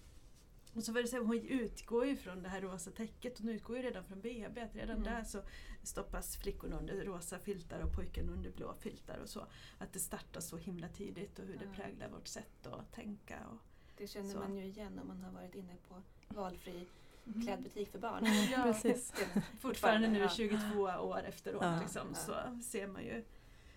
Och 0.76 0.84
så 0.84 0.92
var 0.92 1.02
det 1.02 1.08
så, 1.08 1.18
hon 1.18 1.40
utgår 1.40 2.06
ju 2.06 2.16
från 2.16 2.44
det 2.44 2.50
här 2.50 2.62
rosa 2.62 2.92
täcket, 2.92 3.40
hon 3.40 3.50
utgår 3.50 3.78
ju 3.78 3.84
redan 3.84 4.06
från 4.06 4.22
BB, 4.22 4.62
att 4.62 4.76
redan 4.76 4.98
mm. 4.98 5.04
där 5.04 5.24
så 5.24 5.42
stoppas 5.84 6.38
flickorna 6.38 6.80
under 6.80 7.06
rosa 7.06 7.40
filtar 7.40 7.80
och 7.80 7.96
pojkarna 7.96 8.32
under 8.32 8.52
blå 8.52 8.74
filtar 8.74 9.18
och 9.18 9.30
så. 9.30 9.48
Att 9.78 9.94
det 9.94 10.00
startar 10.00 10.42
så 10.42 10.58
himla 10.58 10.90
tidigt 10.90 11.40
och 11.40 11.46
hur 11.46 11.58
det 11.58 11.68
präglar 11.76 12.10
vårt 12.10 12.28
sätt 12.28 12.68
att 12.68 12.92
tänka. 12.92 13.40
Och 13.52 13.58
det 13.98 14.08
känner 14.08 14.30
så. 14.30 14.40
man 14.40 14.56
ju 14.56 14.66
igen 14.66 15.00
om 15.00 15.08
man 15.08 15.24
har 15.24 15.32
varit 15.32 15.56
inne 15.56 15.76
på 15.88 16.02
valfri 16.28 16.88
mm. 17.26 17.42
klädbutik 17.42 17.92
för 17.92 18.00
barn. 18.00 18.26
Ja, 18.52 18.64
precis. 18.64 19.14
Fortfarande 19.60 20.08
nu 20.08 20.28
22 20.30 20.80
år 20.82 21.24
efteråt 21.24 21.64
ja. 21.64 21.80
Liksom, 21.82 22.16
så 22.16 22.60
ser 22.64 22.88
man 22.88 23.04
ju 23.04 23.24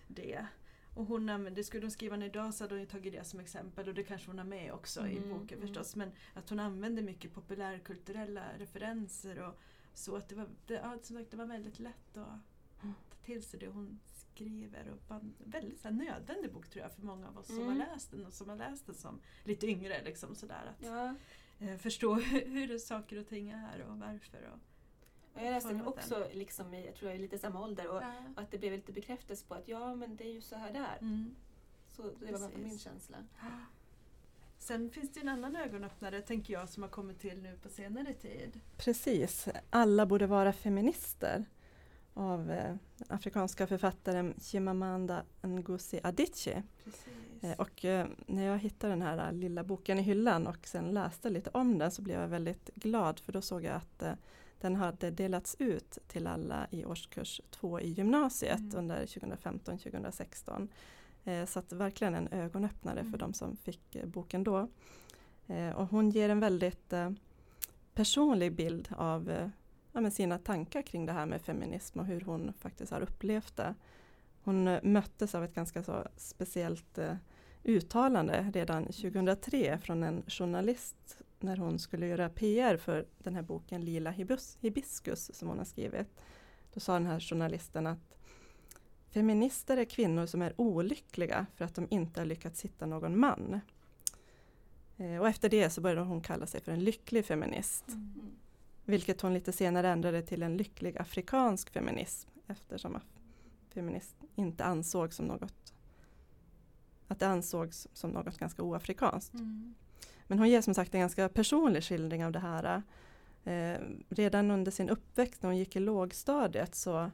det. 0.07 0.47
Och 0.97 1.05
hon 1.05 1.29
använde, 1.29 1.63
skulle 1.63 1.83
hon 1.83 1.91
skriva 1.91 2.17
den 2.17 2.25
idag 2.25 2.53
så 2.53 2.63
hade 2.63 2.75
hon 2.75 2.85
tagit 2.85 3.13
det 3.13 3.23
som 3.23 3.39
exempel 3.39 3.87
och 3.87 3.93
det 3.93 4.03
kanske 4.03 4.27
hon 4.27 4.37
har 4.37 4.45
med 4.45 4.73
också 4.73 4.99
mm, 4.99 5.13
i 5.13 5.19
boken 5.19 5.57
mm. 5.57 5.61
förstås. 5.61 5.95
Men 5.95 6.11
att 6.33 6.49
hon 6.49 6.59
använde 6.59 7.01
mycket 7.01 7.33
populärkulturella 7.33 8.43
referenser 8.57 9.39
och 9.39 9.59
så 9.93 10.15
att 10.15 10.29
det 10.29 10.35
var, 10.35 10.47
det, 10.65 10.73
ja, 10.73 10.97
som 11.03 11.15
sagt, 11.15 11.31
det 11.31 11.37
var 11.37 11.45
väldigt 11.45 11.79
lätt 11.79 12.17
att 12.17 12.27
mm. 12.83 12.93
ta 13.09 13.25
till 13.25 13.43
sig 13.43 13.59
det 13.59 13.67
hon 13.67 13.99
skriver. 14.05 14.89
Och 14.89 15.15
en 15.15 15.33
väldigt 15.37 15.79
så 15.79 15.87
här, 15.87 15.95
nödvändig 15.95 16.53
bok 16.53 16.69
tror 16.69 16.83
jag 16.83 16.91
för 16.91 17.01
många 17.01 17.27
av 17.27 17.37
oss 17.37 17.47
som 17.47 17.57
har 17.57 17.63
mm. 17.65 17.77
läst 17.77 18.11
den 18.11 18.25
och 18.25 18.33
som 18.33 18.49
har 18.49 18.55
läst 18.55 18.85
den 18.85 18.95
som 18.95 19.19
lite 19.43 19.67
yngre. 19.67 20.03
Liksom, 20.03 20.35
sådär, 20.35 20.73
att 20.77 20.85
ja. 20.85 21.15
eh, 21.59 21.77
förstå 21.77 22.13
hur 22.45 22.77
saker 22.77 23.19
och 23.19 23.27
ting 23.27 23.49
är 23.49 23.85
och 23.89 23.99
varför. 23.99 24.51
Och, 24.53 24.59
jag 25.43 25.51
läste 25.51 25.69
den 25.69 25.87
också 25.87 26.27
liksom 26.33 26.73
i, 26.73 26.85
jag 26.85 26.95
tror 26.95 27.11
jag 27.11 27.19
i 27.19 27.21
lite 27.21 27.37
samma 27.37 27.63
ålder 27.63 27.87
och 27.87 28.01
ja. 28.01 28.13
att 28.35 28.51
det 28.51 28.57
blev 28.57 28.71
lite 28.71 28.91
bekräftelse 28.91 29.45
på 29.47 29.53
att 29.53 29.67
ja 29.67 29.95
men 29.95 30.15
det 30.15 30.23
är 30.23 30.33
ju 30.33 30.41
så 30.41 30.55
här 30.55 30.73
där. 30.73 30.97
Mm. 31.01 31.35
Så 31.87 32.01
det 32.01 32.31
var 32.31 32.39
bara 32.39 32.57
min 32.57 32.79
känsla. 32.79 33.17
Sen 34.59 34.89
finns 34.89 35.13
det 35.13 35.19
en 35.19 35.29
annan 35.29 35.55
ögonöppnare, 35.55 36.21
tänker 36.21 36.53
jag, 36.53 36.69
som 36.69 36.83
har 36.83 36.89
kommit 36.89 37.19
till 37.19 37.41
nu 37.41 37.57
på 37.63 37.69
senare 37.69 38.13
tid. 38.13 38.59
Precis, 38.77 39.47
Alla 39.69 40.05
borde 40.05 40.27
vara 40.27 40.53
feminister 40.53 41.45
av 42.13 42.51
eh, 42.51 42.75
afrikanska 43.07 43.67
författaren 43.67 44.33
Chimamanda 44.41 45.23
Ngozi 45.41 45.99
Adichie. 46.03 46.63
Eh, 47.41 47.51
och 47.51 47.85
eh, 47.85 48.07
när 48.25 48.43
jag 48.43 48.57
hittade 48.57 48.93
den 48.93 49.01
här 49.01 49.31
lilla 49.31 49.63
boken 49.63 49.99
i 49.99 50.01
hyllan 50.01 50.47
och 50.47 50.67
sen 50.67 50.91
läste 50.91 51.29
lite 51.29 51.49
om 51.53 51.77
den 51.77 51.91
så 51.91 52.01
blev 52.01 52.19
jag 52.19 52.27
väldigt 52.27 52.69
glad 52.75 53.19
för 53.19 53.33
då 53.33 53.41
såg 53.41 53.63
jag 53.63 53.75
att 53.75 54.01
eh, 54.01 54.13
den 54.61 54.75
hade 54.75 55.11
delats 55.11 55.55
ut 55.59 55.97
till 56.07 56.27
alla 56.27 56.67
i 56.71 56.85
årskurs 56.85 57.41
2 57.51 57.79
i 57.79 57.89
gymnasiet 57.89 58.59
mm. 58.59 58.77
under 58.77 59.05
2015-2016. 59.05 60.67
Eh, 61.23 61.45
så 61.45 61.59
att 61.59 61.73
verkligen 61.73 62.15
en 62.15 62.27
ögonöppnare 62.27 62.99
mm. 62.99 63.11
för 63.11 63.19
de 63.19 63.33
som 63.33 63.57
fick 63.57 63.95
eh, 63.95 64.05
boken 64.05 64.43
då. 64.43 64.67
Eh, 65.47 65.69
och 65.69 65.87
hon 65.87 66.09
ger 66.09 66.29
en 66.29 66.39
väldigt 66.39 66.93
eh, 66.93 67.11
personlig 67.93 68.55
bild 68.55 68.89
av 68.97 69.29
eh, 69.29 69.49
ja, 69.93 70.11
sina 70.11 70.37
tankar 70.37 70.81
kring 70.81 71.05
det 71.05 71.13
här 71.13 71.25
med 71.25 71.41
feminism 71.41 71.99
och 71.99 72.05
hur 72.05 72.21
hon 72.21 72.53
faktiskt 72.53 72.91
har 72.91 73.01
upplevt 73.01 73.55
det. 73.55 73.75
Hon 74.43 74.67
eh, 74.67 74.83
möttes 74.83 75.35
av 75.35 75.43
ett 75.43 75.55
ganska 75.55 75.83
så 75.83 76.07
speciellt 76.15 76.99
uttalande 77.63 78.51
redan 78.53 78.83
2003 78.85 79.77
från 79.77 80.03
en 80.03 80.23
journalist 80.27 81.17
när 81.39 81.57
hon 81.57 81.79
skulle 81.79 82.07
göra 82.07 82.29
PR 82.29 82.77
för 82.77 83.05
den 83.17 83.35
här 83.35 83.41
boken 83.41 83.85
Lila 83.85 84.11
hibiskus 84.61 85.31
som 85.33 85.47
hon 85.47 85.57
har 85.57 85.65
skrivit. 85.65 86.07
Då 86.73 86.79
sa 86.79 86.93
den 86.93 87.05
här 87.05 87.19
journalisten 87.19 87.87
att 87.87 88.17
feminister 89.09 89.77
är 89.77 89.85
kvinnor 89.85 90.25
som 90.25 90.41
är 90.41 90.53
olyckliga 90.57 91.45
för 91.55 91.65
att 91.65 91.75
de 91.75 91.87
inte 91.89 92.19
har 92.19 92.25
lyckats 92.25 92.61
hitta 92.61 92.85
någon 92.85 93.19
man. 93.19 93.59
Eh, 94.97 95.17
och 95.17 95.27
efter 95.27 95.49
det 95.49 95.69
så 95.69 95.81
började 95.81 96.01
hon 96.01 96.21
kalla 96.21 96.45
sig 96.45 96.61
för 96.61 96.71
en 96.71 96.83
lycklig 96.83 97.25
feminist. 97.25 97.87
Mm. 97.87 98.31
Vilket 98.85 99.21
hon 99.21 99.33
lite 99.33 99.51
senare 99.51 99.89
ändrade 99.89 100.21
till 100.21 100.43
en 100.43 100.57
lycklig 100.57 100.97
afrikansk 100.97 101.69
feminism 101.69 102.29
eftersom 102.47 102.99
feminist 103.69 104.15
inte 104.35 104.65
ansågs 104.65 105.15
som 105.15 105.25
något 105.25 105.73
att 107.07 107.19
det 107.19 107.27
ansågs 107.27 107.87
som 107.93 108.09
något 108.09 108.37
ganska 108.37 108.63
oafrikanskt. 108.63 109.33
Mm. 109.33 109.75
Men 110.27 110.39
hon 110.39 110.49
ger 110.49 110.61
som 110.61 110.73
sagt 110.73 110.93
en 110.93 110.99
ganska 110.99 111.29
personlig 111.29 111.83
skildring 111.83 112.25
av 112.25 112.31
det 112.31 112.39
här. 112.39 112.83
Eh, 113.43 113.79
redan 114.09 114.51
under 114.51 114.71
sin 114.71 114.89
uppväxt 114.89 115.43
när 115.43 115.49
hon 115.49 115.57
gick 115.57 115.75
i 115.75 115.79
lågstadiet 115.79 116.75
så 116.75 117.11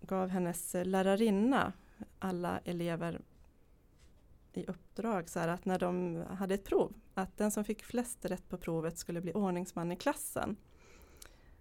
gav 0.00 0.28
hennes 0.28 0.76
lärarinna 0.84 1.72
alla 2.18 2.60
elever 2.64 3.20
i 4.52 4.66
uppdrag 4.66 5.28
så 5.28 5.40
att 5.40 5.64
när 5.64 5.78
de 5.78 6.22
hade 6.30 6.54
ett 6.54 6.64
prov, 6.64 6.94
att 7.14 7.38
den 7.38 7.50
som 7.50 7.64
fick 7.64 7.84
flest 7.84 8.24
rätt 8.24 8.48
på 8.48 8.58
provet 8.58 8.98
skulle 8.98 9.20
bli 9.20 9.32
ordningsman 9.32 9.92
i 9.92 9.96
klassen. 9.96 10.56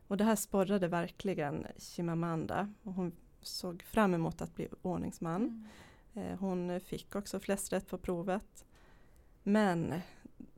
Och 0.08 0.18
det 0.18 0.24
här 0.24 0.36
sporrade 0.36 0.88
verkligen 0.88 1.68
Chimamanda. 1.78 2.74
Och 2.84 2.94
hon 2.94 3.12
såg 3.42 3.84
fram 3.84 4.14
emot 4.14 4.42
att 4.42 4.56
bli 4.56 4.68
ordningsman. 4.82 5.68
Mm. 6.14 6.28
Eh, 6.28 6.40
hon 6.40 6.80
fick 6.80 7.16
också 7.16 7.40
flest 7.40 7.74
rätt 7.74 7.88
på 7.88 7.98
provet. 7.98 8.66
Men 9.44 9.94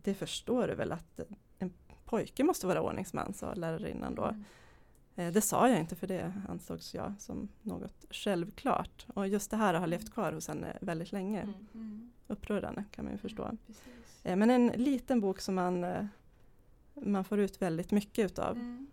det 0.04 0.14
förstår 0.14 0.68
du 0.68 0.76
väl 0.76 0.92
att 0.92 1.20
en 1.60 1.74
pojke 2.06 2.44
måste 2.44 2.68
vara 2.68 2.82
ordningsman, 2.82 3.34
sa 3.34 3.54
lärarinnan 3.54 4.16
då. 4.16 4.24
Mm. 4.24 4.44
Eh, 5.16 5.34
det 5.34 5.42
sa 5.42 5.70
jag 5.70 5.80
inte 5.80 5.96
för 5.96 6.08
det 6.08 6.34
ansågs 6.50 6.94
jag 6.94 7.14
som 7.20 7.50
något 7.62 8.06
självklart. 8.10 9.06
Och 9.14 9.28
just 9.28 9.52
det 9.52 9.58
här 9.58 9.74
har 9.74 9.88
levt 9.88 10.14
kvar 10.14 10.34
hos 10.34 10.48
henne 10.48 10.78
väldigt 10.82 11.12
länge. 11.12 11.42
Mm. 11.42 11.68
Mm. 11.74 12.12
Upprörande 12.28 12.84
kan 12.92 13.06
man 13.06 13.12
ju 13.14 13.18
förstå. 13.18 13.58
Precis. 13.68 14.26
Eh, 14.26 14.36
Men 14.36 14.50
en 14.50 14.68
liten 14.68 15.22
bok 15.22 15.40
som 15.40 15.56
man, 15.56 15.84
eh, 15.84 16.06
man 16.94 17.24
får 17.24 17.40
ut 17.40 17.62
väldigt 17.62 17.92
mycket 17.92 18.26
utav. 18.32 18.56
Mm. 18.56 18.88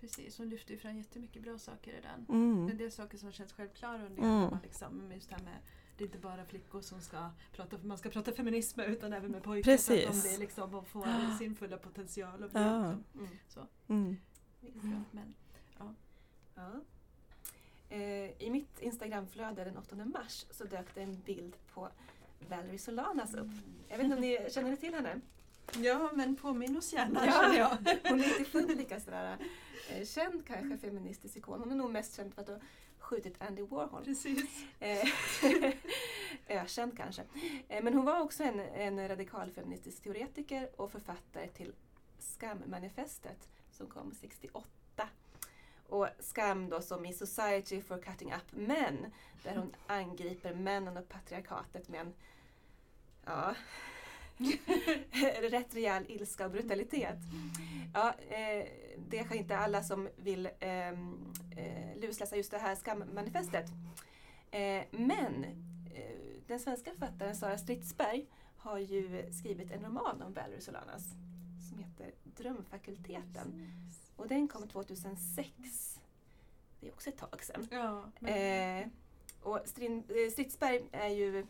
Precis, 0.00 0.38
hon 0.38 0.48
lyfter 0.48 0.72
ju 0.72 0.78
fram 0.78 0.96
jättemycket 0.96 1.42
bra 1.42 1.58
saker 1.58 1.90
i 1.90 2.00
den. 2.00 2.36
Mm. 2.38 2.68
En 2.68 2.76
del 2.76 2.92
saker 2.92 3.18
som 3.18 3.32
känns 3.32 3.52
självklara 3.52 4.06
under 4.06 4.22
Mm. 4.22 4.42
mm. 4.42 4.58
liksom, 4.62 5.12
just 5.14 5.28
det 5.28 5.34
här 5.34 5.42
med 5.42 5.58
det 5.96 6.04
är 6.04 6.06
inte 6.06 6.18
bara 6.18 6.44
flickor 6.44 6.80
som 6.80 7.00
ska 7.00 7.30
prata, 7.52 7.76
man 7.82 7.98
ska 7.98 8.08
prata 8.10 8.32
feminism 8.32 8.80
utan 8.80 9.12
även 9.12 9.30
med 9.30 9.42
pojkar. 9.42 9.76
Så 9.76 9.92
att 9.92 9.98
de 9.98 10.06
Precis. 10.06 10.22
blir 10.30 10.38
liksom 10.38 10.74
och 10.74 10.88
får 10.88 11.36
sin 11.38 11.56
fulla 11.56 11.76
potential. 11.76 12.42
Och 12.44 12.50
Ja. 12.52 12.92
liksom, 12.94 13.04
Mm. 13.20 13.28
så. 13.48 13.60
Mm. 13.88 14.16
Mm. 14.82 15.04
Men, 15.10 15.34
Ja. 16.54 16.80
Eh, 17.88 18.42
I 18.42 18.50
mitt 18.50 18.80
Instagramflöde 18.80 19.64
den 19.64 19.76
8 19.76 19.96
mars 20.04 20.46
så 20.50 20.64
dök 20.64 20.94
det 20.94 21.02
en 21.02 21.20
bild 21.20 21.56
på 21.74 21.88
Valerie 22.48 22.78
Solanas 22.78 23.34
upp. 23.34 23.50
Jag 23.88 23.96
vet 23.96 24.04
inte 24.04 24.14
om 24.16 24.20
ni 24.22 24.46
känner 24.50 24.76
till 24.76 24.94
henne? 24.94 25.20
ja 25.76 26.10
men 26.14 26.36
påminn 26.36 26.76
oss 26.76 26.92
gärna 26.92 27.26
Ja. 27.26 27.32
känner 27.32 27.58
jag. 27.58 27.68
Hon 28.10 28.20
är 28.20 28.24
inte 28.38 28.44
fullt 28.50 28.76
lika 28.76 29.00
sådär, 29.04 29.36
eh, 29.90 30.04
känd 30.06 30.46
kanske 30.46 30.78
feministisk 30.78 31.36
ikon. 31.36 31.60
Hon 31.60 31.70
är 31.70 31.74
nog 31.76 31.90
mest 31.90 32.16
känd 32.16 32.34
för 32.34 32.42
att 32.42 32.48
ha 32.48 32.58
skjutit 32.98 33.42
Andy 33.42 33.62
Warhol. 33.62 34.04
Precis. 34.04 34.64
Eh, 34.80 35.08
Ökänd 36.62 36.96
kanske. 36.96 37.22
Eh, 37.68 37.82
men 37.82 37.94
hon 37.94 38.04
var 38.04 38.20
också 38.20 38.44
en, 38.44 38.60
en 38.60 39.08
radikal 39.08 39.50
feministisk 39.50 40.02
teoretiker 40.02 40.68
och 40.76 40.92
författare 40.92 41.48
till 41.48 41.72
Skammanifestet 42.18 43.48
som 43.70 43.86
kom 43.86 44.14
68. 44.20 44.68
Och 45.88 46.08
Skam 46.20 46.68
då 46.68 46.80
som 46.80 47.06
i 47.06 47.12
Society 47.12 47.82
for 47.82 48.02
Cutting 48.02 48.32
Up 48.32 48.52
Men 48.52 49.12
där 49.42 49.56
hon 49.56 49.74
angriper 49.86 50.54
männen 50.54 50.96
och 50.96 51.08
patriarkatet 51.08 51.88
med 51.88 52.00
en 52.00 52.14
ja, 53.24 53.54
rätt 55.50 55.74
rejäl 55.74 56.04
ilska 56.08 56.44
och 56.44 56.50
brutalitet. 56.50 57.18
Ja, 57.94 58.08
eh, 58.08 58.66
det 59.08 59.18
är 59.18 59.18
kanske 59.18 59.36
inte 59.36 59.56
alla 59.58 59.82
som 59.82 60.08
vill 60.16 60.48
ehm, 60.60 61.32
eh, 61.56 62.00
lusläsa 62.00 62.36
just 62.36 62.50
det 62.50 62.58
här 62.58 62.74
Skammanifestet. 62.74 63.66
Eh, 64.50 64.82
men 64.90 65.46
den 66.52 66.60
svenska 66.60 66.90
författaren 66.90 67.36
Sara 67.36 67.58
Stridsberg 67.58 68.26
har 68.56 68.78
ju 68.78 69.32
skrivit 69.32 69.70
en 69.70 69.84
roman 69.84 70.22
om 70.22 70.32
Valerie 70.32 70.60
Solanas 70.60 71.02
som 71.68 71.78
heter 71.78 72.12
Drömfakulteten. 72.24 73.72
Och 74.16 74.28
den 74.28 74.48
kom 74.48 74.68
2006. 74.68 76.00
Det 76.80 76.88
är 76.88 76.92
också 76.92 77.10
ett 77.10 77.18
tag 77.18 77.44
sedan. 77.44 77.68
Ja, 77.70 78.04
men, 78.18 78.82
Eh, 78.82 78.88
och 79.42 79.56
eh, 79.56 80.30
Stridsberg 80.30 80.84
är 80.92 81.08
ju 81.08 81.46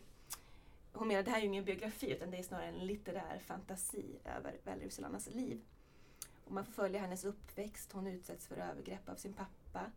hon 0.93 1.07
menar 1.07 1.23
det 1.23 1.31
här 1.31 1.37
är 1.37 1.41
ju 1.41 1.47
ingen 1.47 1.65
biografi 1.65 2.11
utan 2.11 2.31
det 2.31 2.37
är 2.37 2.43
snarare 2.43 2.67
en 2.67 2.87
litterär 2.87 3.39
fantasi 3.45 4.05
över 4.25 4.57
Valerie 4.63 4.89
Solanas 4.89 5.27
liv. 5.27 5.61
Och 6.45 6.51
man 6.51 6.65
får 6.65 6.71
följa 6.71 6.99
hennes 6.99 7.25
uppväxt, 7.25 7.91
hon 7.91 8.07
utsätts 8.07 8.47
för 8.47 8.55
övergrepp 8.55 9.09
av 9.09 9.15
sin 9.15 9.33
pappa. 9.33 9.91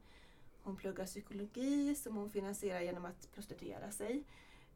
Hon 0.63 0.77
pluggar 0.77 1.07
psykologi 1.07 1.95
som 1.95 2.17
hon 2.17 2.31
finansierar 2.31 2.81
genom 2.81 3.05
att 3.05 3.33
prostituera 3.35 3.91
sig. 3.91 4.25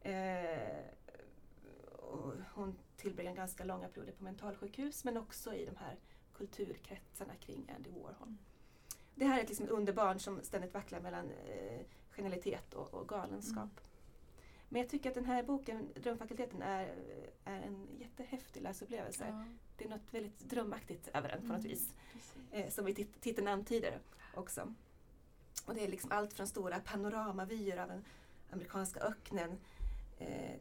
Eh, 0.01 0.85
hon 2.53 2.75
tillbringar 2.97 3.35
ganska 3.35 3.63
långa 3.63 3.87
perioder 3.87 4.11
på 4.13 4.23
mentalsjukhus 4.23 5.03
men 5.03 5.17
också 5.17 5.53
i 5.53 5.65
de 5.65 5.75
här 5.75 5.95
kulturkretsarna 6.33 7.35
kring 7.35 7.71
Andy 7.75 7.89
Warhol. 7.89 8.35
Det 9.15 9.25
här 9.25 9.39
är 9.39 9.43
ett 9.43 9.49
liksom 9.49 9.69
underbarn 9.69 10.19
som 10.19 10.43
ständigt 10.43 10.73
vacklar 10.73 10.99
mellan 10.99 11.31
eh, 11.31 11.81
genialitet 12.09 12.73
och, 12.73 12.93
och 12.93 13.07
galenskap. 13.07 13.69
Men 14.69 14.81
jag 14.81 14.89
tycker 14.89 15.09
att 15.09 15.15
den 15.15 15.25
här 15.25 15.43
boken, 15.43 15.89
Drömfakulteten, 15.95 16.61
är, 16.61 16.95
är 17.45 17.61
en 17.61 17.87
jättehäftig 17.99 18.61
läsupplevelse. 18.61 19.25
ja, 19.27 19.45
Det 19.77 19.85
är 19.85 19.89
något 19.89 20.13
väldigt 20.13 20.39
drömmaktigt 20.39 21.07
över 21.13 21.29
den 21.29 21.41
på 21.41 21.47
något 21.47 21.57
Mm. 21.59 21.69
vis. 21.71 21.93
precis. 22.13 22.33
Eh, 22.51 22.69
som 22.69 22.87
i 22.87 22.93
tit- 22.93 23.21
titeln 23.21 23.47
antyder 23.47 23.99
också. 24.35 24.73
Och 25.65 25.75
det 25.75 25.83
är 25.83 25.87
liksom 25.87 26.11
allt 26.11 26.33
från 26.33 26.47
stora 26.47 26.79
panoramavyer 26.79 27.77
av 27.77 27.87
den 27.87 28.05
amerikanska 28.51 28.99
öknen 28.99 29.57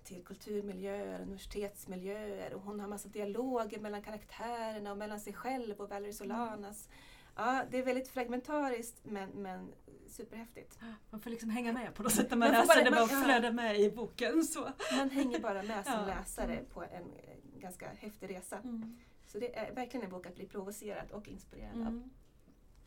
till 0.05 0.25
kulturmiljöer, 0.25 1.21
universitetsmiljöer 1.23 2.55
och 2.55 2.63
hon 2.63 2.81
har 2.81 2.89
massa 2.89 3.09
dialoger 3.09 3.81
mellan 3.81 4.03
karaktärerna 4.03 4.91
och 4.93 4.99
mellan 4.99 5.21
sig 5.21 5.33
själv 5.33 5.81
och 5.81 5.89
Valerie 5.91 6.13
Solanas. 6.13 6.89
Ja, 7.37 7.65
det 7.71 7.79
är 7.79 7.83
väldigt 7.85 8.09
fragmentariskt 8.09 9.01
men, 9.05 9.31
men 9.31 9.73
superhäftigt. 10.09 10.79
Man 11.11 11.21
får 11.21 11.31
liksom 11.31 11.51
hänga 11.51 11.73
med 11.73 11.95
på 11.95 12.03
något 12.03 12.13
sätt 12.13 12.31
när 12.31 12.37
man 12.37 12.49
Man 12.53 12.61
läser 12.61 12.75
bara- 12.75 12.85
det, 12.85 12.91
man- 12.91 13.09
ja. 13.11 13.25
flödar 13.25 13.53
med 13.53 13.81
i 13.81 13.91
boken. 13.91 14.45
Så. 14.45 14.69
Man 14.99 15.11
hänger 15.11 15.39
bara 15.41 15.63
med 15.63 15.85
som 15.85 15.93
Ja. 15.99 16.07
läsare 16.07 16.53
Mm. 16.53 16.65
på 16.65 16.83
en 16.83 16.91
eh, 17.03 17.61
ganska 17.61 17.89
häftig 17.89 18.31
resa. 18.31 18.59
Mm. 18.59 18.99
Så 19.27 19.39
det 19.39 19.57
är 19.59 19.75
verkligen 19.75 20.05
en 20.05 20.11
bok 20.13 20.27
att 20.27 20.35
bli 20.35 20.47
provocerad 20.47 21.11
och 21.11 21.29
inspirerad 21.29 21.81
av. 21.81 21.87
Mm. 21.87 22.11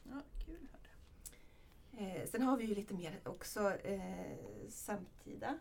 Ja, 0.04 0.22
kul. 0.46 0.68
Eh, 1.98 2.26
sen 2.30 2.42
har 2.42 2.58
vi 2.58 2.66
ju 2.66 2.76
lite 2.76 2.94
mer 2.94 3.20
också 3.26 3.72
eh, 3.84 4.38
samtida 4.70 5.58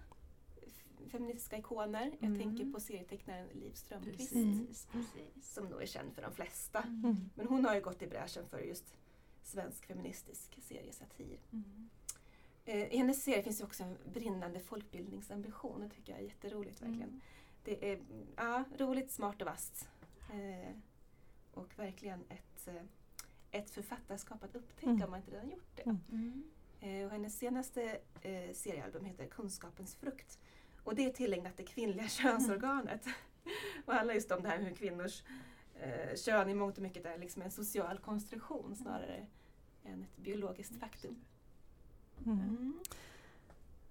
feministiska 1.11 1.59
ikoner. 1.59 2.11
Jag 2.21 2.31
Mm. 2.31 2.39
tänker 2.43 2.73
på 2.73 2.81
serietecknaren 2.81 3.49
Liv 3.49 3.73
Strömquist 3.75 4.19
Precis, 4.33 4.87
precis. 4.87 5.53
som 5.55 5.65
nog 5.67 5.83
är 5.83 5.87
känd 5.87 6.15
för 6.15 6.23
de 6.23 6.33
flesta. 6.33 6.83
Mm. 6.83 7.31
Men 7.35 7.47
hon 7.47 7.65
har 7.65 7.75
ju 7.75 7.81
gått 7.81 8.03
i 8.03 8.07
bräschen 8.07 8.49
för 8.49 8.59
just 8.59 8.95
svensk 9.43 9.87
feministisk 9.87 10.59
seriesatir. 10.63 11.39
Mm. 11.53 11.89
Eh, 12.65 12.95
I 12.95 12.97
hennes 12.97 13.23
serie 13.25 13.43
finns 13.43 13.61
ju 13.61 13.65
också 13.65 13.83
en 13.85 13.97
brinnande 14.13 14.61
folkbildningsambition. 14.61 15.81
Det 15.81 15.89
tycker 15.89 16.13
jag 16.13 16.21
är 16.21 16.25
jätteroligt 16.25 16.83
verkligen. 16.83 17.09
Mm. 17.09 17.21
Det 17.65 17.93
är 17.93 18.01
ja, 18.37 18.65
roligt, 18.79 19.11
smart 19.11 19.41
och 19.43 19.47
vasst. 19.47 19.89
Eh, 20.33 20.77
och 21.55 21.79
verkligen 21.79 22.21
ett, 22.29 22.69
eh, 22.69 22.83
ett 23.51 23.71
författarskap 23.71 24.43
att 24.45 24.57
upptäcka 24.57 24.91
Mm. 24.91 25.03
om 25.03 25.11
man 25.11 25.21
inte 25.21 25.31
redan 25.33 25.51
gjort 25.51 25.77
det. 25.77 25.83
Mm. 26.11 26.43
Och 27.07 27.11
hennes 27.11 27.39
senaste 27.39 27.99
eh, 28.23 28.53
seriealbum 28.53 29.05
heter 29.05 29.27
Kunskapens 29.27 29.95
frukt. 29.95 30.39
Och 30.85 30.95
det 30.95 31.05
är 31.07 31.11
tillägnat 31.11 31.53
det 31.57 31.63
kvinnliga 31.63 32.09
könsorganet. 32.09 33.07
och 33.87 33.95
handlar 33.95 34.15
just 34.15 34.33
om 34.33 34.43
det 34.43 34.49
här 34.49 34.59
med 34.59 34.67
hur 34.69 34.75
kvinnors 34.77 35.23
eh, 35.81 36.17
kön 36.17 36.49
i 36.49 36.55
mångt 36.55 36.77
och 36.77 36.83
mycket 36.83 37.07
är 37.07 37.19
liksom 37.19 37.43
en 37.43 37.51
social 37.51 37.99
konstruktion 37.99 38.77
snarare 38.77 39.27
än 39.85 40.03
ett 40.03 40.17
biologiskt 40.17 40.81
faktum. 40.81 41.17
Mm. 42.27 42.39
Mm. 42.41 42.79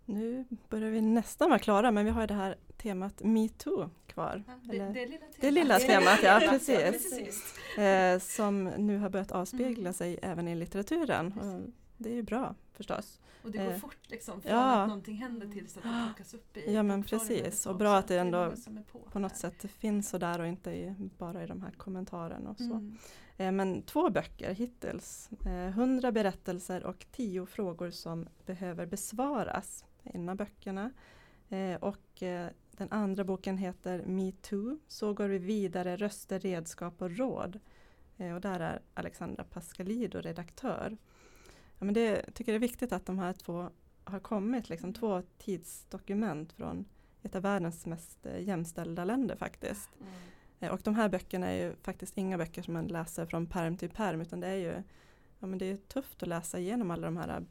Nu 0.06 0.46
börjar 0.70 0.90
vi 0.90 1.02
nästan 1.02 1.50
vara 1.50 1.60
klara 1.60 1.92
men 1.92 2.06
vi 2.06 2.12
har 2.12 2.28
det 2.28 2.34
här 2.34 2.56
temat 2.78 3.24
metoo 3.24 3.90
kvar. 4.08 4.44
Ja, 4.48 4.54
det, 4.64 4.78
det 4.80 5.06
lilla 5.06 5.20
temat. 5.20 5.36
Det 5.42 5.52
lilla 5.52 5.80
temat, 5.80 6.20
ja 6.24 6.40
precis. 6.50 6.78
precis. 6.78 7.58
Eh, 7.78 8.20
som 8.20 8.64
nu 8.64 8.98
har 8.98 9.10
börjat 9.10 9.32
avspegla 9.32 9.82
Mm. 9.82 9.94
sig 9.94 10.20
även 10.22 10.48
i 10.48 10.56
litteraturen. 10.56 11.34
Och 11.34 11.70
det 11.98 12.10
är 12.10 12.14
ju 12.14 12.24
bra 12.24 12.56
förstås. 12.84 13.20
Och 13.44 13.52
det 13.52 13.58
går 13.58 13.72
Eh, 13.72 13.78
fort 13.78 14.10
liksom 14.10 14.42
från 14.42 14.52
ja. 14.52 14.82
att 14.82 14.88
någonting 14.88 15.16
händer 15.16 15.48
tills 15.48 15.78
att 15.78 15.84
det 15.84 16.06
plockas 16.08 16.34
upp 16.34 16.58
i 16.58 16.74
Ja, 16.74 16.84
men 16.84 17.04
precis. 17.04 17.66
Och 17.66 17.76
bra 17.76 17.98
att 17.98 18.08
det 18.08 18.20
ändå 18.20 18.54
på, 18.92 19.00
På 19.00 19.20
något 19.20 19.36
sätt 19.36 19.72
finns 19.72 20.10
så 20.10 20.18
där 20.18 20.40
och 20.40 20.48
inte 20.48 20.72
i, 20.72 20.96
bara 21.18 21.44
i 21.44 21.48
de 21.48 21.62
här 21.62 21.72
kommentarerna 21.72 22.50
och 22.50 22.58
så. 22.58 22.64
Mm. 22.64 22.98
Eh, 23.38 23.52
men 23.52 23.82
två 23.82 24.10
böcker 24.10 24.54
hittills. 24.54 25.30
Eh, 25.46 25.68
100 25.68 26.12
berättelser 26.12 26.84
och 26.84 27.06
10 27.12 27.46
frågor 27.46 27.92
som 27.92 28.28
behöver 28.46 28.86
besvaras. 28.86 29.86
En 30.04 30.30
av 30.30 30.36
böckerna. 30.36 30.92
Eh, 31.50 31.76
och 31.76 32.24
eh, 32.24 32.50
den 32.72 32.92
andra 32.92 33.24
boken 33.24 33.58
heter 33.58 34.04
Me 34.06 34.32
Too. 34.32 34.80
Så 34.88 35.14
går 35.14 35.28
vi 35.28 35.38
vidare, 35.38 35.96
röster, 35.96 36.40
redskap 36.40 37.02
och 37.02 37.18
råd. 37.18 37.60
Eh, 38.18 38.34
och 38.36 38.42
där 38.42 38.60
är 38.60 38.82
Alexandra 38.94 39.44
Pascalido 39.44 40.22
redaktör. 40.22 40.98
Ja, 41.82 41.86
men 41.86 41.94
det 41.94 42.24
jag 42.26 42.34
tycker 42.34 42.52
det 42.52 42.58
är 42.58 42.60
viktigt 42.60 42.92
att 42.92 43.06
de 43.06 43.20
här 43.20 43.34
två 43.34 43.70
har 44.04 44.20
kommit, 44.20 44.70
liksom, 44.70 44.94
två 44.94 45.22
tidsdokument 45.38 46.54
från 46.54 46.86
ett 47.22 47.36
av 47.36 47.42
världens 47.42 47.86
mest 47.86 48.26
eh, 48.26 48.44
jämställda 48.44 49.06
länder 49.06 49.36
faktiskt. 49.36 49.90
Mm. 50.00 50.14
Eh, 50.60 50.72
Och 50.72 50.82
de 50.84 50.96
här 50.96 51.10
böckerna 51.10 51.48
är 51.48 51.64
ju 51.66 51.76
faktiskt 51.76 52.18
inga 52.18 52.38
böcker 52.38 52.62
som 52.62 52.74
man 52.74 52.88
läser 52.88 53.26
från 53.26 53.46
perm 53.46 53.78
till 53.78 53.90
perm 53.90 54.22
utan 54.22 54.40
det 54.40 54.48
är 54.48 54.56
ju 54.56 54.84
ja, 55.40 55.48
men 55.48 55.58
det 55.58 55.66
är 55.66 55.78
tufft 55.78 56.24
att 56.24 56.30
läsa 56.30 56.60
igenom 56.60 56.92
alla 56.92 57.08
de 57.08 57.18
här 57.18 57.46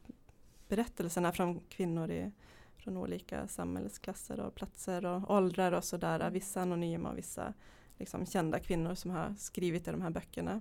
berättelserna 0.69 1.33
från 1.33 1.61
kvinnor 1.61 2.11
i, 2.11 2.33
från 2.77 2.97
olika 2.97 3.49
samhällsklasser 3.49 4.41
och 4.41 4.55
platser 4.55 5.07
och 5.07 5.31
åldrar 5.31 5.73
och 5.73 5.85
sådär. 5.85 6.31
Vissa 6.31 6.63
anonyma 6.63 7.11
och 7.11 7.19
vissa 7.19 7.55
liksom, 7.99 8.27
kända 8.27 8.59
kvinnor 8.59 8.95
som 8.95 9.11
har 9.11 9.35
skrivit 9.39 9.89
i 9.89 9.91
de 9.91 10.03
här 10.03 10.11
böckerna. 10.11 10.61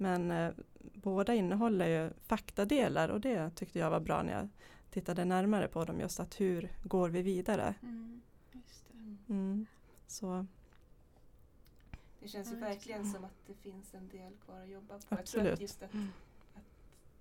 Men 0.00 0.30
eh, 0.30 0.52
båda 0.94 1.34
innehåller 1.34 1.86
ju 1.88 2.10
faktadelar 2.20 3.08
och 3.08 3.20
det 3.20 3.50
tyckte 3.50 3.78
jag 3.78 3.90
var 3.90 4.00
bra 4.00 4.22
när 4.22 4.32
jag 4.32 4.48
tittade 4.90 5.24
närmare 5.24 5.68
på 5.68 5.84
dem. 5.84 6.00
Just 6.00 6.20
att 6.20 6.40
hur 6.40 6.72
går 6.84 7.08
vi 7.08 7.22
vidare? 7.22 7.74
Mm. 7.82 8.20
Just 8.52 8.84
det. 8.88 9.32
Mm. 9.32 9.66
Så 10.06 10.46
Det 12.20 12.28
känns 12.28 12.48
ju 12.52 12.54
Ja, 12.54 12.60
verkligen 12.60 13.12
som 13.12 13.24
att 13.24 13.46
det 13.46 13.54
finns 13.54 13.94
en 13.94 14.08
del 14.08 14.32
kvar 14.44 14.60
att 14.60 14.68
jobba 14.68 14.86
på. 14.88 14.94
Jag 14.94 15.06
tror 15.08 15.18
Absolut. 15.18 15.52
att 15.52 15.60
just 15.60 15.82
att, 15.82 15.94
Mm. 15.94 16.08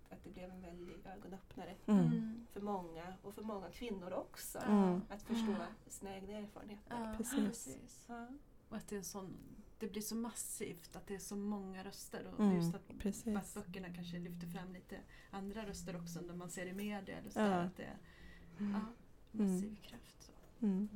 att 0.09 0.23
det 0.23 0.29
blev 0.29 0.49
en 0.49 0.61
väldig 0.61 0.95
ögonöppnare 1.17 1.75
Mm. 1.85 2.45
för 2.53 2.61
många 2.61 3.13
och 3.21 3.33
för 3.33 3.41
många 3.43 3.69
kvinnor 3.71 4.13
också. 4.13 4.59
Mm. 4.59 5.01
Att 5.09 5.21
förstå 5.23 5.55
sina 5.87 6.15
egna 6.15 6.33
erfarenheter. 6.37 6.95
Ja, 6.99 7.13
Precis. 7.17 8.05
Ja. 8.07 8.27
Och 8.69 8.77
att 8.77 8.87
det, 8.87 8.95
är 8.95 8.97
en 8.97 9.03
sån, 9.05 9.33
det 9.79 9.87
blir 9.87 10.01
så 10.01 10.15
massivt, 10.15 10.95
att 10.95 11.07
det 11.07 11.15
är 11.15 11.19
så 11.19 11.35
många 11.35 11.83
röster. 11.83 12.27
Och 12.33 12.39
Mm, 12.39 12.55
just 12.55 12.75
att, 12.75 12.97
precis. 12.99 13.35
att 13.37 13.53
böckerna 13.53 13.93
kanske 13.93 14.19
lyfter 14.19 14.47
fram 14.47 14.73
lite 14.73 14.99
andra 15.31 15.65
röster 15.65 15.95
också 15.95 16.21
när 16.21 16.33
man 16.35 16.49
ser 16.49 16.65
i 16.65 16.73
media. 16.73 17.17
Eller 17.17 17.29
så 17.29 17.39
Ja. 17.39 17.43
där, 17.45 17.65
att 17.65 17.75
det 17.77 17.83
är 17.83 17.97
Mm. 18.59 18.71
ja, 18.73 18.79
massiv 19.31 19.63
Mm. 19.69 19.75
kraft. 19.75 20.23
Så. 20.59 20.65
Mm. 20.65 20.89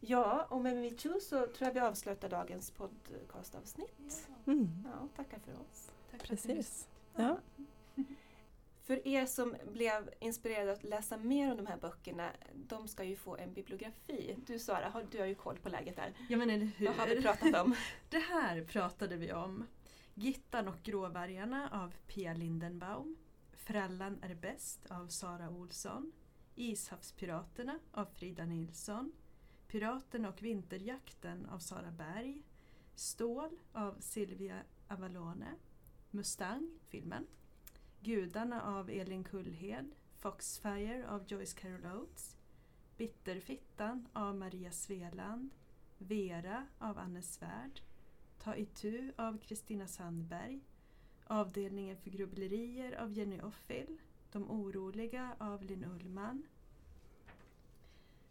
ja, 0.00 0.44
och 0.50 0.60
med 0.60 0.76
metoo 0.76 1.20
så 1.20 1.38
tror 1.46 1.56
jag 1.68 1.72
vi 1.74 1.80
avslutar 1.80 2.28
dagens 2.28 2.70
podcastavsnitt. 2.70 4.28
Mm. 4.46 4.68
Ja, 4.84 5.08
tackar 5.16 5.38
för 5.38 5.52
oss. 5.52 5.90
Tack 6.10 6.20
för 6.20 6.28
Precis. 6.28 6.88
Ja. 7.16 7.38
För 8.84 9.08
er 9.08 9.26
som 9.26 9.56
blev 9.72 10.10
inspirerade 10.20 10.72
att 10.72 10.84
läsa 10.84 11.16
mer 11.16 11.50
om 11.50 11.56
de 11.56 11.66
här 11.66 11.76
böckerna, 11.76 12.30
de 12.54 12.88
ska 12.88 13.04
ju 13.04 13.16
få 13.16 13.36
en 13.36 13.52
bibliografi. 13.52 14.36
Du 14.46 14.58
Sara, 14.58 14.88
har, 14.88 15.06
du 15.10 15.18
har 15.18 15.26
ju 15.26 15.34
koll 15.34 15.58
på 15.58 15.68
läget 15.68 15.96
där. 15.96 16.12
Ja 16.28 16.36
men 16.36 16.50
eller 16.50 16.66
hur. 16.66 16.86
Vad 16.86 16.96
har 16.96 17.06
vi 17.06 17.22
pratat 17.22 17.54
om? 17.54 17.76
Det 18.08 18.18
här 18.18 18.64
pratade 18.64 19.16
vi 19.16 19.32
om. 19.32 19.66
Gittan 20.14 20.68
och 20.68 20.82
gråvargarna 20.82 21.68
av 21.72 21.94
Pia 22.06 22.34
Lindenbaum. 22.34 23.16
Frallan 23.52 24.18
är 24.22 24.34
bäst 24.34 24.86
av 24.90 25.08
Sara 25.08 25.50
Olsson. 25.50 26.12
Ishavspiraterna 26.54 27.78
av 27.92 28.04
Frida 28.04 28.44
Nilsson. 28.44 29.12
Piraterna 29.68 30.28
och 30.28 30.42
vinterjakten 30.42 31.46
av 31.46 31.58
Sara 31.58 31.90
Berg. 31.90 32.42
Stål 32.94 33.58
av 33.72 33.96
Silvia 34.00 34.62
Avalone. 34.88 35.54
Mustang, 36.10 36.78
filmen. 36.88 37.26
Gudarna 38.04 38.62
av 38.62 38.90
Elin 38.90 39.24
Kullhed. 39.24 39.94
Foxfire 40.18 41.08
av 41.08 41.24
Joyce 41.26 41.54
Carol 41.54 41.86
Oates. 41.86 42.36
Bitterfittan 42.96 44.08
av 44.12 44.36
Maria 44.36 44.70
Sveland. 44.70 45.50
Vera 45.98 46.66
av 46.78 46.98
Anne 46.98 47.22
Svärd. 47.22 47.80
Ta 48.38 48.56
itu 48.56 49.12
av 49.16 49.38
Kristina 49.38 49.86
Sandberg. 49.86 50.60
Avdelningen 51.26 51.96
för 51.96 52.10
grubblerier 52.10 52.92
av 52.92 53.12
Jenny 53.12 53.40
Offill. 53.40 53.98
De 54.32 54.50
oroliga 54.50 55.36
av 55.38 55.62
Linn 55.62 55.84
Ullman. 55.84 56.46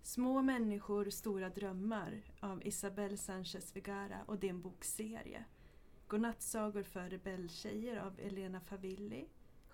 Små 0.01 0.41
människor, 0.41 1.09
stora 1.09 1.49
drömmar 1.49 2.21
av 2.39 2.67
Isabel 2.67 3.17
Sanchez 3.17 3.75
Vigara 3.75 4.23
och 4.25 4.37
det 4.37 4.47
är 4.47 4.53
en 4.53 4.61
bokserie. 4.61 5.45
Godnattsagor 6.07 6.83
för 6.83 7.09
rebelltjejer 7.09 7.97
av 7.97 8.19
Elena 8.19 8.59
Favilli. 8.59 9.25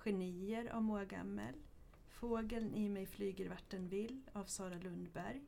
Genier 0.04 0.72
av 0.74 0.84
Moa 0.84 1.06
Gammel. 1.06 1.56
Fågeln 2.08 2.76
i 2.76 2.90
mig 2.90 3.06
flyger 3.06 3.50
vart 3.50 3.70
den 3.70 3.90
vill 3.90 4.22
av 4.34 4.46
Sara 4.46 4.78
Lundberg. 4.78 5.42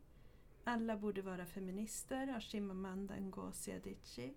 Alla 0.63 0.97
borde 0.97 1.21
vara 1.21 1.45
feminister 1.45 2.35
av 2.35 2.39
Chimamanda 2.39 3.19
Ngozi 3.19 3.71
Adichie. 3.71 4.33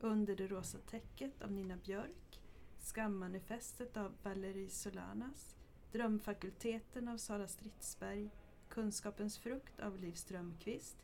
Under 0.00 0.36
det 0.36 0.46
rosa 0.46 0.78
täcket 0.78 1.42
av 1.42 1.52
Nina 1.52 1.76
Björk. 1.76 2.40
Skammanifestet 2.78 3.96
av 3.96 4.12
Valerie 4.22 4.68
Solanas. 4.68 5.56
Drömfakulteten 5.92 7.08
av 7.08 7.16
Sara 7.16 7.48
Stridsberg. 7.48 8.30
Kunskapens 8.68 9.38
frukt 9.38 9.80
av 9.80 9.98
Liv 9.98 10.12
Strömquist. 10.12 10.96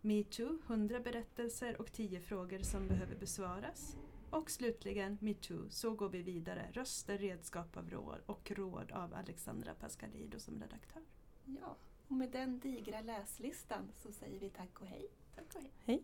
Metoo, 0.00 0.58
100 0.66 1.00
berättelser 1.00 1.80
och 1.80 1.92
10 1.92 2.20
frågor 2.20 2.58
som 2.58 2.88
behöver 2.88 3.16
besvaras. 3.16 3.96
Och 4.32 4.50
slutligen 4.50 5.18
Metoo, 5.20 5.70
så 5.70 5.94
går 5.94 6.08
vi 6.08 6.22
vidare. 6.22 6.68
Röster, 6.72 7.18
redskap 7.18 7.76
av 7.76 7.90
råd 7.90 8.20
och 8.26 8.50
råd 8.50 8.92
av 8.92 9.14
Alexandra 9.14 9.74
Pascalido 9.74 10.38
som 10.38 10.60
redaktör. 10.60 11.02
Ja, 11.44 11.76
och 12.08 12.16
med 12.16 12.30
den 12.30 12.58
digra 12.58 13.00
läslistan 13.00 13.88
så 13.96 14.12
säger 14.12 14.40
vi 14.40 14.50
tack 14.50 14.80
och 14.80 14.86
hej. 14.86 15.08
Tack 15.34 15.54
och 15.54 15.60
hej. 15.60 15.70
Hej. 15.84 16.02